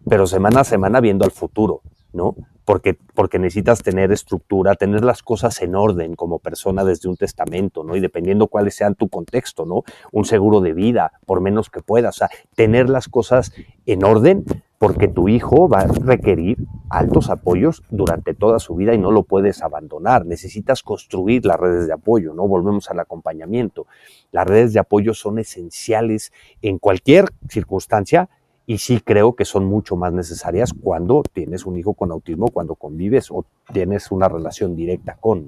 pero 0.09 0.27
semana 0.27 0.61
a 0.61 0.63
semana 0.63 1.01
viendo 1.01 1.25
al 1.25 1.31
futuro, 1.31 1.81
¿no? 2.13 2.35
Porque, 2.63 2.97
porque 3.13 3.37
necesitas 3.37 3.83
tener 3.83 4.11
estructura, 4.11 4.73
tener 4.73 5.05
las 5.05 5.21
cosas 5.21 5.61
en 5.61 5.75
orden 5.75 6.15
como 6.15 6.39
persona 6.39 6.83
desde 6.83 7.09
un 7.09 7.15
testamento, 7.15 7.83
¿no? 7.83 7.95
Y 7.95 7.99
dependiendo 7.99 8.47
cuáles 8.47 8.75
sean 8.75 8.95
tu 8.95 9.07
contexto, 9.07 9.65
¿no? 9.65 9.83
Un 10.11 10.25
seguro 10.25 10.61
de 10.61 10.73
vida, 10.73 11.11
por 11.25 11.41
menos 11.41 11.69
que 11.69 11.81
puedas, 11.81 12.21
o 12.21 12.27
tener 12.55 12.89
las 12.89 13.07
cosas 13.07 13.51
en 13.85 14.03
orden 14.03 14.45
porque 14.79 15.07
tu 15.07 15.29
hijo 15.29 15.69
va 15.69 15.79
a 15.79 15.87
requerir 15.87 16.57
altos 16.89 17.29
apoyos 17.29 17.83
durante 17.89 18.33
toda 18.33 18.59
su 18.59 18.75
vida 18.75 18.93
y 18.93 18.97
no 18.97 19.11
lo 19.11 19.23
puedes 19.23 19.61
abandonar. 19.61 20.25
Necesitas 20.25 20.83
construir 20.83 21.45
las 21.45 21.59
redes 21.59 21.87
de 21.87 21.93
apoyo, 21.93 22.33
¿no? 22.33 22.47
Volvemos 22.47 22.89
al 22.89 22.99
acompañamiento. 22.99 23.87
Las 24.31 24.47
redes 24.47 24.73
de 24.73 24.79
apoyo 24.79 25.13
son 25.13 25.39
esenciales 25.39 26.31
en 26.61 26.79
cualquier 26.79 27.25
circunstancia 27.49 28.29
y 28.65 28.79
sí 28.79 28.99
creo 28.99 29.35
que 29.35 29.45
son 29.45 29.65
mucho 29.65 29.95
más 29.95 30.11
necesarias 30.13 30.73
cuando 30.73 31.23
tienes 31.33 31.65
un 31.65 31.77
hijo 31.77 31.93
con 31.93 32.11
autismo, 32.11 32.47
cuando 32.47 32.75
convives 32.75 33.29
o 33.31 33.45
tienes 33.71 34.11
una 34.11 34.27
relación 34.27 34.75
directa 34.75 35.17
con. 35.19 35.47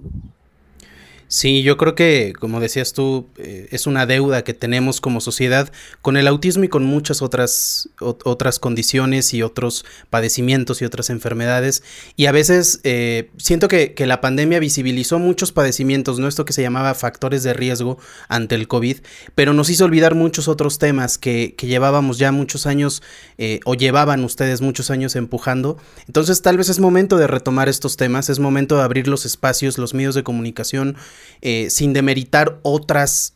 Sí, 1.29 1.61
yo 1.61 1.75
creo 1.75 1.93
que, 1.93 2.31
como 2.39 2.61
decías 2.61 2.93
tú, 2.93 3.27
eh, 3.37 3.67
es 3.71 3.85
una 3.85 4.05
deuda 4.05 4.45
que 4.45 4.53
tenemos 4.53 5.01
como 5.01 5.19
sociedad 5.19 5.69
con 6.01 6.15
el 6.15 6.25
autismo 6.25 6.63
y 6.63 6.69
con 6.69 6.85
muchas 6.85 7.21
otras, 7.21 7.89
otras 7.99 8.59
condiciones 8.59 9.33
y 9.33 9.43
otros 9.43 9.83
padecimientos 10.09 10.81
y 10.81 10.85
otras 10.85 11.09
enfermedades. 11.09 11.83
Y 12.15 12.27
a 12.27 12.31
veces 12.31 12.79
eh, 12.85 13.29
siento 13.35 13.67
que, 13.67 13.93
que, 13.93 14.07
la 14.07 14.21
pandemia 14.21 14.59
visibilizó 14.59 15.19
muchos 15.19 15.51
padecimientos, 15.51 16.17
¿no? 16.17 16.29
Esto 16.29 16.45
que 16.45 16.53
se 16.53 16.61
llamaba 16.61 16.93
factores 16.93 17.43
de 17.43 17.53
riesgo 17.53 17.97
ante 18.29 18.55
el 18.55 18.69
COVID, 18.69 18.99
pero 19.35 19.53
nos 19.53 19.69
hizo 19.69 19.83
olvidar 19.83 20.15
muchos 20.15 20.47
otros 20.47 20.79
temas 20.79 21.17
que, 21.17 21.55
que 21.57 21.67
llevábamos 21.67 22.19
ya 22.19 22.31
muchos 22.31 22.65
años 22.65 23.03
eh, 23.37 23.59
o 23.65 23.75
llevaban 23.75 24.23
ustedes 24.23 24.61
muchos 24.61 24.91
años 24.91 25.17
empujando. 25.17 25.77
Entonces 26.07 26.41
tal 26.41 26.55
vez 26.55 26.69
es 26.69 26.79
momento 26.79 27.17
de 27.17 27.27
retomar 27.27 27.67
estos 27.67 27.97
temas, 27.97 28.29
es 28.29 28.39
momento 28.39 28.77
de 28.77 28.83
abrir 28.83 29.09
los 29.09 29.25
espacios, 29.25 29.77
los 29.77 29.93
medios 29.93 30.15
de 30.15 30.23
comunicación 30.23 30.95
eh, 31.41 31.69
sin 31.69 31.93
demeritar 31.93 32.59
otras 32.63 33.35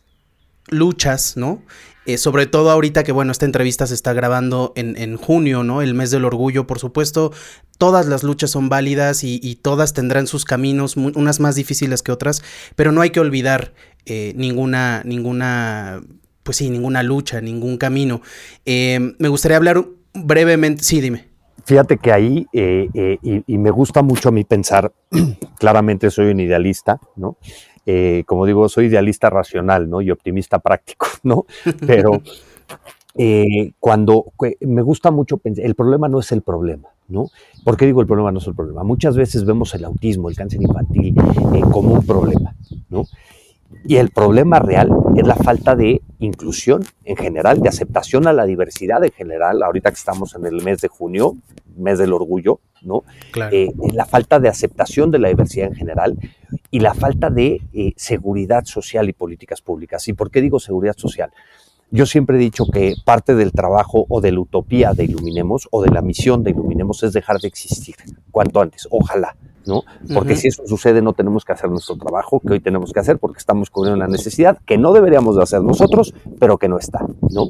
luchas, 0.67 1.37
¿no? 1.37 1.61
Eh, 2.05 2.17
sobre 2.17 2.47
todo 2.47 2.71
ahorita 2.71 3.03
que, 3.03 3.11
bueno, 3.11 3.31
esta 3.31 3.45
entrevista 3.45 3.85
se 3.85 3.93
está 3.93 4.13
grabando 4.13 4.73
en, 4.75 5.17
junio, 5.17 5.63
¿no? 5.63 5.83
El 5.83 5.93
mes 5.93 6.09
del 6.09 6.25
orgullo, 6.25 6.65
por 6.65 6.79
supuesto, 6.79 7.31
todas 7.77 8.07
las 8.07 8.23
luchas 8.23 8.49
son 8.49 8.69
válidas 8.69 9.23
y, 9.23 9.55
todas 9.61 9.93
tendrán 9.93 10.25
sus 10.25 10.43
caminos, 10.43 10.97
unas 10.97 11.39
más 11.39 11.55
difíciles 11.55 12.01
que 12.01 12.11
otras, 12.11 12.41
pero 12.75 12.91
no 12.91 13.01
hay 13.01 13.11
que 13.11 13.19
olvidar 13.19 13.73
eh, 14.07 14.33
ninguna, 14.35 15.03
ninguna, 15.05 16.01
pues 16.41 16.57
sí, 16.57 16.71
ninguna 16.71 17.03
lucha, 17.03 17.39
ningún 17.39 17.77
camino. 17.77 18.21
me 18.65 19.27
gustaría 19.27 19.57
hablar 19.57 19.85
brevemente, 20.13 20.83
sí, 20.83 21.01
dime. 21.01 21.29
Fíjate 21.65 21.97
que 21.97 22.11
ahí, 22.11 22.47
y 22.51 23.57
me 23.59 23.69
gusta 23.69 24.01
mucho 24.01 24.29
a 24.29 24.31
mí 24.31 24.43
pensar, 24.43 24.91
claramente 25.59 26.09
soy 26.09 26.31
un 26.31 26.39
idealista, 26.39 26.99
¿no? 27.15 27.37
Eh, 27.85 28.23
como 28.25 28.45
digo, 28.45 28.69
soy 28.69 28.85
idealista 28.85 29.29
racional, 29.29 29.89
¿no? 29.89 30.01
Y 30.01 30.11
optimista 30.11 30.59
práctico, 30.59 31.07
¿no? 31.23 31.45
Pero 31.85 32.21
eh, 33.15 33.73
cuando 33.79 34.25
me 34.61 34.81
gusta 34.81 35.11
mucho 35.11 35.37
pensar, 35.37 35.65
el 35.65 35.75
problema 35.75 36.07
no 36.07 36.19
es 36.19 36.31
el 36.31 36.41
problema, 36.41 36.89
¿no? 37.07 37.27
¿Por 37.63 37.77
qué 37.77 37.85
digo 37.85 38.01
el 38.01 38.07
problema 38.07 38.31
no 38.31 38.39
es 38.39 38.47
el 38.47 38.55
problema? 38.55 38.83
Muchas 38.83 39.17
veces 39.17 39.45
vemos 39.45 39.73
el 39.75 39.85
autismo, 39.85 40.29
el 40.29 40.35
cáncer 40.35 40.61
infantil 40.61 41.15
eh, 41.53 41.61
como 41.71 41.93
un 41.93 42.05
problema, 42.05 42.55
¿no? 42.89 43.05
Y 43.83 43.95
el 43.95 44.09
problema 44.09 44.59
real 44.59 44.91
es 45.15 45.25
la 45.25 45.35
falta 45.35 45.75
de 45.75 46.01
inclusión 46.19 46.83
en 47.03 47.15
general, 47.15 47.61
de 47.61 47.69
aceptación 47.69 48.27
a 48.27 48.33
la 48.33 48.45
diversidad 48.45 49.03
en 49.03 49.11
general. 49.11 49.63
Ahorita 49.63 49.89
que 49.89 49.95
estamos 49.95 50.35
en 50.35 50.45
el 50.45 50.61
mes 50.61 50.81
de 50.81 50.87
junio, 50.87 51.37
mes 51.77 51.99
del 51.99 52.13
orgullo, 52.13 52.59
¿no? 52.81 53.03
Eh, 53.51 53.69
la 53.93 54.05
falta 54.05 54.39
de 54.39 54.49
aceptación 54.49 55.11
de 55.11 55.19
la 55.19 55.29
diversidad 55.29 55.67
en 55.67 55.75
general 55.75 56.17
y 56.69 56.79
la 56.79 56.93
falta 56.93 57.29
de 57.29 57.61
eh, 57.73 57.93
seguridad 57.95 58.65
social 58.65 59.09
y 59.09 59.13
políticas 59.13 59.61
públicas. 59.61 60.07
¿Y 60.07 60.13
por 60.13 60.31
qué 60.31 60.41
digo 60.41 60.59
seguridad 60.59 60.95
social? 60.97 61.31
Yo 61.93 62.05
siempre 62.05 62.37
he 62.37 62.39
dicho 62.39 62.65
que 62.71 62.95
parte 63.03 63.35
del 63.35 63.51
trabajo 63.51 64.05
o 64.07 64.21
de 64.21 64.31
la 64.31 64.39
utopía 64.39 64.93
de 64.93 65.03
Iluminemos 65.03 65.67
o 65.71 65.83
de 65.83 65.91
la 65.91 66.01
misión 66.01 66.41
de 66.41 66.51
Iluminemos 66.51 67.03
es 67.03 67.11
dejar 67.11 67.39
de 67.39 67.49
existir 67.49 67.95
cuanto 68.31 68.61
antes, 68.61 68.87
ojalá. 68.89 69.35
¿No? 69.65 69.83
Porque 70.13 70.35
si 70.35 70.47
eso 70.47 70.63
sucede 70.65 71.01
no 71.01 71.13
tenemos 71.13 71.45
que 71.45 71.53
hacer 71.53 71.69
nuestro 71.69 71.95
trabajo 71.97 72.39
que 72.39 72.53
hoy 72.53 72.59
tenemos 72.59 72.91
que 72.91 72.99
hacer 72.99 73.17
porque 73.17 73.39
estamos 73.39 73.69
cubriendo 73.69 73.97
una 73.97 74.07
necesidad 74.07 74.57
que 74.65 74.77
no 74.77 74.93
deberíamos 74.93 75.35
de 75.35 75.43
hacer 75.43 75.61
nosotros, 75.61 76.13
pero 76.39 76.57
que 76.57 76.67
no 76.67 76.77
está, 76.77 77.05
¿no? 77.29 77.47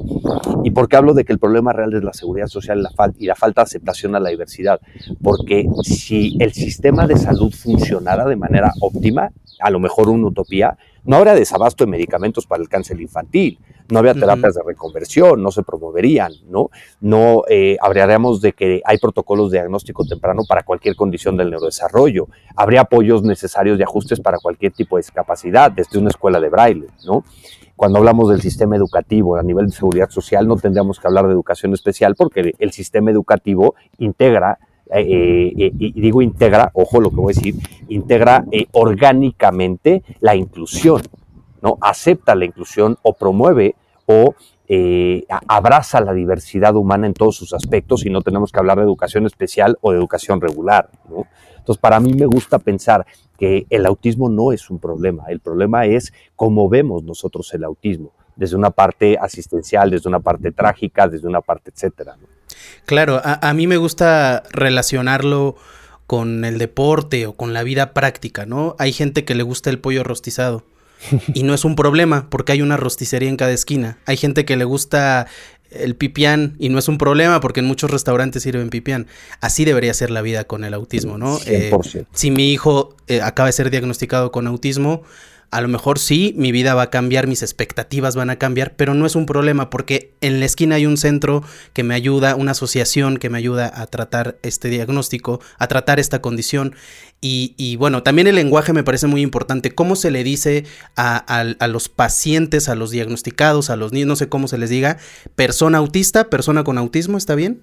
¿Y 0.64 0.70
por 0.70 0.88
qué 0.88 0.96
hablo 0.96 1.14
de 1.14 1.24
que 1.24 1.32
el 1.32 1.38
problema 1.38 1.72
real 1.72 1.94
es 1.94 2.04
la 2.04 2.12
seguridad 2.12 2.46
social 2.46 2.78
y 3.18 3.26
la 3.26 3.34
falta 3.34 3.62
de 3.62 3.64
aceptación 3.64 4.14
a 4.14 4.20
la 4.20 4.30
diversidad? 4.30 4.80
Porque 5.22 5.66
si 5.82 6.36
el 6.40 6.52
sistema 6.52 7.06
de 7.06 7.16
salud 7.16 7.52
funcionara 7.52 8.26
de 8.26 8.36
manera 8.36 8.72
óptima, 8.80 9.30
a 9.60 9.70
lo 9.70 9.80
mejor 9.80 10.08
una 10.08 10.28
utopía, 10.28 10.76
no 11.04 11.16
habría 11.16 11.34
desabasto 11.34 11.84
de 11.84 11.90
medicamentos 11.90 12.46
para 12.46 12.62
el 12.62 12.68
cáncer 12.68 13.00
infantil, 13.00 13.58
no 13.90 13.98
habría 13.98 14.14
terapias 14.14 14.54
de 14.54 14.62
reconversión, 14.64 15.42
no 15.42 15.50
se 15.50 15.62
promoverían, 15.62 16.32
¿no? 16.48 16.70
No 17.00 17.44
eh, 17.48 17.76
hablaríamos 17.80 18.40
de 18.40 18.52
que 18.52 18.82
hay 18.84 18.98
protocolos 18.98 19.50
de 19.50 19.58
diagnóstico 19.58 20.04
temprano 20.04 20.42
para 20.48 20.62
cualquier 20.62 20.96
condición 20.96 21.36
del 21.36 21.50
neurodesarrollo, 21.50 22.28
habría 22.56 22.82
apoyos 22.82 23.22
necesarios 23.22 23.78
y 23.78 23.82
ajustes 23.82 24.20
para 24.20 24.38
cualquier 24.38 24.72
tipo 24.72 24.96
de 24.96 25.00
discapacidad, 25.00 25.70
desde 25.70 25.98
una 25.98 26.10
escuela 26.10 26.40
de 26.40 26.48
braille, 26.48 26.86
¿no? 27.04 27.24
Cuando 27.76 27.98
hablamos 27.98 28.28
del 28.28 28.40
sistema 28.40 28.76
educativo 28.76 29.36
a 29.36 29.42
nivel 29.42 29.66
de 29.66 29.72
seguridad 29.72 30.10
social, 30.10 30.46
no 30.46 30.56
tendríamos 30.56 31.00
que 31.00 31.06
hablar 31.06 31.26
de 31.26 31.32
educación 31.32 31.72
especial 31.72 32.14
porque 32.14 32.52
el 32.58 32.72
sistema 32.72 33.10
educativo 33.10 33.74
integra 33.98 34.58
eh, 34.94 35.52
eh, 35.56 35.72
y 35.78 36.00
digo 36.00 36.20
integra, 36.20 36.70
ojo 36.74 37.00
lo 37.00 37.10
que 37.10 37.16
voy 37.16 37.32
a 37.32 37.36
decir, 37.36 37.54
integra 37.88 38.44
eh, 38.52 38.66
orgánicamente 38.72 40.02
la 40.20 40.36
inclusión, 40.36 41.00
¿no? 41.62 41.78
Acepta 41.80 42.34
la 42.34 42.44
inclusión 42.44 42.98
o 43.02 43.14
promueve 43.14 43.74
o 44.06 44.34
abraza 45.48 46.00
la 46.00 46.14
diversidad 46.14 46.74
humana 46.76 47.06
en 47.06 47.12
todos 47.12 47.36
sus 47.36 47.52
aspectos 47.52 48.06
y 48.06 48.10
no 48.10 48.22
tenemos 48.22 48.50
que 48.50 48.58
hablar 48.58 48.78
de 48.78 48.84
educación 48.84 49.26
especial 49.26 49.76
o 49.82 49.92
de 49.92 49.98
educación 49.98 50.40
regular, 50.40 50.88
¿no? 51.10 51.26
Entonces, 51.58 51.80
para 51.80 52.00
mí 52.00 52.12
me 52.14 52.26
gusta 52.26 52.58
pensar 52.58 53.06
que 53.38 53.66
el 53.70 53.86
autismo 53.86 54.28
no 54.28 54.50
es 54.50 54.70
un 54.70 54.78
problema, 54.78 55.24
el 55.28 55.40
problema 55.40 55.84
es 55.86 56.12
cómo 56.34 56.68
vemos 56.68 57.04
nosotros 57.04 57.52
el 57.54 57.64
autismo, 57.64 58.12
desde 58.34 58.56
una 58.56 58.70
parte 58.70 59.16
asistencial, 59.20 59.90
desde 59.90 60.08
una 60.08 60.20
parte 60.20 60.50
trágica, 60.52 61.06
desde 61.06 61.28
una 61.28 61.40
parte 61.40 61.70
etcétera. 61.70 62.16
Claro, 62.84 63.20
a, 63.22 63.52
mí 63.54 63.66
me 63.66 63.76
gusta 63.76 64.42
relacionarlo 64.50 65.54
con 66.06 66.44
el 66.44 66.58
deporte 66.58 67.26
o 67.26 67.34
con 67.34 67.52
la 67.52 67.62
vida 67.62 67.94
práctica, 67.94 68.44
¿no? 68.44 68.74
Hay 68.78 68.92
gente 68.92 69.24
que 69.24 69.34
le 69.34 69.42
gusta 69.42 69.70
el 69.70 69.78
pollo 69.78 70.02
rostizado 70.02 70.64
y 71.34 71.42
no 71.42 71.54
es 71.54 71.64
un 71.64 71.76
problema 71.76 72.28
porque 72.30 72.52
hay 72.52 72.62
una 72.62 72.76
rosticería 72.76 73.28
en 73.28 73.36
cada 73.36 73.52
esquina. 73.52 73.98
Hay 74.06 74.16
gente 74.16 74.44
que 74.44 74.56
le 74.56 74.64
gusta 74.64 75.26
el 75.70 75.96
pipián 75.96 76.54
y 76.58 76.68
no 76.68 76.78
es 76.78 76.88
un 76.88 76.98
problema 76.98 77.40
porque 77.40 77.60
en 77.60 77.66
muchos 77.66 77.90
restaurantes 77.90 78.42
sirven 78.42 78.70
pipián. 78.70 79.06
Así 79.40 79.64
debería 79.64 79.94
ser 79.94 80.10
la 80.10 80.22
vida 80.22 80.44
con 80.44 80.64
el 80.64 80.74
autismo, 80.74 81.18
¿no? 81.18 81.38
Eh, 81.46 81.72
si 82.12 82.30
mi 82.30 82.52
hijo 82.52 82.94
eh, 83.06 83.20
acaba 83.22 83.46
de 83.46 83.52
ser 83.52 83.70
diagnosticado 83.70 84.32
con 84.32 84.46
autismo, 84.46 85.02
a 85.52 85.60
lo 85.60 85.68
mejor 85.68 85.98
sí, 85.98 86.34
mi 86.38 86.50
vida 86.50 86.74
va 86.74 86.84
a 86.84 86.90
cambiar, 86.90 87.26
mis 87.26 87.42
expectativas 87.42 88.16
van 88.16 88.30
a 88.30 88.36
cambiar, 88.36 88.74
pero 88.74 88.94
no 88.94 89.04
es 89.04 89.14
un 89.14 89.26
problema 89.26 89.68
porque 89.68 90.14
en 90.22 90.40
la 90.40 90.46
esquina 90.46 90.76
hay 90.76 90.86
un 90.86 90.96
centro 90.96 91.42
que 91.74 91.82
me 91.82 91.94
ayuda, 91.94 92.36
una 92.36 92.52
asociación 92.52 93.18
que 93.18 93.28
me 93.28 93.36
ayuda 93.36 93.70
a 93.74 93.86
tratar 93.86 94.38
este 94.42 94.70
diagnóstico, 94.70 95.40
a 95.58 95.68
tratar 95.68 96.00
esta 96.00 96.22
condición. 96.22 96.74
Y, 97.20 97.76
bueno, 97.76 98.02
también 98.02 98.26
el 98.26 98.34
lenguaje 98.34 98.72
me 98.72 98.82
parece 98.82 99.06
muy 99.06 99.20
importante. 99.20 99.72
¿Cómo 99.72 99.94
se 99.94 100.10
le 100.10 100.24
dice 100.24 100.64
a, 100.96 101.44
los 101.68 101.88
pacientes, 101.88 102.68
a 102.68 102.74
los 102.74 102.90
diagnosticados, 102.90 103.68
a 103.68 103.76
los 103.76 103.92
niños, 103.92 104.08
no 104.08 104.16
sé 104.16 104.28
cómo 104.28 104.48
se 104.48 104.58
les 104.58 104.70
diga, 104.70 104.96
persona 105.36 105.78
autista, 105.78 106.30
persona 106.30 106.64
con 106.64 106.78
autismo, 106.78 107.18
¿está 107.18 107.34
bien? 107.34 107.60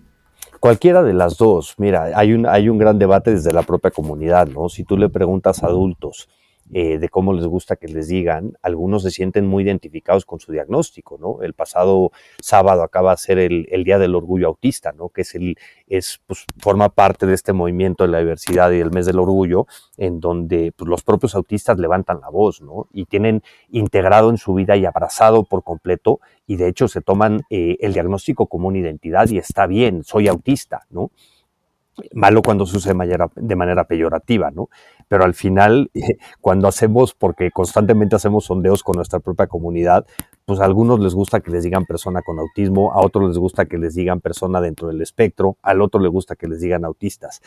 Cualquiera 0.60 1.02
de 1.02 1.14
las 1.14 1.38
dos. 1.38 1.74
Mira, 1.78 2.12
hay 2.16 2.34
un, 2.34 2.46
hay 2.46 2.70
un 2.70 2.78
gran 2.78 3.00
debate 3.00 3.32
desde 3.32 3.52
la 3.52 3.64
propia 3.64 3.90
comunidad, 3.90 4.48
¿no? 4.48 4.70
Si 4.70 4.84
tú 4.84 4.96
le 4.96 5.10
preguntas 5.10 5.64
a 5.64 5.68
adultos, 5.68 6.30
eh, 6.72 7.00
de 7.00 7.10
cómo 7.10 7.34
les 7.34 7.46
gusta 7.48 7.76
que 7.78 7.88
les 7.88 8.08
digan, 8.08 8.54
algunos 8.62 9.02
se 9.04 9.12
sienten 9.12 9.48
muy 9.48 9.64
identificados 9.64 10.26
con 10.26 10.40
su 10.40 10.52
diagnóstico, 10.52 11.18
¿no? 11.20 11.42
El 11.42 11.54
pasado 11.54 12.12
sábado 12.40 12.84
acaba 12.84 13.12
de 13.12 13.18
ser 13.18 13.40
el, 13.40 13.84
Día 13.84 13.98
del 13.98 14.14
Orgullo 14.14 14.48
Autista, 14.48 14.92
¿no? 14.92 15.10
Que 15.10 15.22
es 15.22 15.34
el, 15.34 15.58
es, 15.88 16.22
pues, 16.28 16.46
forma 16.60 16.90
parte 16.90 17.26
de 17.26 17.34
este 17.34 17.54
movimiento 17.54 18.04
de 18.04 18.10
la 18.12 18.20
diversidad 18.20 18.72
y 18.72 18.80
el 18.80 18.92
mes 18.92 19.08
del 19.08 19.18
orgullo, 19.18 19.66
en 19.98 20.20
donde 20.20 20.72
pues, 20.76 20.88
los 20.88 21.02
propios 21.02 21.34
autistas 21.34 21.80
levantan 21.80 22.22
la 22.22 22.30
voz, 22.30 22.62
¿no? 22.62 22.88
Y 22.94 23.06
tienen 23.06 23.42
integrado 23.72 24.30
en 24.30 24.38
su 24.38 24.54
vida 24.54 24.78
y 24.78 24.86
abrazado 24.86 25.44
por 25.46 25.64
completo, 25.64 26.20
y 26.46 26.58
de 26.58 26.68
hecho 26.68 26.88
se 26.88 27.02
toman 27.02 27.42
eh, 27.50 27.78
el 27.80 27.94
diagnóstico 27.94 28.46
como 28.46 28.68
una 28.68 28.78
identidad 28.78 29.28
y 29.30 29.40
está 29.40 29.66
bien, 29.66 30.04
soy 30.04 30.28
autista, 30.28 30.86
¿no? 30.90 31.10
malo 32.14 32.42
cuando 32.42 32.66
se 32.66 32.78
usa 32.78 32.94
de 33.36 33.56
manera, 33.56 33.84
peyorativa, 33.86 34.52
¿no? 34.52 34.70
Pero 35.10 35.26
al 35.26 35.34
final, 35.34 35.92
cuando 36.40 36.70
hacemos, 36.70 37.14
porque 37.14 37.52
constantemente 37.52 38.16
hacemos 38.16 38.46
sondeos 38.46 38.84
con 38.84 38.96
nuestra 38.96 39.20
propia 39.20 39.48
comunidad, 39.48 40.06
pues 40.46 40.62
a 40.62 40.66
algunos 40.66 41.02
les 41.02 41.14
gusta 41.14 41.42
que 41.42 41.52
les 41.52 41.64
digan 41.64 41.86
persona 41.86 42.22
con 42.22 42.40
autismo, 42.40 42.94
a 42.94 43.02
otros 43.06 43.28
les 43.28 43.38
gusta 43.38 43.66
que 43.66 43.78
les 43.78 43.96
digan 43.96 44.22
persona 44.22 44.62
dentro 44.62 44.88
del 44.88 45.02
espectro, 45.02 45.58
al 45.62 45.82
otro 45.82 46.00
le 46.00 46.08
gusta 46.08 46.38
que 46.38 46.48
les 46.48 46.62
digan 46.62 46.86
autistas. 46.86 47.42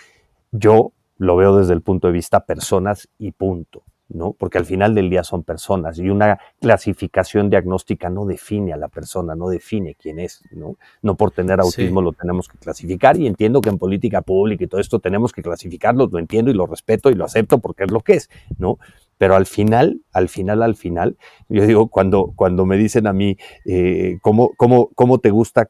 Yo 0.50 0.92
lo 1.16 1.36
veo 1.36 1.56
desde 1.56 1.72
el 1.72 1.80
punto 1.80 2.08
de 2.08 2.12
vista 2.12 2.44
personas 2.44 3.08
y 3.16 3.32
punto. 3.32 3.84
¿No? 4.14 4.32
Porque 4.32 4.58
al 4.58 4.64
final 4.64 4.94
del 4.94 5.10
día 5.10 5.24
son 5.24 5.42
personas 5.42 5.98
y 5.98 6.08
una 6.08 6.38
clasificación 6.60 7.50
diagnóstica 7.50 8.10
no 8.10 8.24
define 8.26 8.72
a 8.72 8.76
la 8.76 8.88
persona, 8.88 9.34
no 9.34 9.48
define 9.48 9.94
quién 9.94 10.18
es, 10.18 10.42
¿no? 10.52 10.76
No 11.02 11.16
por 11.16 11.30
tener 11.30 11.60
autismo 11.60 12.02
lo 12.02 12.12
tenemos 12.12 12.48
que 12.48 12.58
clasificar 12.58 13.16
y 13.18 13.26
entiendo 13.26 13.60
que 13.60 13.70
en 13.70 13.78
política 13.78 14.22
pública 14.22 14.64
y 14.64 14.66
todo 14.66 14.80
esto 14.80 14.98
tenemos 14.98 15.32
que 15.32 15.42
clasificarlo, 15.42 16.08
lo 16.10 16.18
entiendo 16.18 16.50
y 16.50 16.54
lo 16.54 16.66
respeto 16.66 17.10
y 17.10 17.14
lo 17.14 17.24
acepto 17.24 17.58
porque 17.58 17.84
es 17.84 17.90
lo 17.90 18.00
que 18.00 18.14
es, 18.14 18.30
¿no? 18.58 18.78
Pero 19.18 19.36
al 19.36 19.46
final, 19.46 20.00
al 20.12 20.28
final, 20.28 20.62
al 20.62 20.74
final, 20.74 21.16
yo 21.48 21.64
digo, 21.64 21.88
cuando, 21.88 22.32
cuando 22.34 22.66
me 22.66 22.76
dicen 22.76 23.06
a 23.06 23.12
mí, 23.12 23.36
eh, 23.64 24.18
¿cómo, 24.20 24.52
cómo, 24.56 24.90
¿cómo 24.94 25.18
te 25.18 25.30
gusta 25.30 25.68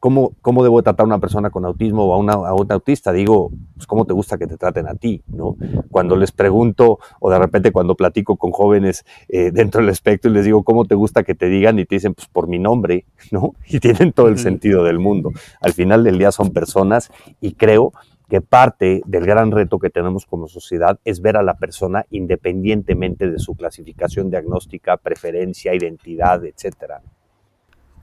¿Cómo, 0.00 0.32
¿Cómo 0.42 0.62
debo 0.62 0.82
tratar 0.82 1.04
a 1.04 1.06
una 1.06 1.18
persona 1.18 1.50
con 1.50 1.64
autismo 1.64 2.04
o 2.04 2.14
a, 2.14 2.18
una, 2.18 2.34
a 2.34 2.54
un 2.54 2.70
autista? 2.70 3.12
Digo, 3.12 3.50
pues, 3.74 3.86
¿cómo 3.86 4.04
te 4.04 4.12
gusta 4.12 4.38
que 4.38 4.46
te 4.46 4.56
traten 4.56 4.86
a 4.86 4.94
ti? 4.94 5.22
¿no? 5.26 5.56
Cuando 5.90 6.14
les 6.14 6.30
pregunto, 6.30 7.00
o 7.20 7.30
de 7.30 7.38
repente 7.38 7.72
cuando 7.72 7.96
platico 7.96 8.36
con 8.36 8.52
jóvenes 8.52 9.04
eh, 9.28 9.50
dentro 9.52 9.80
del 9.80 9.90
espectro 9.90 10.30
y 10.30 10.34
les 10.34 10.44
digo, 10.44 10.62
¿cómo 10.62 10.84
te 10.84 10.94
gusta 10.94 11.24
que 11.24 11.34
te 11.34 11.46
digan? 11.46 11.78
Y 11.78 11.84
te 11.84 11.96
dicen, 11.96 12.14
pues 12.14 12.28
por 12.28 12.46
mi 12.48 12.58
nombre, 12.58 13.06
¿no? 13.30 13.54
Y 13.68 13.80
tienen 13.80 14.12
todo 14.12 14.28
el 14.28 14.38
sentido 14.38 14.84
del 14.84 14.98
mundo. 14.98 15.32
Al 15.60 15.72
final 15.72 16.04
del 16.04 16.18
día 16.18 16.32
son 16.32 16.52
personas 16.52 17.10
y 17.40 17.52
creo 17.52 17.92
que 18.28 18.40
parte 18.40 19.02
del 19.06 19.24
gran 19.24 19.50
reto 19.50 19.78
que 19.78 19.90
tenemos 19.90 20.26
como 20.26 20.48
sociedad 20.48 20.98
es 21.04 21.20
ver 21.20 21.36
a 21.36 21.42
la 21.42 21.54
persona 21.54 22.04
independientemente 22.10 23.30
de 23.30 23.38
su 23.38 23.54
clasificación 23.54 24.30
diagnóstica, 24.30 24.96
preferencia, 24.96 25.74
identidad, 25.74 26.44
etcétera. 26.44 27.02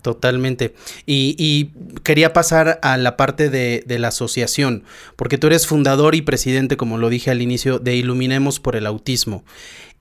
Totalmente. 0.05 0.75
Y, 1.07 1.71
quería 2.03 2.31
pasar 2.31 2.79
a 2.83 2.95
la 2.97 3.17
parte 3.17 3.49
de, 3.49 3.83
la 3.97 4.09
asociación, 4.09 4.83
porque 5.15 5.39
tú 5.39 5.47
eres 5.47 5.65
fundador 5.65 6.13
y 6.13 6.21
presidente, 6.21 6.77
como 6.77 6.99
lo 6.99 7.09
dije 7.09 7.31
al 7.31 7.41
inicio, 7.41 7.79
de 7.79 7.95
Iluminemos 7.95 8.59
por 8.59 8.75
el 8.75 8.85
Autismo. 8.85 9.43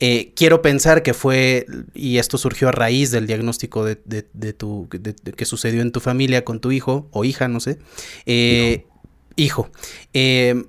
Eh, 0.00 0.32
quiero 0.36 0.60
pensar 0.60 1.02
que 1.02 1.14
fue, 1.14 1.64
y 1.94 2.18
esto 2.18 2.36
surgió 2.36 2.68
a 2.68 2.72
raíz 2.72 3.12
del 3.12 3.26
diagnóstico 3.26 3.82
de, 3.86 3.94
tu, 4.52 4.90
que 4.90 5.44
sucedió 5.46 5.80
en 5.80 5.90
tu 5.90 6.00
familia 6.00 6.44
con 6.44 6.60
tu 6.60 6.70
hijo 6.70 7.08
o 7.10 7.24
hija, 7.24 7.48
no 7.48 7.60
sé. 7.60 7.78
Eh, 8.26 8.84
hijo. 9.36 9.70
hijo. 9.70 9.70
Eh, 10.12 10.64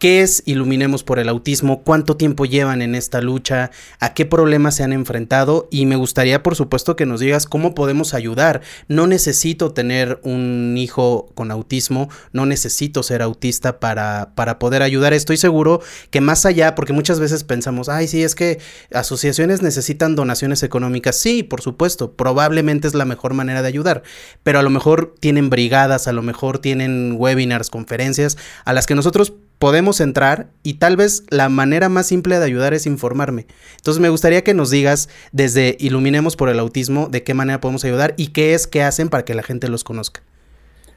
¿Qué 0.00 0.22
es 0.22 0.42
Iluminemos 0.46 1.04
por 1.04 1.18
el 1.18 1.28
Autismo? 1.28 1.82
¿Cuánto 1.82 2.16
tiempo 2.16 2.46
llevan 2.46 2.80
en 2.80 2.94
esta 2.94 3.20
lucha? 3.20 3.70
¿A 3.98 4.14
qué 4.14 4.24
problemas 4.24 4.74
se 4.74 4.82
han 4.82 4.94
enfrentado? 4.94 5.68
Y 5.70 5.84
me 5.84 5.96
gustaría, 5.96 6.42
por 6.42 6.56
supuesto, 6.56 6.96
que 6.96 7.04
nos 7.04 7.20
digas 7.20 7.44
cómo 7.44 7.74
podemos 7.74 8.14
ayudar. 8.14 8.62
No 8.88 9.06
necesito 9.06 9.72
tener 9.72 10.18
un 10.22 10.74
hijo 10.78 11.28
con 11.34 11.50
autismo, 11.50 12.08
no 12.32 12.46
necesito 12.46 13.02
ser 13.02 13.20
autista 13.20 13.78
para, 13.78 14.32
para 14.34 14.58
poder 14.58 14.80
ayudar. 14.80 15.12
Estoy 15.12 15.36
seguro 15.36 15.82
que 16.08 16.22
más 16.22 16.46
allá, 16.46 16.74
porque 16.74 16.94
muchas 16.94 17.20
veces 17.20 17.44
pensamos, 17.44 17.90
ay, 17.90 18.08
sí, 18.08 18.22
es 18.22 18.34
que 18.34 18.58
asociaciones 18.94 19.60
necesitan 19.60 20.16
donaciones 20.16 20.62
económicas. 20.62 21.16
Sí, 21.16 21.42
por 21.42 21.60
supuesto, 21.60 22.14
probablemente 22.14 22.88
es 22.88 22.94
la 22.94 23.04
mejor 23.04 23.34
manera 23.34 23.60
de 23.60 23.68
ayudar, 23.68 24.02
pero 24.44 24.60
a 24.60 24.62
lo 24.62 24.70
mejor 24.70 25.14
tienen 25.20 25.50
brigadas, 25.50 26.08
a 26.08 26.14
lo 26.14 26.22
mejor 26.22 26.58
tienen 26.58 27.16
webinars, 27.18 27.68
conferencias, 27.68 28.38
a 28.64 28.72
las 28.72 28.86
que 28.86 28.94
nosotros 28.94 29.34
podemos 29.60 30.00
entrar 30.00 30.48
y 30.62 30.74
tal 30.74 30.96
vez 30.96 31.24
la 31.28 31.50
manera 31.50 31.90
más 31.90 32.06
simple 32.06 32.38
de 32.38 32.44
ayudar 32.44 32.72
es 32.72 32.86
informarme. 32.86 33.46
Entonces 33.76 34.00
me 34.00 34.08
gustaría 34.08 34.42
que 34.42 34.54
nos 34.54 34.70
digas 34.70 35.10
desde 35.32 35.76
Iluminemos 35.78 36.34
por 36.34 36.48
el 36.48 36.58
Autismo 36.58 37.08
de 37.08 37.22
qué 37.22 37.34
manera 37.34 37.60
podemos 37.60 37.84
ayudar 37.84 38.14
y 38.16 38.28
qué 38.28 38.54
es 38.54 38.66
que 38.66 38.82
hacen 38.82 39.10
para 39.10 39.26
que 39.26 39.34
la 39.34 39.42
gente 39.42 39.68
los 39.68 39.84
conozca. 39.84 40.22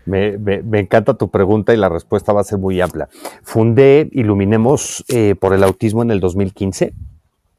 Me, 0.06 0.38
encanta 0.80 1.14
tu 1.16 1.30
pregunta 1.30 1.74
y 1.74 1.78
la 1.78 1.90
respuesta 1.90 2.32
va 2.32 2.40
a 2.40 2.46
ser 2.46 2.58
muy 2.58 2.80
amplia. 2.80 3.10
Fundé 3.44 4.08
Iluminemos 4.14 5.04
eh, 5.10 5.36
por 5.36 5.54
el 5.54 5.64
Autismo 5.64 6.02
en 6.02 6.12
el 6.12 6.22
2015. 6.22 6.94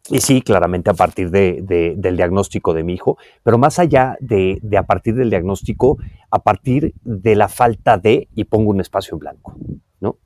Y 0.09 0.21
sí, 0.21 0.41
claramente 0.41 0.89
a 0.89 0.95
partir 0.95 1.31
de, 1.31 1.95
del 1.97 2.17
diagnóstico 2.17 2.73
de 2.73 2.83
mi 2.83 2.95
hijo, 2.95 3.17
pero 3.43 3.57
más 3.57 3.79
allá 3.79 4.17
de, 4.21 4.59
de, 4.63 4.77
a 4.79 4.83
partir 4.85 5.15
del 5.15 5.31
diagnóstico, 5.31 5.99
a 6.31 6.43
partir 6.43 6.95
de 7.05 7.37
la 7.37 7.49
falta 7.49 7.97
de, 7.97 8.29
y 8.35 8.45
pongo 8.45 8.71
un 8.71 8.81
espacio 8.81 9.15
en 9.15 9.19
blanco 9.19 9.55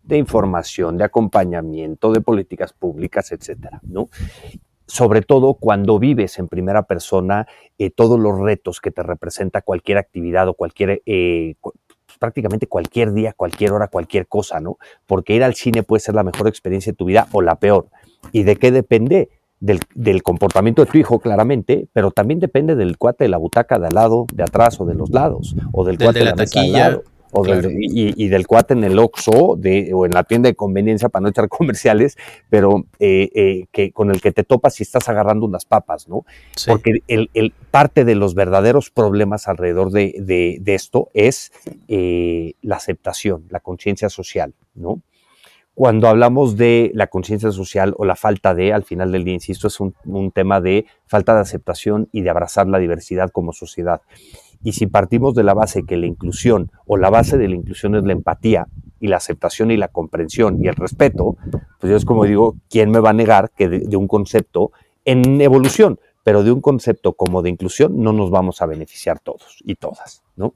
de 0.02 0.18
información, 0.18 0.96
de 0.96 1.04
acompañamiento, 1.04 2.12
de 2.12 2.20
políticas 2.20 2.72
públicas, 2.72 3.32
etcétera, 3.32 3.80
¿no? 3.82 4.08
Sobre 4.86 5.22
todo 5.22 5.54
cuando 5.54 5.98
vives 5.98 6.38
en 6.38 6.48
primera 6.48 6.84
persona 6.84 7.46
eh, 7.78 7.90
todos 7.90 8.18
los 8.18 8.38
retos 8.38 8.80
que 8.80 8.90
te 8.90 9.02
representa 9.02 9.60
cualquier 9.60 9.98
actividad 9.98 10.48
o 10.48 10.54
cualquier, 10.54 11.02
eh, 11.04 11.54
prácticamente 12.18 12.66
cualquier 12.66 13.12
día, 13.12 13.34
cualquier 13.34 13.72
hora, 13.72 13.88
cualquier 13.88 14.26
cosa, 14.26 14.60
¿no? 14.60 14.78
Porque 15.06 15.34
ir 15.34 15.44
al 15.44 15.54
cine 15.54 15.82
puede 15.82 16.00
ser 16.00 16.14
la 16.14 16.24
mejor 16.24 16.48
experiencia 16.48 16.92
de 16.92 16.96
tu 16.96 17.04
vida 17.04 17.28
o 17.32 17.42
la 17.42 17.56
peor. 17.56 17.88
¿Y 18.32 18.44
de 18.44 18.56
qué 18.56 18.72
depende? 18.72 19.30
Del, 19.60 20.22
comportamiento 20.22 20.84
de 20.84 20.90
tu 20.90 20.98
hijo, 20.98 21.18
claramente, 21.18 21.88
pero 21.92 22.12
también 22.12 22.38
depende 22.38 22.76
del 22.76 22.96
cuate 22.96 23.24
de 23.24 23.28
la 23.28 23.38
butaca 23.38 23.80
de 23.80 23.88
al 23.88 23.94
lado, 23.94 24.26
de 24.32 24.44
atrás 24.44 24.80
o 24.80 24.84
de 24.84 24.94
los 24.94 25.10
lados, 25.10 25.56
o 25.72 25.84
del, 25.84 25.98
cuate 25.98 26.20
de 26.20 26.24
la, 26.26 26.34
taquilla 26.34 27.00
y, 27.32 28.28
del 28.28 28.46
cuate 28.46 28.74
en 28.74 28.84
el 28.84 28.98
Oxxo 28.98 29.56
de, 29.56 29.92
o 29.94 30.06
en 30.06 30.12
la 30.12 30.24
tienda 30.24 30.48
de 30.48 30.54
conveniencia 30.54 31.08
para 31.08 31.22
no 31.22 31.28
echar 31.28 31.48
comerciales, 31.48 32.16
pero 32.48 32.84
eh, 32.98 33.30
eh, 33.34 33.66
que, 33.72 33.92
con 33.92 34.10
el 34.10 34.20
que 34.20 34.32
te 34.32 34.44
topas 34.44 34.74
si 34.74 34.82
estás 34.82 35.08
agarrando 35.08 35.46
unas 35.46 35.64
papas, 35.64 36.08
¿no? 36.08 36.24
Porque 36.66 37.02
el, 37.06 37.52
parte 37.70 38.04
de 38.04 38.14
los 38.14 38.34
verdaderos 38.34 38.90
problemas 38.90 39.48
alrededor 39.48 39.90
de, 39.90 40.60
esto 40.66 41.10
es 41.14 41.52
eh, 41.88 42.54
la 42.62 42.76
aceptación, 42.76 43.44
la 43.50 43.60
conciencia 43.60 44.08
social, 44.08 44.54
¿no? 44.74 45.02
Cuando 45.74 46.08
hablamos 46.08 46.56
de 46.56 46.90
la 46.92 47.06
conciencia 47.06 47.52
social 47.52 47.94
o 47.98 48.04
la 48.04 48.16
falta 48.16 48.52
de, 48.52 48.72
al 48.72 48.82
final 48.82 49.12
del 49.12 49.22
día, 49.22 49.34
insisto, 49.34 49.68
es 49.68 49.78
un, 49.78 49.94
un 50.06 50.32
tema 50.32 50.60
de 50.60 50.86
falta 51.06 51.36
de 51.36 51.40
aceptación 51.42 52.08
y 52.10 52.22
de 52.22 52.30
abrazar 52.30 52.66
la 52.66 52.80
diversidad 52.80 53.30
como 53.30 53.52
sociedad. 53.52 54.00
Y 54.62 54.72
si 54.72 54.86
partimos 54.86 55.34
de 55.34 55.44
la 55.44 55.54
base 55.54 55.84
que 55.84 55.96
la 55.96 56.06
inclusión 56.06 56.70
o 56.86 56.96
la 56.96 57.10
base 57.10 57.38
de 57.38 57.48
la 57.48 57.54
inclusión 57.54 57.94
es 57.94 58.04
la 58.04 58.12
empatía 58.12 58.66
y 59.00 59.08
la 59.08 59.16
aceptación 59.16 59.70
y 59.70 59.76
la 59.76 59.88
comprensión 59.88 60.62
y 60.62 60.68
el 60.68 60.74
respeto, 60.74 61.36
pues 61.78 61.90
yo 61.90 61.96
es 61.96 62.04
como 62.04 62.24
digo, 62.24 62.56
¿quién 62.68 62.90
me 62.90 63.00
va 63.00 63.10
a 63.10 63.14
negar 63.14 63.50
que 63.56 63.68
de, 63.68 63.96
un 63.96 64.08
concepto 64.08 64.72
en 65.04 65.40
evolución, 65.40 66.00
pero 66.24 66.42
de 66.42 66.52
un 66.52 66.60
concepto 66.60 67.12
como 67.12 67.42
de 67.42 67.50
inclusión 67.50 68.02
no 68.02 68.12
nos 68.12 68.30
vamos 68.30 68.60
a 68.60 68.66
beneficiar 68.66 69.20
todos 69.20 69.58
y 69.64 69.76
todas, 69.76 70.22
¿no? 70.36 70.54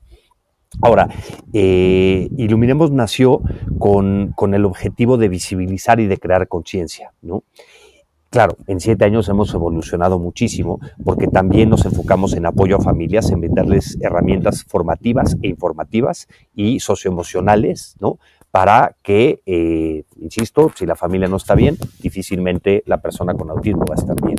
Ahora, 0.80 1.06
eh, 1.52 2.30
Iluminemos 2.38 2.90
nació 2.90 3.42
con, 3.78 4.32
con, 4.34 4.54
el 4.54 4.64
objetivo 4.64 5.18
de 5.18 5.28
visibilizar 5.28 6.00
y 6.00 6.06
de 6.06 6.16
crear 6.16 6.48
conciencia, 6.48 7.12
¿no? 7.20 7.44
Claro, 8.32 8.56
en 8.66 8.80
siete 8.80 9.04
años 9.04 9.28
hemos 9.28 9.52
evolucionado 9.52 10.18
muchísimo 10.18 10.80
porque 11.04 11.26
también 11.26 11.68
nos 11.68 11.84
enfocamos 11.84 12.32
en 12.32 12.46
apoyo 12.46 12.76
a 12.76 12.80
familias, 12.80 13.30
en 13.30 13.42
venderles 13.42 13.98
herramientas 14.00 14.64
formativas 14.64 15.36
e 15.42 15.48
informativas 15.48 16.28
y 16.54 16.80
socioemocionales, 16.80 17.94
¿no? 18.00 18.18
Para 18.52 18.96
que, 19.02 19.42
eh, 19.46 20.04
insisto, 20.20 20.70
si 20.76 20.84
la 20.84 20.94
familia 20.94 21.26
no 21.26 21.36
está 21.36 21.54
bien, 21.54 21.78
difícilmente 22.02 22.82
la 22.84 23.00
persona 23.00 23.32
con 23.32 23.48
autismo 23.48 23.86
va 23.88 23.94
a 23.94 23.98
estar 23.98 24.14
bien. 24.20 24.36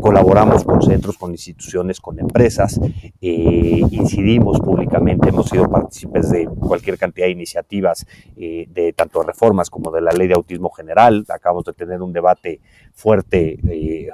Colaboramos 0.00 0.64
con 0.64 0.82
centros, 0.82 1.16
con 1.16 1.30
instituciones, 1.30 2.00
con 2.00 2.18
empresas, 2.18 2.80
eh, 3.20 3.82
incidimos 3.92 4.58
públicamente, 4.58 5.28
hemos 5.28 5.48
sido 5.48 5.70
partícipes 5.70 6.28
de 6.28 6.46
cualquier 6.46 6.98
cantidad 6.98 7.26
de 7.26 7.32
iniciativas, 7.32 8.04
eh, 8.36 8.66
de 8.68 8.92
tanto 8.94 9.22
reformas 9.22 9.70
como 9.70 9.92
de 9.92 10.00
la 10.00 10.10
ley 10.10 10.26
de 10.26 10.34
autismo 10.34 10.70
general. 10.70 11.24
Acabamos 11.28 11.64
de 11.66 11.72
tener 11.72 12.02
un 12.02 12.12
debate 12.12 12.60
fuerte 12.94 13.60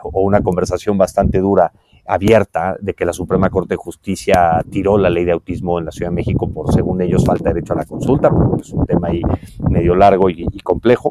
o 0.03 0.25
una 0.25 0.43
conversación 0.43 0.99
bastante 0.99 1.39
dura 1.39 1.73
abierta 2.09 2.77
de 2.81 2.95
que 2.95 3.05
la 3.05 3.13
Suprema 3.13 3.51
Corte 3.51 3.75
de 3.75 3.77
Justicia 3.77 4.63
tiró 4.71 4.99
la 4.99 5.11
ley 5.11 5.25
de 5.25 5.33
autismo 5.33 5.79
en 5.79 5.87
la 5.87 5.93
Ciudad 5.93 6.11
de 6.11 6.17
México 6.17 6.49
por, 6.51 6.73
según 6.73 7.01
ellos, 7.03 7.25
falta 7.25 7.51
de 7.51 7.55
derecho 7.55 7.73
a 7.73 7.77
la 7.77 7.85
consulta, 7.85 8.31
porque 8.31 8.63
es 8.63 8.73
un 8.73 8.87
tema 8.87 9.09
ahí 9.09 9.23
medio 9.71 9.95
largo 9.95 10.31
y, 10.31 10.47
complejo. 10.63 11.11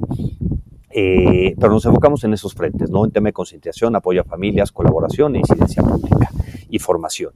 Eh, 0.98 1.56
pero 1.60 1.74
nos 1.74 1.86
enfocamos 1.86 2.24
en 2.24 2.34
esos 2.34 2.54
frentes, 2.54 2.90
¿no? 2.90 3.04
En 3.04 3.12
tema 3.12 3.28
de 3.28 3.34
concientización, 3.34 3.96
apoyo 3.96 4.22
a 4.22 4.24
familias, 4.24 4.72
colaboración 4.72 5.36
e 5.36 5.40
incidencia 5.40 5.84
pública 5.84 6.30
y 6.70 6.80
formación. 6.80 7.34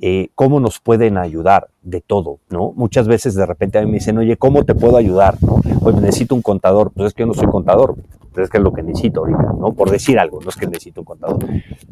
Eh, 0.00 0.28
¿Cómo 0.34 0.60
nos 0.60 0.80
pueden 0.80 1.16
ayudar? 1.16 1.68
De 1.82 2.00
todo, 2.00 2.40
¿no? 2.50 2.72
Muchas 2.74 3.06
veces 3.06 3.34
de 3.34 3.46
repente 3.46 3.78
a 3.78 3.82
mí 3.82 3.86
me 3.86 3.98
dicen, 3.98 4.18
oye, 4.18 4.36
¿cómo 4.36 4.64
te 4.64 4.74
puedo 4.74 4.96
ayudar? 4.96 5.36
¿no? 5.42 5.60
Pues 5.80 5.94
necesito 5.96 6.34
un 6.34 6.42
contador. 6.42 6.90
Pues 6.90 7.08
es 7.08 7.14
que 7.14 7.22
yo 7.22 7.26
no 7.26 7.34
soy 7.34 7.46
contador 7.46 7.96
es 8.44 8.50
que 8.50 8.58
es 8.58 8.62
lo 8.62 8.72
que 8.72 8.82
necesito 8.82 9.20
ahorita, 9.20 9.54
¿no? 9.58 9.72
Por 9.72 9.90
decir 9.90 10.18
algo, 10.18 10.40
no 10.40 10.48
es 10.48 10.56
que 10.56 10.66
necesito 10.66 11.00
un 11.00 11.04
contador. 11.04 11.38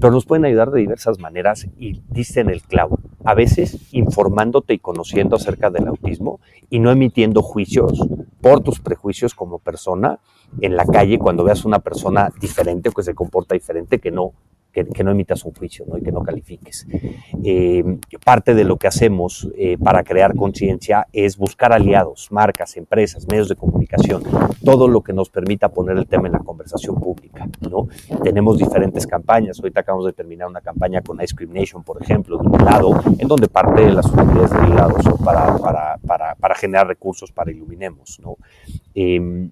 Pero 0.01 0.13
nos 0.13 0.27
pueden 0.27 0.45
ayudar 0.45 0.71
de 0.71 0.81
diversas 0.81 1.19
maneras 1.19 1.67
y 1.77 2.03
dicen 2.09 2.51
el 2.51 2.63
clavo. 2.63 2.99
A 3.25 3.35
veces 3.35 3.89
informándote 3.93 4.75
y 4.75 4.79
conociendo 4.79 5.37
acerca 5.37 5.71
del 5.71 5.89
autismo 5.89 6.41
y 6.71 6.79
no 6.79 6.91
emitiendo 6.91 7.43
juicios 7.43 8.07
por 8.41 8.61
tus 8.61 8.81
prejuicios 8.81 9.35
como 9.35 9.59
persona 9.59 10.21
en 10.61 10.77
la 10.77 10.85
calle 10.85 11.19
cuando 11.19 11.45
veas 11.45 11.65
una 11.65 11.79
persona 11.79 12.31
diferente 12.41 12.91
o 12.91 12.93
que 12.93 13.03
se 13.03 13.15
comporta 13.15 13.55
diferente 13.55 13.99
que 13.99 14.11
no 14.11 14.33
que, 14.75 15.05
no 15.05 15.13
emitas 15.13 15.45
un 15.45 15.55
juicio 15.55 15.85
¿no? 15.87 15.97
y 15.97 16.03
que 16.03 16.11
no 16.11 16.23
califiques. 16.23 16.87
Eh, 17.45 17.99
parte 18.25 18.55
de 18.55 18.65
lo 18.65 18.77
que 18.77 18.89
hacemos 18.89 19.49
eh, 19.57 19.79
para 19.79 20.03
crear 20.03 20.35
conciencia 20.35 21.07
es 21.13 21.37
buscar 21.37 21.73
aliados, 21.73 22.29
marcas, 22.33 22.77
empresas, 22.77 23.27
medios 23.31 23.49
de 23.49 23.55
comunicación, 23.55 24.23
todo 24.65 24.89
lo 24.89 25.03
que 25.03 25.13
nos 25.13 25.31
permita 25.31 25.69
poner 25.69 25.97
el 25.97 26.07
tema 26.07 26.27
en 26.27 26.33
la 26.33 26.41
conversación 26.41 26.97
pública. 26.97 27.47
¿no? 27.71 27.89
Tenemos 28.23 28.59
diferentes 28.59 29.07
campañas. 29.07 29.61
Ahorita 29.61 29.81
acabamos 29.81 30.07
de 30.07 30.13
terminar 30.13 30.49
una 30.49 30.61
campaña 30.61 31.01
con 31.03 31.21
Ice 31.23 31.35
Cream 31.35 31.53
Nation, 31.53 31.85
por 31.85 32.03
ejemplo, 32.03 32.39
de 32.39 32.49
un 32.49 32.61
helado, 32.61 33.01
en 33.19 33.29
donde 33.29 33.49
parte 33.49 33.83
de 33.83 33.93
las 33.93 34.07
utilidades 34.07 34.51
del 34.51 34.73
helado 34.73 35.01
son 35.03 35.19
para, 35.19 35.57
para, 35.59 35.99
para, 35.99 36.35
para 36.35 36.55
generar 36.57 36.89
recursos 36.89 37.31
para 37.31 37.53
Iluminemos. 37.53 38.19
¿no? 38.21 38.37
Eh, 38.95 39.51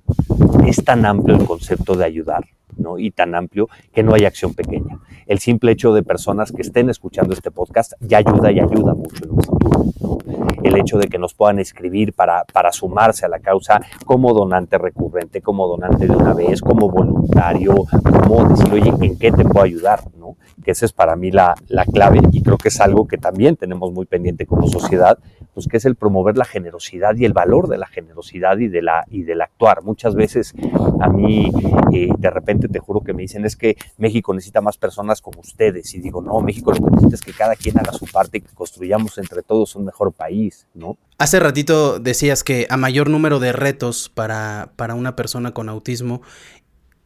es 0.67 0.85
tan 0.85 1.05
amplio 1.05 1.37
el 1.37 1.45
concepto 1.45 1.95
de 1.95 2.05
ayudar 2.05 2.45
¿no? 2.77 2.99
y 2.99 3.11
tan 3.11 3.35
amplio 3.35 3.69
que 3.93 4.03
no 4.03 4.15
hay 4.15 4.25
acción 4.25 4.55
pequeña. 4.55 4.99
El 5.27 5.39
simple 5.39 5.73
hecho 5.73 5.93
de 5.93 6.03
personas 6.03 6.53
que 6.53 6.63
estén 6.63 6.91
escuchando 6.91 7.33
este 7.33 7.51
podcast 7.51 7.93
ya 8.01 8.19
ayuda 8.19 8.51
y 8.53 8.61
ayuda 8.61 8.95
mucho 8.95 9.25
en 9.25 9.31
un 9.31 9.43
futuro. 9.43 10.19
El 10.63 10.77
hecho 10.77 10.99
de 10.99 11.09
que 11.09 11.19
nos 11.19 11.35
puedan 11.35 11.59
escribir 11.59 12.13
para, 12.13 12.45
para 12.53 12.73
sumarse 12.73 13.27
a 13.27 13.29
la 13.29 13.41
causa 13.41 13.81
como 14.05 14.33
donante 14.33 14.79
recurrente, 14.79 15.41
como 15.41 15.67
donante 15.67 16.07
de 16.07 16.15
una 16.15 16.35
vez, 16.35 16.61
como 16.61 16.89
voluntario, 16.89 17.75
como 18.03 18.45
decir, 18.49 18.73
oye, 18.73 18.93
¿en 19.01 19.19
qué 19.19 19.33
te 19.33 19.45
puedo 19.45 19.65
ayudar? 19.65 20.01
¿no? 20.17 20.37
Que 20.65 20.73
esa 20.73 20.87
es 20.87 20.93
para 20.93 21.17
mí 21.17 21.31
la, 21.31 21.55
la 21.69 21.85
clave 21.85 22.21
y 22.31 22.43
creo 22.43 22.59
que 22.59 22.69
es 22.69 22.81
algo 22.81 23.07
que 23.07 23.19
también 23.19 23.57
tenemos 23.57 23.93
muy 23.93 24.07
pendiente 24.07 24.47
como 24.47 24.69
sociedad, 24.69 25.19
pues 25.55 25.67
que 25.69 25.77
es 25.77 25.85
el 25.85 25.97
promover 25.97 26.37
la 26.37 26.45
generosidad 26.45 27.15
y 27.17 27.25
el 27.25 27.33
valor 27.33 27.69
de 27.69 27.79
la 27.79 27.87
generosidad 27.87 28.59
y, 28.59 28.69
de 28.69 28.83
la, 28.83 29.05
y 29.11 29.23
del 29.23 29.43
actuar. 29.43 29.83
Muchas 29.83 30.15
veces 30.15 30.55
a 31.01 31.09
mí 31.09 31.51
eh, 31.93 32.09
de 32.17 32.31
repente 32.31 32.69
te 32.69 32.79
juro 32.79 33.01
que 33.01 33.13
me 33.13 33.23
dicen 33.23 33.45
es 33.45 33.57
que 33.57 33.77
México 33.99 34.33
necesita 34.35 34.61
más 34.61 34.79
personas 34.79 35.21
como 35.21 35.41
ustedes 35.41 35.95
y 35.95 36.01
digo, 36.01 36.23
no, 36.23 36.41
México 36.41 36.73
lo 36.73 36.79
que 36.79 36.91
necesita 36.91 37.15
es 37.15 37.21
que 37.23 37.33
cada 37.33 37.57
quien 37.57 37.79
haga 37.79 37.93
su 37.93 38.07
parte 38.07 38.39
y 38.39 38.41
que 38.41 38.55
construyamos 38.55 39.19
entre 39.19 39.43
todos 39.43 39.77
un 39.77 39.85
mejor 39.85 40.13
país, 40.13 40.67
¿no? 40.75 40.97
Hace 41.19 41.39
ratito 41.39 41.99
decías 41.99 42.43
que 42.43 42.67
a 42.69 42.77
mayor 42.77 43.09
número 43.09 43.39
de 43.39 43.53
retos 43.53 44.09
para, 44.09 44.73
para 44.77 44.95
una 44.95 45.15
persona 45.15 45.53
con 45.53 45.69
autismo, 45.69 46.23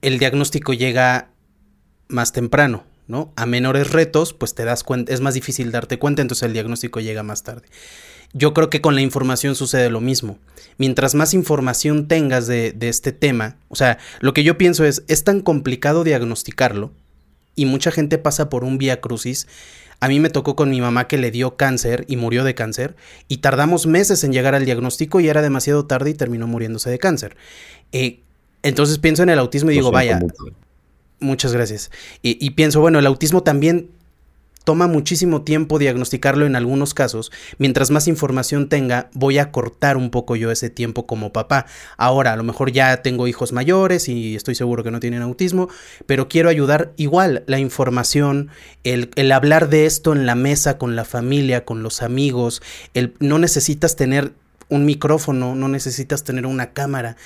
el 0.02 0.18
diagnóstico 0.18 0.72
llega 0.72 1.30
más 2.08 2.32
temprano, 2.32 2.84
¿no? 3.08 3.32
A 3.36 3.46
menores 3.46 3.92
retos, 3.92 4.32
pues 4.32 4.54
te 4.54 4.64
das 4.64 4.84
cuenta, 4.84 5.12
es 5.12 5.20
más 5.20 5.34
difícil 5.34 5.72
darte 5.72 5.98
cuenta, 5.98 6.22
entonces 6.22 6.44
el 6.44 6.52
diagnóstico 6.52 7.00
llega 7.00 7.22
más 7.22 7.42
tarde. 7.42 7.68
Yo 8.36 8.52
creo 8.52 8.68
que 8.68 8.82
con 8.82 8.94
la 8.94 9.00
información 9.00 9.54
sucede 9.54 9.88
lo 9.88 10.02
mismo. 10.02 10.38
Mientras 10.76 11.14
más 11.14 11.32
información 11.32 12.06
tengas 12.06 12.46
de, 12.46 12.76
este 12.82 13.12
tema, 13.12 13.56
o 13.68 13.76
sea, 13.76 13.96
lo 14.20 14.34
que 14.34 14.44
yo 14.44 14.58
pienso 14.58 14.84
es, 14.84 15.04
es 15.08 15.24
tan 15.24 15.40
complicado 15.40 16.04
diagnosticarlo 16.04 16.92
y 17.54 17.64
mucha 17.64 17.90
gente 17.90 18.18
pasa 18.18 18.50
por 18.50 18.62
un 18.62 18.76
vía 18.76 19.00
crucis. 19.00 19.46
A 20.00 20.08
mí 20.08 20.20
me 20.20 20.28
tocó 20.28 20.54
con 20.54 20.68
mi 20.68 20.82
mamá 20.82 21.08
que 21.08 21.16
le 21.16 21.30
dio 21.30 21.56
cáncer 21.56 22.04
y 22.08 22.16
murió 22.16 22.44
de 22.44 22.54
cáncer 22.54 22.94
y 23.26 23.38
tardamos 23.38 23.86
meses 23.86 24.22
en 24.22 24.34
llegar 24.34 24.54
al 24.54 24.66
diagnóstico 24.66 25.20
y 25.20 25.28
era 25.30 25.40
demasiado 25.40 25.86
tarde 25.86 26.10
y 26.10 26.14
terminó 26.14 26.46
muriéndose 26.46 26.90
de 26.90 26.98
cáncer. 26.98 27.38
Eh, 27.92 28.20
entonces 28.62 28.98
pienso 28.98 29.22
en 29.22 29.30
el 29.30 29.38
autismo 29.38 29.70
y 29.70 29.74
digo, 29.74 29.90
vaya, 29.90 30.20
muchas 31.20 31.54
gracias. 31.54 31.90
y, 32.20 32.50
pienso, 32.50 32.82
bueno, 32.82 32.98
el 32.98 33.06
autismo 33.06 33.42
también 33.42 33.95
toma 34.66 34.88
muchísimo 34.88 35.42
tiempo 35.42 35.78
diagnosticarlo 35.78 36.44
en 36.44 36.56
algunos 36.56 36.92
casos. 36.92 37.30
Mientras 37.56 37.92
más 37.92 38.08
información 38.08 38.68
tenga, 38.68 39.10
voy 39.14 39.38
a 39.38 39.52
cortar 39.52 39.96
un 39.96 40.10
poco 40.10 40.34
yo 40.34 40.50
ese 40.50 40.70
tiempo 40.70 41.06
como 41.06 41.32
papá. 41.32 41.66
Ahora, 41.96 42.32
a 42.32 42.36
lo 42.36 42.42
mejor 42.42 42.72
ya 42.72 43.00
tengo 43.00 43.28
hijos 43.28 43.52
mayores 43.52 44.08
y 44.08 44.34
estoy 44.34 44.56
seguro 44.56 44.82
que 44.82 44.90
no 44.90 44.98
tienen 44.98 45.22
autismo, 45.22 45.68
pero 46.06 46.28
quiero 46.28 46.48
ayudar 46.48 46.92
igual 46.96 47.44
la 47.46 47.60
información, 47.60 48.50
el, 48.82 49.30
hablar 49.30 49.68
de 49.68 49.86
esto 49.86 50.12
en 50.12 50.26
la 50.26 50.34
mesa 50.34 50.78
con 50.78 50.96
la 50.96 51.04
familia, 51.04 51.64
con 51.64 51.84
los 51.84 52.02
amigos, 52.02 52.60
el 52.92 53.14
no 53.20 53.38
necesitas 53.38 53.94
tener 53.94 54.32
un 54.68 54.84
micrófono, 54.84 55.54
no 55.54 55.68
necesitas 55.68 56.24
tener 56.24 56.44
una 56.44 56.72
cámara. 56.72 57.16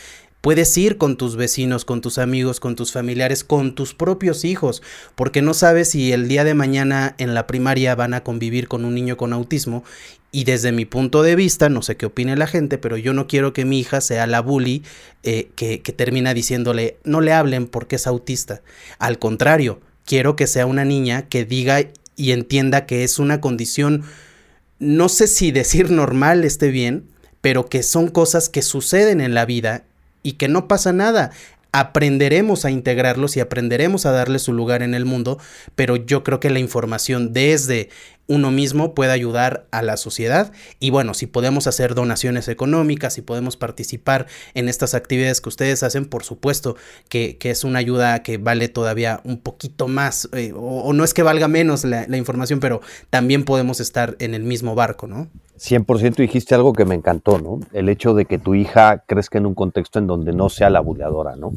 Puedes 0.40 0.76
ir 0.78 0.96
con 0.96 1.18
tus 1.18 1.36
vecinos, 1.36 1.84
con 1.84 2.00
tus 2.00 2.16
amigos, 2.16 2.60
con 2.60 2.74
tus 2.74 2.92
familiares, 2.92 3.44
con 3.44 3.74
tus 3.74 3.92
propios 3.92 4.46
hijos, 4.46 4.82
porque 5.14 5.42
no 5.42 5.52
sabes 5.52 5.90
si 5.90 6.12
el 6.12 6.28
día 6.28 6.44
de 6.44 6.54
mañana 6.54 7.14
en 7.18 7.34
la 7.34 7.46
primaria 7.46 7.94
van 7.94 8.14
a 8.14 8.24
convivir 8.24 8.66
con 8.66 8.86
un 8.86 8.94
niño 8.94 9.18
con 9.18 9.34
autismo. 9.34 9.84
Y 10.32 10.44
desde 10.44 10.72
mi 10.72 10.86
punto 10.86 11.22
de 11.22 11.36
vista, 11.36 11.68
no 11.68 11.82
sé 11.82 11.96
qué 11.96 12.06
opine 12.06 12.36
la 12.36 12.46
gente, 12.46 12.78
pero 12.78 12.96
yo 12.96 13.12
no 13.12 13.26
quiero 13.26 13.52
que 13.52 13.66
mi 13.66 13.80
hija 13.80 14.00
sea 14.00 14.26
la 14.26 14.40
bully 14.40 14.82
eh, 15.24 15.50
que, 15.56 15.82
que 15.82 15.92
termina 15.92 16.32
diciéndole 16.32 16.96
no 17.04 17.20
le 17.20 17.34
hablen 17.34 17.66
porque 17.66 17.96
es 17.96 18.06
autista. 18.06 18.62
Al 18.98 19.18
contrario, 19.18 19.80
quiero 20.06 20.36
que 20.36 20.46
sea 20.46 20.64
una 20.64 20.86
niña 20.86 21.28
que 21.28 21.44
diga 21.44 21.80
y 22.16 22.32
entienda 22.32 22.86
que 22.86 23.04
es 23.04 23.18
una 23.18 23.42
condición, 23.42 24.04
no 24.78 25.10
sé 25.10 25.26
si 25.26 25.50
decir 25.50 25.90
normal 25.90 26.44
esté 26.44 26.68
bien, 26.68 27.10
pero 27.40 27.66
que 27.68 27.82
son 27.82 28.08
cosas 28.08 28.48
que 28.48 28.62
suceden 28.62 29.20
en 29.20 29.34
la 29.34 29.44
vida 29.46 29.84
y 30.22 30.32
que 30.32 30.48
no 30.48 30.68
pasa 30.68 30.92
nada. 30.92 31.30
Aprenderemos 31.72 32.64
a 32.64 32.70
integrarlos 32.72 33.36
y 33.36 33.40
aprenderemos 33.40 34.04
a 34.04 34.10
darle 34.10 34.40
su 34.40 34.52
lugar 34.52 34.82
en 34.82 34.92
el 34.94 35.04
mundo, 35.04 35.38
pero 35.76 35.94
yo 35.94 36.24
creo 36.24 36.40
que 36.40 36.50
la 36.50 36.58
información 36.58 37.32
desde 37.32 37.90
uno 38.26 38.50
mismo 38.50 38.94
puede 38.94 39.12
ayudar 39.12 39.66
a 39.70 39.82
la 39.82 39.96
sociedad 39.96 40.52
y 40.80 40.90
bueno, 40.90 41.14
si 41.14 41.26
podemos 41.26 41.66
hacer 41.66 41.94
donaciones 41.94 42.48
económicas, 42.48 43.14
si 43.14 43.22
podemos 43.22 43.56
participar 43.56 44.26
en 44.54 44.68
estas 44.68 44.94
actividades 44.94 45.40
que 45.40 45.48
ustedes 45.48 45.82
hacen, 45.82 46.06
por 46.06 46.24
supuesto 46.24 46.76
que, 47.08 47.38
es 47.40 47.64
una 47.64 47.80
ayuda 47.80 48.22
que 48.22 48.38
vale 48.38 48.68
todavía 48.68 49.20
un 49.24 49.38
poquito 49.38 49.88
más, 49.88 50.28
eh, 50.32 50.52
o, 50.56 50.92
no 50.92 51.04
es 51.04 51.14
que 51.14 51.24
valga 51.24 51.48
menos 51.48 51.84
la 51.84 52.16
información, 52.16 52.60
pero 52.60 52.80
también 53.10 53.44
podemos 53.44 53.80
estar 53.80 54.16
en 54.20 54.34
el 54.34 54.42
mismo 54.42 54.76
barco, 54.76 55.08
¿no? 55.08 55.28
100% 55.60 56.16
dijiste 56.16 56.54
algo 56.54 56.72
que 56.72 56.86
me 56.86 56.94
encantó, 56.94 57.38
¿no? 57.38 57.60
El 57.74 57.90
hecho 57.90 58.14
de 58.14 58.24
que 58.24 58.38
tu 58.38 58.54
hija 58.54 59.04
crezca 59.06 59.36
en 59.36 59.44
un 59.44 59.54
contexto 59.54 59.98
en 59.98 60.06
donde 60.06 60.32
no 60.32 60.48
sea 60.48 60.70
la 60.70 60.80
buleadora, 60.80 61.36
¿no? 61.36 61.52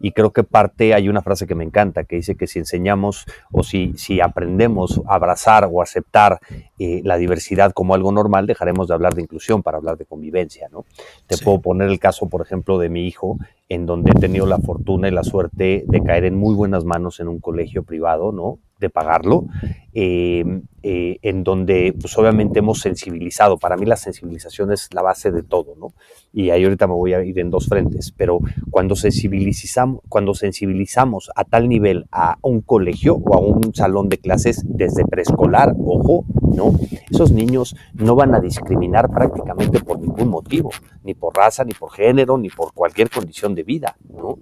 Y 0.00 0.10
creo 0.10 0.32
que 0.32 0.42
parte, 0.42 0.92
hay 0.92 1.08
una 1.08 1.22
frase 1.22 1.46
que 1.46 1.54
me 1.54 1.62
encanta, 1.62 2.02
que 2.02 2.16
dice 2.16 2.34
que 2.34 2.48
si 2.48 2.58
enseñamos 2.58 3.26
o 3.52 3.62
si, 3.62 3.94
si 3.96 4.20
aprendemos 4.20 5.00
a 5.06 5.14
abrazar 5.14 5.68
o 5.70 5.80
aceptar 5.80 6.40
eh, 6.84 7.00
la 7.02 7.16
diversidad 7.16 7.72
como 7.72 7.94
algo 7.94 8.12
normal, 8.12 8.46
dejaremos 8.46 8.88
de 8.88 8.94
hablar 8.94 9.14
de 9.14 9.22
inclusión 9.22 9.62
para 9.62 9.78
hablar 9.78 9.96
de 9.96 10.04
convivencia, 10.04 10.68
¿no? 10.70 10.84
Te 11.26 11.38
puedo 11.38 11.62
poner 11.62 11.88
el 11.88 11.98
caso, 11.98 12.28
por 12.28 12.42
ejemplo, 12.42 12.78
de 12.78 12.90
mi 12.90 13.06
hijo, 13.06 13.38
en 13.70 13.86
donde 13.86 14.10
he 14.10 14.20
tenido 14.20 14.44
la 14.44 14.58
fortuna 14.58 15.08
y 15.08 15.10
la 15.10 15.24
suerte 15.24 15.84
de 15.86 16.02
caer 16.02 16.26
en 16.26 16.36
muy 16.36 16.54
buenas 16.54 16.84
manos 16.84 17.20
en 17.20 17.28
un 17.28 17.40
colegio 17.40 17.84
privado, 17.84 18.32
¿no? 18.32 18.58
de 18.84 18.90
pagarlo, 18.90 19.46
em, 19.92 20.62
eh, 20.82 21.18
en 21.22 21.44
donde 21.44 21.94
pues 21.98 22.16
obviamente 22.18 22.58
hemos 22.58 22.80
sensibilizado. 22.80 23.56
Para 23.56 23.76
mí 23.76 23.86
la 23.86 23.96
sensibilización 23.96 24.72
es 24.72 24.88
la 24.92 25.02
base 25.02 25.30
de 25.30 25.42
todo, 25.42 25.74
¿no? 25.78 25.94
Y 26.32 26.50
ahí 26.50 26.64
ahorita 26.64 26.86
me 26.86 26.94
voy 26.94 27.14
a 27.14 27.24
ir 27.24 27.38
en 27.38 27.50
dos 27.50 27.66
frentes, 27.66 28.12
pero 28.16 28.40
cuando 28.70 28.96
sensibilizamos, 28.96 30.00
cuando 30.08 30.34
sensibilizamos 30.34 31.30
a 31.34 31.44
tal 31.44 31.68
nivel 31.68 32.06
a 32.10 32.36
un 32.42 32.60
colegio 32.60 33.14
o 33.16 33.34
a 33.34 33.40
un 33.40 33.74
salón 33.74 34.08
de 34.08 34.18
clases 34.18 34.62
desde 34.66 35.04
preescolar, 35.06 35.74
ojo, 35.78 36.24
¿no? 36.54 36.73
Esos 37.10 37.30
niños 37.30 37.76
no 37.94 38.14
van 38.14 38.34
a 38.34 38.40
discriminar 38.40 39.10
prácticamente 39.10 39.80
por 39.80 39.98
ningún 39.98 40.28
motivo, 40.28 40.70
ni 41.02 41.14
por 41.14 41.36
raza, 41.36 41.64
ni 41.64 41.72
por 41.72 41.92
género, 41.92 42.38
ni 42.38 42.48
por 42.48 42.72
cualquier 42.72 43.10
condición 43.10 43.54
de 43.54 43.62
vida, 43.62 43.96
¿no? 44.08 44.38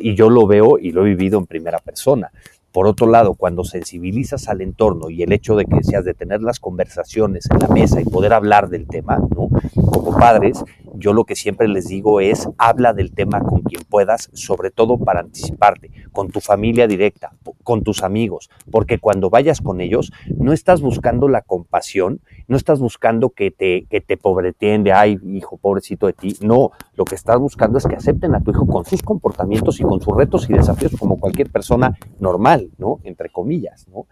y 0.00 0.14
yo 0.14 0.30
lo 0.30 0.46
veo 0.46 0.78
y 0.78 0.92
lo 0.92 1.02
he 1.02 1.10
vivido 1.10 1.38
en 1.38 1.46
primera 1.46 1.78
persona. 1.78 2.30
Por 2.72 2.88
otro 2.88 3.06
lado, 3.06 3.34
cuando 3.34 3.62
sensibilizas 3.62 4.48
al 4.48 4.60
entorno 4.60 5.08
y 5.08 5.22
el 5.22 5.32
hecho 5.32 5.54
de 5.54 5.64
que 5.64 5.84
seas 5.84 6.04
de 6.04 6.12
tener 6.12 6.42
las 6.42 6.58
conversaciones 6.58 7.48
en 7.48 7.60
la 7.60 7.68
mesa 7.68 8.00
y 8.00 8.04
poder 8.04 8.32
hablar 8.32 8.68
del 8.68 8.88
tema, 8.88 9.18
¿no? 9.18 9.48
Como 9.74 10.16
padres, 10.18 10.64
yo 10.96 11.12
lo 11.12 11.24
que 11.24 11.36
siempre 11.36 11.68
les 11.68 11.88
digo 11.88 12.20
es 12.20 12.48
habla 12.58 12.92
del 12.92 13.12
tema 13.12 13.40
con 13.40 13.62
quien 13.62 13.82
puedas, 13.88 14.30
sobre 14.32 14.70
todo 14.70 14.98
para 14.98 15.20
anticiparte, 15.20 15.90
con 16.12 16.30
tu 16.30 16.40
familia 16.40 16.86
directa, 16.86 17.32
con 17.62 17.82
tus 17.82 18.02
amigos, 18.02 18.50
porque 18.70 18.98
cuando 18.98 19.30
vayas 19.30 19.60
con 19.60 19.80
ellos 19.80 20.12
no 20.36 20.52
estás 20.52 20.80
buscando 20.80 21.28
la 21.28 21.42
compasión, 21.42 22.20
no 22.46 22.56
estás 22.56 22.80
buscando 22.80 23.30
que 23.30 23.50
te, 23.50 23.86
que 23.90 24.00
te 24.00 24.16
pobreteen 24.16 24.84
de, 24.84 24.92
ay, 24.92 25.18
hijo, 25.24 25.56
pobrecito 25.56 26.06
de 26.06 26.12
ti, 26.12 26.36
no, 26.40 26.70
lo 26.94 27.04
que 27.04 27.14
estás 27.14 27.38
buscando 27.38 27.78
es 27.78 27.86
que 27.86 27.96
acepten 27.96 28.34
a 28.34 28.40
tu 28.40 28.50
hijo 28.50 28.66
con 28.66 28.84
sus 28.84 29.02
comportamientos 29.02 29.80
y 29.80 29.82
con 29.82 30.00
sus 30.00 30.16
retos 30.16 30.48
y 30.48 30.52
desafíos 30.52 30.92
como 30.98 31.18
cualquier 31.18 31.50
persona 31.50 31.96
normal, 32.18 32.70
¿no? 32.78 33.00
Entre 33.04 33.30
comillas, 33.30 33.88
¿no? 33.88 34.06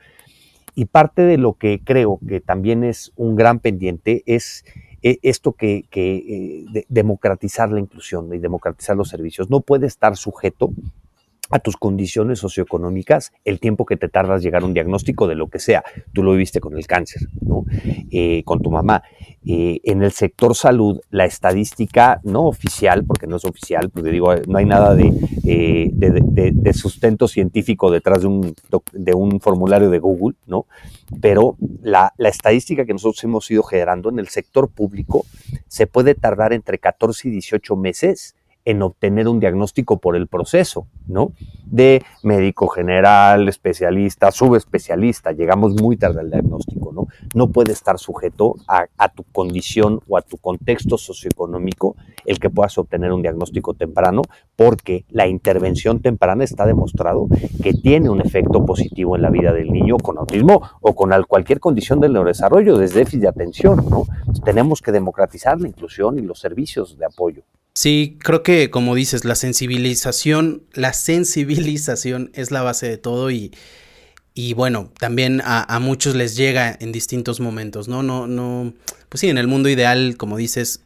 Y 0.74 0.86
parte 0.86 1.22
de 1.22 1.36
lo 1.36 1.54
que 1.54 1.82
creo 1.84 2.18
que 2.26 2.40
también 2.40 2.82
es 2.82 3.12
un 3.16 3.36
gran 3.36 3.60
pendiente 3.60 4.22
es 4.26 4.64
esto 5.02 5.52
que, 5.52 5.84
que 5.90 6.64
eh, 6.74 6.86
democratizar 6.88 7.70
la 7.70 7.80
inclusión 7.80 8.32
y 8.34 8.38
democratizar 8.38 8.96
los 8.96 9.08
servicios. 9.08 9.50
No 9.50 9.60
puede 9.60 9.86
estar 9.86 10.16
sujeto 10.16 10.70
a 11.52 11.58
tus 11.58 11.76
condiciones 11.76 12.40
socioeconómicas 12.40 13.32
el 13.44 13.60
tiempo 13.60 13.84
que 13.84 13.96
te 13.96 14.08
tardas 14.08 14.42
llegar 14.42 14.62
a 14.62 14.64
un 14.64 14.74
diagnóstico 14.74 15.28
de 15.28 15.34
lo 15.34 15.48
que 15.48 15.58
sea. 15.58 15.84
Tú 16.12 16.22
lo 16.22 16.32
viviste 16.32 16.60
con 16.60 16.76
el 16.76 16.86
cáncer, 16.86 17.28
¿no? 17.42 17.64
Eh, 18.10 18.42
con 18.44 18.60
tu 18.60 18.70
mamá. 18.70 19.02
Eh, 19.44 19.80
en 19.84 20.02
el 20.02 20.12
sector 20.12 20.54
salud, 20.56 21.00
la 21.10 21.26
estadística 21.26 22.20
no 22.24 22.46
oficial, 22.46 23.04
porque 23.04 23.26
no 23.26 23.36
es 23.36 23.44
oficial, 23.44 23.90
porque 23.90 24.10
digo, 24.10 24.34
no 24.46 24.58
hay 24.58 24.64
nada 24.64 24.94
de, 24.94 25.12
eh, 25.44 26.72
sustento 26.72 27.28
científico 27.28 27.90
detrás 27.90 28.22
de 28.22 28.28
un, 28.28 28.54
de 28.92 29.14
un, 29.14 29.40
formulario 29.40 29.90
de 29.90 29.98
Google, 29.98 30.36
¿no? 30.46 30.66
Pero 31.20 31.56
la, 31.82 32.14
la 32.16 32.28
estadística 32.30 32.86
que 32.86 32.92
nosotros 32.94 33.22
hemos 33.24 33.50
ido 33.50 33.62
generando 33.62 34.08
en 34.08 34.18
el 34.18 34.28
sector 34.28 34.70
público 34.70 35.26
se 35.68 35.86
puede 35.86 36.14
tardar 36.14 36.52
entre 36.54 36.78
14 36.78 37.28
y 37.28 37.30
18 37.32 37.76
meses 37.76 38.36
en 38.64 38.82
obtener 38.82 39.28
un 39.28 39.40
diagnóstico 39.40 39.98
por 39.98 40.16
el 40.16 40.28
proceso, 40.28 40.86
¿no? 41.06 41.32
De 41.66 42.02
médico 42.22 42.68
general, 42.68 43.48
especialista, 43.48 44.30
subespecialista, 44.30 45.32
llegamos 45.32 45.80
muy 45.80 45.96
tarde 45.96 46.20
al 46.20 46.30
diagnóstico, 46.30 46.92
¿no? 46.92 47.08
No 47.34 47.48
puede 47.48 47.72
estar 47.72 47.98
sujeto 47.98 48.54
a, 48.68 48.86
tu 49.08 49.24
condición 49.24 50.00
o 50.08 50.16
a 50.16 50.22
tu 50.22 50.36
contexto 50.38 50.96
socioeconómico 50.96 51.96
el 52.24 52.38
que 52.38 52.50
puedas 52.50 52.78
obtener 52.78 53.12
un 53.12 53.22
diagnóstico 53.22 53.74
temprano, 53.74 54.22
porque 54.54 55.04
la 55.10 55.26
intervención 55.26 56.00
temprana 56.00 56.44
está 56.44 56.66
demostrado 56.66 57.26
que 57.62 57.72
tiene 57.74 58.10
un 58.10 58.20
efecto 58.20 58.64
positivo 58.64 59.16
en 59.16 59.22
la 59.22 59.30
vida 59.30 59.52
del 59.52 59.72
niño 59.72 59.96
con 59.98 60.18
autismo 60.18 60.62
o 60.80 60.94
con 60.94 61.12
cualquier 61.24 61.60
condición 61.60 62.00
del 62.00 62.12
neurodesarrollo, 62.12 62.78
desde 62.78 63.00
déficit 63.00 63.20
de 63.20 63.28
atención, 63.28 63.84
¿no? 63.90 64.06
Tenemos 64.44 64.80
que 64.80 64.92
democratizar 64.92 65.60
la 65.60 65.68
inclusión 65.68 66.18
y 66.18 66.22
los 66.22 66.38
servicios 66.38 66.96
de 66.96 67.04
apoyo. 67.04 67.42
Sí, 67.74 68.18
creo 68.20 68.42
que 68.42 68.70
como 68.70 68.94
dices, 68.94 69.24
la 69.24 69.34
sensibilización, 69.34 70.62
la 70.74 70.92
sensibilización 70.92 72.30
es 72.34 72.50
la 72.50 72.62
base 72.62 72.86
de 72.86 72.98
todo 72.98 73.30
y, 73.30 73.50
y 74.34 74.52
bueno, 74.52 74.92
también 74.98 75.40
a, 75.42 75.78
muchos 75.80 76.14
les 76.14 76.36
llega 76.36 76.76
en 76.80 76.92
distintos 76.92 77.40
momentos, 77.40 77.88
¿no? 77.88 78.02
No, 78.02 78.26
no, 78.26 78.74
pues 79.08 79.22
sí, 79.22 79.30
en 79.30 79.38
el 79.38 79.46
mundo 79.46 79.70
ideal, 79.70 80.16
como 80.18 80.36
dices, 80.36 80.80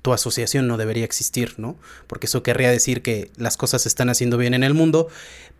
tu 0.00 0.14
asociación 0.14 0.66
no 0.66 0.78
debería 0.78 1.04
existir, 1.04 1.54
¿no? 1.58 1.76
Porque 2.06 2.26
eso 2.26 2.42
querría 2.42 2.70
decir 2.70 3.02
que 3.02 3.30
las 3.36 3.58
cosas 3.58 3.82
se 3.82 3.88
están 3.88 4.08
haciendo 4.08 4.38
bien 4.38 4.54
en 4.54 4.64
el 4.64 4.72
mundo, 4.72 5.08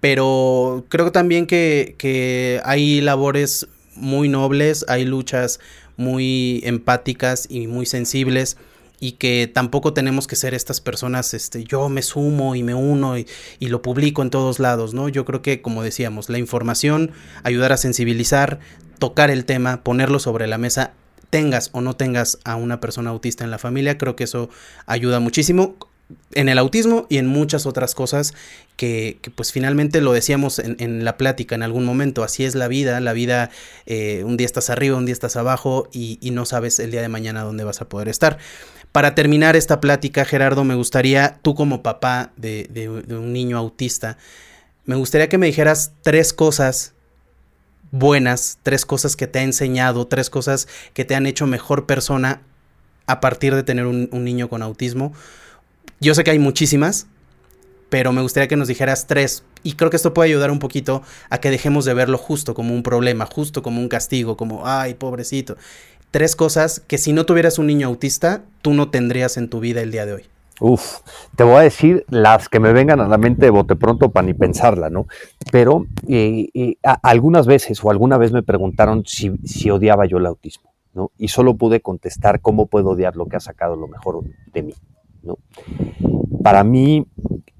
pero 0.01 0.87
creo 0.89 1.13
también 1.13 1.47
que, 1.47 1.95
que 1.99 2.63
hay 2.65 3.03
labores 3.03 3.67
muy 3.97 4.31
nobles, 4.31 4.87
hay 4.89 5.05
luchas 5.05 5.61
muy 5.99 6.63
empáticas 6.65 7.47
y 7.51 7.67
muy 7.67 7.85
sensibles 7.85 8.57
y 9.01 9.13
que 9.13 9.51
tampoco 9.53 9.95
tenemos 9.95 10.27
que 10.27 10.37
ser 10.37 10.55
estas 10.55 10.81
personas, 10.81 11.35
este, 11.35 11.65
yo 11.65 11.89
me 11.89 12.03
sumo 12.03 12.55
y 12.55 12.63
me 12.63 12.75
uno 12.75 13.19
y, 13.19 13.27
lo 13.61 13.83
publico 13.83 14.23
en 14.23 14.31
todos 14.31 14.59
lados, 14.59 14.95
¿no? 14.95 15.09
Yo 15.09 15.25
creo 15.25 15.43
que, 15.43 15.63
como 15.63 15.83
decíamos, 15.83 16.29
la 16.29 16.39
información, 16.39 17.13
ayudar 17.43 17.73
a 17.73 17.77
sensibilizar, 17.77 18.59
tocar 18.99 19.31
el 19.31 19.45
tema, 19.45 19.83
ponerlo 19.83 20.19
sobre 20.19 20.47
la 20.47 20.59
mesa, 20.59 20.93
tengas 21.31 21.71
o 21.73 21.81
no 21.81 21.95
tengas 21.95 22.39
a 22.45 22.57
una 22.57 22.81
persona 22.81 23.11
autista 23.11 23.45
en 23.45 23.51
la 23.51 23.59
familia, 23.59 23.97
creo 23.97 24.17
que 24.17 24.25
eso 24.25 24.51
ayuda 24.87 25.21
muchísimo 25.21 25.77
en 26.35 26.49
el 26.49 26.59
autismo 26.59 27.07
y 27.09 27.19
en 27.19 27.27
muchas 27.27 27.67
otras 27.67 27.95
cosas 27.95 28.35
que, 28.77 29.19
pues 29.35 29.53
finalmente 29.53 30.01
lo 30.01 30.13
decíamos 30.13 30.59
en, 30.59 31.05
la 31.05 31.17
plática 31.17 31.55
en 31.55 31.63
algún 31.63 31.85
momento, 31.85 32.23
así 32.25 32.45
es 32.45 32.55
la 32.55 32.69
vida, 32.69 33.01
la 33.01 33.13
vida 33.13 33.51
eh, 33.87 34.23
un 34.25 34.37
día 34.37 34.47
estás 34.47 34.71
arriba, 34.71 34.97
un 34.97 35.07
día 35.07 35.13
estás 35.13 35.37
abajo 35.37 35.89
y, 35.93 36.19
no 36.31 36.47
sabes 36.47 36.79
el 36.79 36.91
día 36.91 37.03
de 37.03 37.09
mañana 37.09 37.43
dónde 37.43 37.65
vas 37.65 37.81
a 37.81 37.89
poder 37.89 38.09
estar. 38.09 38.39
Para 38.93 39.15
terminar 39.15 39.55
esta 39.57 39.81
plática, 39.81 40.25
Gerardo, 40.25 40.65
me 40.65 40.75
gustaría, 40.75 41.39
tú 41.43 41.55
como 41.55 41.83
papá 41.83 42.33
de, 42.37 42.89
un 43.09 43.33
niño 43.33 43.59
autista, 43.59 44.17
me 44.87 44.97
gustaría 44.97 45.29
que 45.29 45.39
me 45.39 45.47
dijeras 45.47 45.93
tres 46.03 46.33
cosas 46.33 46.95
buenas, 47.93 48.59
tres 48.63 48.87
cosas 48.87 49.17
que 49.17 49.27
te 49.27 49.41
ha 49.41 49.43
enseñado, 49.43 50.07
tres 50.07 50.31
cosas 50.31 50.69
que 50.95 51.05
te 51.05 51.15
han 51.15 51.27
hecho 51.27 51.47
mejor 51.47 51.87
persona 51.87 52.41
a 53.07 53.21
partir 53.21 53.55
de 53.55 53.63
tener 53.63 53.87
un, 53.87 54.09
niño 54.13 54.49
con 54.49 54.63
autismo. 54.63 55.13
Yo 56.01 56.15
sé 56.15 56.25
que 56.25 56.31
hay 56.31 56.39
muchísimas, 56.39 57.07
pero 57.89 58.13
me 58.13 58.23
gustaría 58.23 58.49
que 58.49 58.57
nos 58.57 58.69
dijeras 58.69 59.07
tres. 59.07 59.45
Y 59.63 59.75
creo 59.75 59.91
que 59.91 59.97
esto 59.97 60.15
puede 60.15 60.31
ayudar 60.31 60.51
un 60.51 60.59
poquito 60.59 61.03
a 61.29 61.39
que 61.39 61.51
dejemos 61.51 61.85
de 61.85 61.95
verlo 61.95 62.19
justo 62.19 62.55
como 62.55 62.75
un 62.75 62.83
problema, 62.83 63.27
justo 63.27 63.63
como 63.63 63.81
un 63.81 63.89
castigo, 63.89 64.37
como, 64.37 64.67
ay, 64.67 64.95
pobrecito 64.95 65.57
tres 66.11 66.37
cosas 66.37 66.81
que 66.81 66.99
si 66.99 67.13
no 67.13 67.25
tuvieras 67.25 67.59
un 67.59 67.67
niño 67.67 67.87
autista, 67.87 68.43
tú 68.63 68.75
no 68.75 68.91
tendrías 68.91 69.37
en 69.37 69.49
tu 69.49 69.61
vida 69.61 69.81
el 69.81 69.91
día 69.91 70.07
de 70.07 70.15
hoy. 70.15 70.23
Uf, 70.61 70.99
te 71.37 71.45
voy 71.45 71.57
a 71.57 71.61
decir 71.61 72.05
las 72.11 72.49
que 72.51 72.61
me 72.61 72.73
vengan 72.75 73.01
a 73.01 73.09
la 73.09 73.17
mente 73.17 73.47
de 73.47 73.51
bote 73.51 73.77
pronto 73.77 74.11
para 74.11 74.27
ni 74.27 74.35
pensarla, 74.35 74.91
¿no? 74.91 75.07
Pero 75.51 75.87
eh, 76.07 76.49
eh, 76.53 76.77
algunas 77.03 77.47
veces 77.47 77.83
o 77.83 77.91
alguna 77.91 78.19
vez 78.19 78.31
me 78.31 78.43
preguntaron 78.43 79.05
si, 79.07 79.33
si, 79.43 79.71
odiaba 79.71 80.05
yo 80.05 80.19
el 80.19 80.27
autismo, 80.27 80.71
¿no? 80.93 81.13
Y 81.17 81.29
solo 81.29 81.55
pude 81.55 81.81
contestar 81.81 82.41
cómo 82.43 82.67
puedo 82.67 82.91
odiar 82.91 83.17
lo 83.17 83.25
que 83.25 83.37
ha 83.37 83.41
sacado 83.41 83.75
lo 83.75 83.89
mejor 83.89 84.23
de 84.53 84.63
mí, 84.63 84.75
¿no? 85.23 85.39
Para 86.43 86.65
mí, 86.65 87.07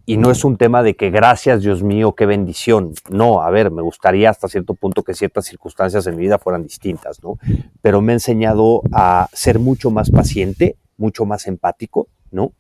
y 0.07 0.17
no 0.17 0.31
es 0.31 0.45
un 0.45 0.57
tema 0.57 0.83
de 0.83 0.97
que 0.97 1.11
gracias 1.11 1.63
Dios 1.63 1.83
mío, 1.83 2.15
qué 2.15 2.27
bendición. 2.27 2.95
No, 3.11 3.43
a 3.43 3.51
ver, 3.51 3.71
me 3.71 3.83
gustaría 3.83 4.31
hasta 4.31 4.49
cierto 4.49 4.75
punto 4.75 5.03
que 5.03 5.15
ciertas 5.15 5.47
circunstancias 5.47 6.07
en 6.07 6.17
mi 6.17 6.23
vida 6.23 6.39
fueran 6.39 6.63
distintas, 6.63 7.23
¿no? 7.23 7.39
Pero 7.81 8.01
me 8.01 8.13
ha 8.13 8.15
enseñado 8.15 8.83
a 8.93 9.29
ser 9.33 9.59
mucho 9.59 9.91
más 9.91 10.11
paciente, 10.11 10.77
mucho 10.97 11.27
más 11.27 11.47
empático, 11.47 12.09
¿no? 12.31 12.53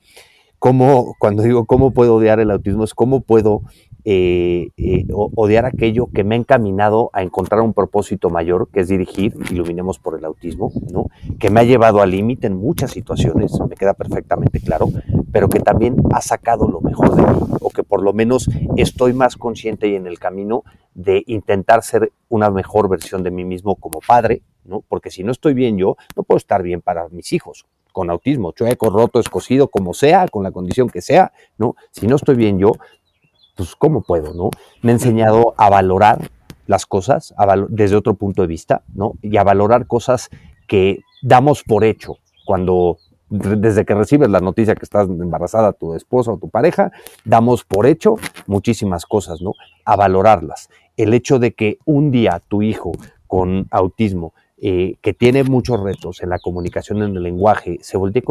Cómo, 0.58 1.16
cuando 1.18 1.42
digo 1.42 1.64
cómo 1.64 1.92
puedo 1.92 2.16
odiar 2.16 2.38
el 2.38 2.50
autismo, 2.50 2.84
es 2.84 2.94
cómo 2.94 3.22
puedo 3.22 3.62
eh, 4.04 4.70
eh, 4.76 5.06
odiar 5.12 5.66
aquello 5.66 6.08
que 6.12 6.24
me 6.24 6.34
ha 6.34 6.38
encaminado 6.38 7.10
a 7.12 7.22
encontrar 7.22 7.60
un 7.60 7.74
propósito 7.74 8.30
mayor, 8.30 8.68
que 8.72 8.80
es 8.80 8.88
dirigir, 8.88 9.34
iluminemos 9.50 9.98
por 9.98 10.18
el 10.18 10.24
autismo, 10.24 10.72
¿no? 10.92 11.06
que 11.38 11.50
me 11.50 11.60
ha 11.60 11.64
llevado 11.64 12.00
al 12.00 12.10
límite 12.10 12.46
en 12.46 12.56
muchas 12.56 12.92
situaciones, 12.92 13.52
me 13.68 13.76
queda 13.76 13.94
perfectamente 13.94 14.60
claro, 14.60 14.88
pero 15.32 15.48
que 15.48 15.60
también 15.60 15.96
ha 16.12 16.20
sacado 16.20 16.68
lo 16.68 16.80
mejor 16.80 17.14
de 17.14 17.22
mí, 17.22 17.38
o 17.60 17.70
que 17.70 17.82
por 17.82 18.02
lo 18.02 18.12
menos 18.12 18.48
estoy 18.76 19.12
más 19.12 19.36
consciente 19.36 19.88
y 19.88 19.94
en 19.94 20.06
el 20.06 20.18
camino 20.18 20.64
de 20.94 21.22
intentar 21.26 21.82
ser 21.82 22.12
una 22.28 22.50
mejor 22.50 22.88
versión 22.88 23.22
de 23.22 23.30
mí 23.30 23.44
mismo 23.44 23.76
como 23.76 24.00
padre, 24.00 24.42
¿no? 24.64 24.82
porque 24.88 25.10
si 25.10 25.24
no 25.24 25.32
estoy 25.32 25.54
bien 25.54 25.78
yo, 25.78 25.96
no 26.16 26.22
puedo 26.22 26.38
estar 26.38 26.62
bien 26.62 26.80
para 26.80 27.08
mis 27.08 27.32
hijos 27.32 27.66
con 27.92 28.10
autismo, 28.10 28.52
chueco, 28.52 28.90
roto, 28.90 29.20
escocido, 29.20 29.68
como 29.68 29.94
sea, 29.94 30.28
con 30.28 30.42
la 30.42 30.52
condición 30.52 30.88
que 30.88 31.02
sea, 31.02 31.32
¿no? 31.58 31.76
Si 31.90 32.06
no 32.06 32.16
estoy 32.16 32.36
bien 32.36 32.58
yo, 32.58 32.72
pues 33.56 33.74
¿cómo 33.76 34.02
puedo, 34.02 34.34
no? 34.34 34.50
Me 34.82 34.92
ha 34.92 34.94
enseñado 34.94 35.54
a 35.56 35.70
valorar 35.70 36.30
las 36.66 36.86
cosas 36.86 37.34
desde 37.68 37.96
otro 37.96 38.14
punto 38.14 38.42
de 38.42 38.48
vista, 38.48 38.82
¿no? 38.94 39.14
Y 39.22 39.36
a 39.36 39.42
valorar 39.42 39.86
cosas 39.86 40.30
que 40.68 41.00
damos 41.22 41.62
por 41.64 41.84
hecho 41.84 42.18
cuando 42.46 42.98
desde 43.30 43.84
que 43.84 43.94
recibes 43.94 44.28
la 44.28 44.40
noticia 44.40 44.74
que 44.74 44.84
estás 44.84 45.08
embarazada 45.08 45.72
tu 45.72 45.94
esposa 45.94 46.32
o 46.32 46.38
tu 46.38 46.48
pareja, 46.48 46.90
damos 47.24 47.64
por 47.64 47.86
hecho 47.86 48.16
muchísimas 48.46 49.06
cosas, 49.06 49.40
¿no? 49.40 49.52
A 49.84 49.96
valorarlas. 49.96 50.68
El 50.96 51.14
hecho 51.14 51.38
de 51.38 51.52
que 51.52 51.78
un 51.84 52.10
día 52.10 52.42
tu 52.48 52.62
hijo 52.62 52.92
con 53.28 53.68
autismo, 53.70 54.34
eh, 54.58 54.96
que 55.00 55.14
tiene 55.14 55.44
muchos 55.44 55.80
retos 55.80 56.22
en 56.22 56.30
la 56.30 56.40
comunicación, 56.40 57.02
en 57.02 57.16
el 57.16 57.22
lenguaje, 57.22 57.78
se 57.82 57.96
voltee 57.96 58.22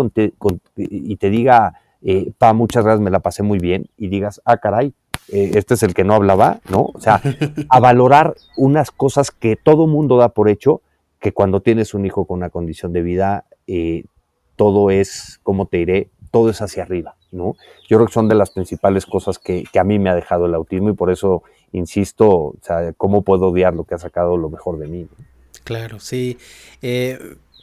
y 0.75 1.15
te 1.15 1.29
diga, 1.29 1.75
eh, 2.01 2.31
pa, 2.37 2.53
muchas 2.53 2.83
gracias, 2.83 3.01
me 3.01 3.09
la 3.09 3.21
pasé 3.21 3.41
muy 3.41 3.59
bien, 3.59 3.89
y 3.97 4.09
digas, 4.09 4.41
ah, 4.43 4.57
caray, 4.57 4.93
eh, 5.31 5.51
este 5.55 5.73
es 5.73 5.83
el 5.83 5.93
que 5.93 6.03
no 6.03 6.13
hablaba, 6.13 6.61
¿no? 6.69 6.91
O 6.93 6.99
sea, 6.99 7.21
a 7.69 7.79
valorar 7.79 8.35
unas 8.57 8.91
cosas 8.91 9.31
que 9.31 9.55
todo 9.55 9.87
mundo 9.87 10.17
da 10.17 10.29
por 10.29 10.49
hecho, 10.49 10.81
que 11.19 11.33
cuando 11.33 11.61
tienes 11.61 11.93
un 11.93 12.05
hijo 12.05 12.25
con 12.25 12.37
una 12.37 12.49
condición 12.49 12.93
de 12.93 13.01
vida, 13.01 13.45
todo 14.55 14.89
es, 14.91 15.39
como 15.43 15.67
te 15.67 15.77
diré, 15.77 16.09
todo 16.31 16.49
es 16.49 16.61
hacia 16.61 16.83
arriba, 16.83 17.15
¿no? 17.31 17.55
Yo 17.87 17.97
creo 17.97 18.07
que 18.07 18.13
son 18.13 18.27
de 18.27 18.35
las 18.35 18.51
principales 18.51 19.05
cosas 19.05 19.39
que, 19.39 19.63
a 19.77 19.83
mí 19.83 19.99
me 19.99 20.09
ha 20.09 20.15
dejado 20.15 20.45
el 20.45 20.53
autismo 20.53 20.89
y 20.89 20.93
por 20.93 21.11
eso 21.11 21.43
insisto, 21.71 22.29
o 22.29 22.55
sea, 22.61 22.93
¿cómo 22.93 23.21
puedo 23.21 23.47
odiar 23.47 23.73
lo 23.73 23.83
que 23.83 23.95
ha 23.95 23.99
sacado 23.99 24.37
lo 24.37 24.49
mejor 24.49 24.77
de 24.77 24.87
mí? 24.87 25.07
Claro, 25.63 25.99
sí. 25.99 26.37
Eh, 26.81 27.19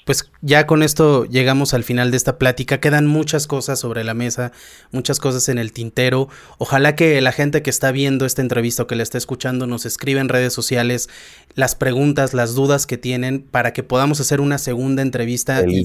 pues 0.06 0.30
ya 0.40 0.68
con 0.68 0.84
esto 0.84 1.24
llegamos 1.24 1.74
al 1.74 1.82
final 1.82 2.12
de 2.12 2.16
esta 2.16 2.38
plática. 2.38 2.78
Quedan 2.78 3.08
muchas 3.08 3.48
cosas 3.48 3.80
sobre 3.80 4.04
la 4.04 4.14
mesa, 4.14 4.52
muchas 4.92 5.18
cosas 5.18 5.48
en 5.48 5.58
el 5.58 5.72
tintero. 5.72 6.28
Ojalá 6.58 6.94
que 6.94 7.20
la 7.20 7.32
gente 7.32 7.60
que 7.60 7.70
está 7.70 7.90
viendo 7.90 8.24
esta 8.24 8.40
entrevista 8.40 8.84
o 8.84 8.86
que 8.86 8.94
la 8.94 9.02
está 9.02 9.18
escuchando 9.18 9.66
nos 9.66 9.84
escriba 9.84 10.20
en 10.20 10.28
redes 10.28 10.52
sociales 10.52 11.08
las 11.56 11.74
preguntas, 11.74 12.34
las 12.34 12.54
dudas 12.54 12.86
que 12.86 12.96
tienen 12.96 13.42
para 13.42 13.72
que 13.72 13.82
podamos 13.82 14.20
hacer 14.20 14.40
una 14.40 14.58
segunda 14.58 15.02
entrevista 15.02 15.64
y, 15.66 15.84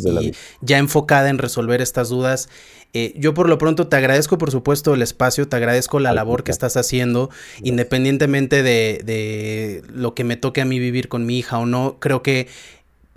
ya 0.62 0.78
enfocada 0.78 1.30
en 1.30 1.40
resolver 1.40 1.82
estas 1.82 2.10
dudas. 2.10 2.48
Eh, 2.94 3.16
yo 3.18 3.34
por 3.34 3.50
lo 3.50 3.58
pronto 3.58 3.88
te 3.88 3.96
agradezco 3.96 4.38
por 4.38 4.52
supuesto 4.52 4.94
el 4.94 5.02
espacio, 5.02 5.48
te 5.48 5.56
agradezco 5.56 6.00
la 6.00 6.14
labor 6.14 6.44
que 6.44 6.52
estás 6.52 6.78
haciendo, 6.78 7.32
independientemente 7.64 8.62
de, 8.62 9.02
de 9.04 9.82
lo 9.92 10.14
que 10.14 10.24
me 10.26 10.38
toque 10.38 10.62
a 10.62 10.66
mí 10.66 10.78
vivir 10.78 11.08
con 11.08 11.26
mi 11.26 11.40
hija 11.40 11.58
o 11.58 11.66
no. 11.66 11.98
Creo 12.00 12.22
que... 12.22 12.48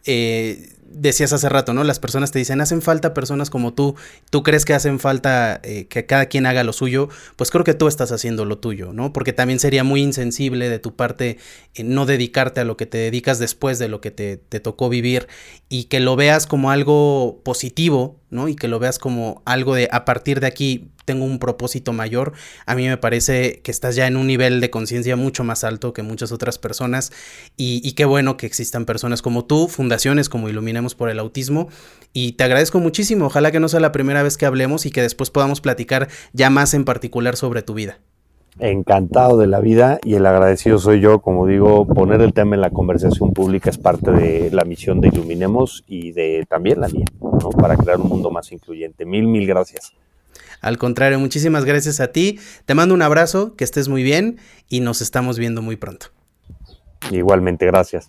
Eh, 0.07 0.71
decías 0.89 1.33
hace 1.33 1.49
rato, 1.49 1.75
¿no? 1.75 1.85
Las 1.85 1.99
personas 1.99 2.31
te 2.31 2.39
dicen, 2.39 2.61
hacen 2.61 2.83
falta 2.83 3.15
personas 3.15 3.51
como 3.51 3.75
tú, 3.75 3.95
tú 4.31 4.43
crees 4.43 4.65
que 4.65 4.75
hacen 4.75 5.01
falta 5.01 5.61
eh, 5.63 5.87
que 5.87 6.07
cada 6.07 6.27
quien 6.27 6.47
haga 6.47 6.65
lo 6.65 6.73
suyo, 6.73 7.09
pues 7.37 7.51
creo 7.51 7.65
que 7.65 7.75
tú 7.75 7.89
estás 7.89 8.13
haciendo 8.13 8.45
lo 8.45 8.59
tuyo, 8.59 8.93
¿no? 8.93 9.13
Porque 9.13 9.33
también 9.33 9.59
sería 9.59 9.85
muy 9.85 10.03
insensible 10.03 10.69
de 10.69 10.79
tu 10.79 10.95
parte 10.95 11.39
eh, 11.75 11.85
no 11.85 12.07
dedicarte 12.07 12.61
a 12.61 12.65
lo 12.65 12.77
que 12.77 12.87
te 12.87 12.99
dedicas 12.99 13.39
después 13.39 13.79
de 13.79 13.89
lo 13.89 14.01
que 14.01 14.11
te, 14.11 14.37
te 14.37 14.61
tocó 14.61 14.89
vivir 14.89 15.29
y 15.69 15.85
que 15.85 16.01
lo 16.01 16.17
veas 16.17 16.47
como 16.47 16.71
algo 16.71 17.41
positivo, 17.45 18.21
Y 18.49 18.57
que 18.57 18.69
lo 18.69 18.79
veas 18.79 18.99
como 18.99 19.43
algo 19.45 19.75
de 19.75 19.89
a 19.91 20.05
partir 20.05 20.41
de 20.41 20.47
aquí 20.47 20.91
tengo 21.05 21.25
un 21.25 21.39
propósito 21.39 21.93
mayor, 21.93 22.33
a 22.67 22.75
mí 22.75 22.87
me 22.87 22.97
parece 22.97 23.61
que 23.63 23.71
estás 23.71 23.95
ya 23.95 24.07
en 24.07 24.17
un 24.17 24.27
nivel 24.27 24.61
de 24.61 24.71
conciencia 24.71 25.17
mucho 25.17 25.45
más 25.45 25.65
alto 25.65 25.93
que 25.93 26.03
muchas 26.03 26.33
otras 26.33 26.59
personas. 26.59 27.13
Y, 27.57 27.93
qué 27.93 28.05
bueno 28.05 28.37
que 28.37 28.47
existan 28.47 28.85
personas 28.85 29.23
como 29.23 29.45
tú, 29.45 29.69
fundaciones 29.69 30.29
como 30.29 30.49
Iluminemos 30.49 30.95
por 30.95 31.11
el 31.11 31.19
Autismo. 31.19 31.69
Y 32.13 32.33
te 32.33 32.45
agradezco 32.45 32.81
muchísimo, 32.81 33.27
ojalá 33.27 33.53
que 33.53 33.61
no 33.61 33.69
sea 33.69 33.81
la 33.81 33.93
primera 33.93 34.23
vez 34.23 34.37
que 34.37 34.47
hablemos 34.47 34.87
y 34.87 34.91
que 34.91 35.03
después 35.03 35.31
podamos 35.31 35.61
platicar 35.61 36.09
ya 36.33 36.51
más 36.51 36.75
en 36.75 36.85
particular 36.85 37.37
sobre 37.37 37.63
tu 37.63 37.75
vida. 37.75 37.99
Encantado 38.61 39.37
de 39.37 39.49
la 39.49 39.59
vida 39.61 39.99
y 40.05 40.15
el 40.15 40.25
agradecido 40.27 40.79
soy 40.79 41.01
yo, 41.01 41.21
como 41.21 41.47
digo, 41.47 41.87
poner 41.87 42.21
el 42.21 42.33
tema 42.33 42.55
en 42.55 42.61
la 42.61 42.71
conversación 42.71 43.33
pública 43.33 43.71
es 43.71 43.79
parte 43.79 44.13
de 44.13 44.51
la 44.53 44.65
misión 44.65 45.01
de 45.01 45.09
Iluminemos 45.09 45.83
y 45.89 46.13
de 46.13 46.47
también 46.49 46.81
la 46.81 46.89
mía, 46.89 47.07
¿no? 47.21 47.51
para 47.51 47.77
crear 47.77 48.01
un 48.01 48.09
mundo 48.09 48.31
más 48.31 48.53
incluyente. 48.53 49.05
Mil, 49.05 49.27
mil 49.27 49.47
gracias. 49.47 49.93
Al 50.61 50.79
contrario, 50.79 51.19
muchísimas 51.19 51.65
gracias 51.65 52.01
a 52.01 52.13
ti. 52.13 52.39
Te 52.65 52.75
mando 52.75 52.95
un 52.95 53.03
abrazo, 53.03 53.55
que 53.57 53.65
estés 53.65 53.89
muy 53.89 54.03
bien 54.03 54.39
y 54.69 54.81
nos 54.81 55.03
estamos 55.03 55.39
viendo 55.39 55.61
muy 55.61 55.77
pronto. 55.77 56.07
Igualmente, 57.11 57.67
gracias. 57.67 58.07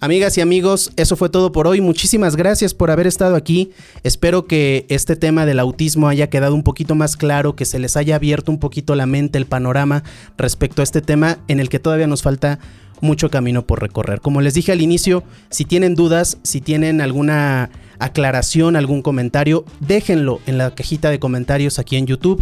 Amigas 0.00 0.38
y 0.38 0.40
amigos, 0.40 0.92
eso 0.94 1.16
fue 1.16 1.28
todo 1.28 1.50
por 1.50 1.66
hoy. 1.66 1.80
Muchísimas 1.80 2.36
gracias 2.36 2.72
por 2.72 2.92
haber 2.92 3.08
estado 3.08 3.34
aquí. 3.34 3.72
Espero 4.04 4.46
que 4.46 4.86
este 4.88 5.16
tema 5.16 5.44
del 5.44 5.58
autismo 5.58 6.06
haya 6.06 6.30
quedado 6.30 6.54
un 6.54 6.62
poquito 6.62 6.94
más 6.94 7.16
claro, 7.16 7.56
que 7.56 7.64
se 7.64 7.80
les 7.80 7.96
haya 7.96 8.14
abierto 8.14 8.52
un 8.52 8.60
poquito 8.60 8.94
la 8.94 9.06
mente, 9.06 9.38
el 9.38 9.46
panorama 9.46 10.04
respecto 10.36 10.82
a 10.82 10.84
este 10.84 11.00
tema 11.00 11.38
en 11.48 11.58
el 11.58 11.68
que 11.68 11.80
todavía 11.80 12.06
nos 12.06 12.22
falta 12.22 12.60
mucho 13.00 13.28
camino 13.28 13.66
por 13.66 13.80
recorrer. 13.80 14.20
Como 14.20 14.40
les 14.40 14.54
dije 14.54 14.70
al 14.70 14.82
inicio, 14.82 15.24
si 15.50 15.64
tienen 15.64 15.96
dudas, 15.96 16.38
si 16.44 16.60
tienen 16.60 17.00
alguna 17.00 17.70
aclaración, 17.98 18.76
algún 18.76 19.02
comentario, 19.02 19.64
déjenlo 19.80 20.38
en 20.46 20.58
la 20.58 20.76
cajita 20.76 21.10
de 21.10 21.18
comentarios 21.18 21.80
aquí 21.80 21.96
en 21.96 22.06
YouTube. 22.06 22.40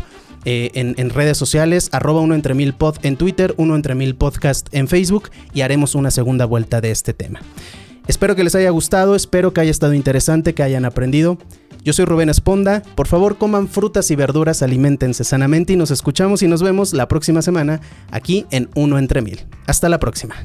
Eh, 0.48 0.70
en, 0.74 1.10
redes 1.10 1.36
sociales, 1.36 1.88
arroba 1.90 2.20
uno 2.20 2.36
entre 2.36 2.54
mil 2.54 2.72
pod 2.72 2.98
en 3.02 3.16
Twitter, 3.16 3.52
uno 3.56 3.74
entre 3.74 3.96
mil 3.96 4.14
podcast 4.14 4.68
en 4.72 4.86
Facebook 4.86 5.30
y 5.52 5.62
haremos 5.62 5.96
una 5.96 6.12
segunda 6.12 6.44
vuelta 6.44 6.80
de 6.80 6.92
este 6.92 7.12
tema. 7.12 7.40
Espero 8.06 8.36
que 8.36 8.44
les 8.44 8.54
haya 8.54 8.70
gustado, 8.70 9.16
espero 9.16 9.52
que 9.52 9.60
haya 9.60 9.72
estado 9.72 9.92
interesante, 9.92 10.54
que 10.54 10.62
hayan 10.62 10.84
aprendido. 10.84 11.36
Yo 11.82 11.92
soy 11.92 12.04
Rubén 12.04 12.28
Esponda, 12.28 12.84
por 12.94 13.08
favor 13.08 13.38
coman 13.38 13.66
frutas 13.66 14.08
y 14.12 14.16
verduras, 14.16 14.62
alimentense 14.62 15.24
sanamente 15.24 15.72
y 15.72 15.76
nos 15.76 15.90
escuchamos 15.90 16.44
y 16.44 16.48
nos 16.48 16.62
vemos 16.62 16.92
la 16.92 17.08
próxima 17.08 17.42
semana 17.42 17.80
aquí 18.12 18.46
en 18.52 18.70
Uno 18.76 18.98
entre 18.98 19.22
Mil. 19.22 19.46
Hasta 19.66 19.88
la 19.88 19.98
próxima. 19.98 20.36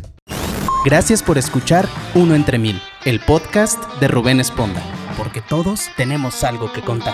Gracias 0.84 1.22
por 1.22 1.38
escuchar 1.38 1.88
Uno 2.16 2.34
entre 2.34 2.58
Mil, 2.58 2.82
el 3.06 3.20
podcast 3.20 3.80
de 4.00 4.08
Rubén 4.08 4.40
Esponda 4.40 4.82
porque 5.22 5.42
todos 5.42 5.90
tenemos 5.98 6.44
algo 6.44 6.72
que 6.74 6.82
contar. 6.82 7.14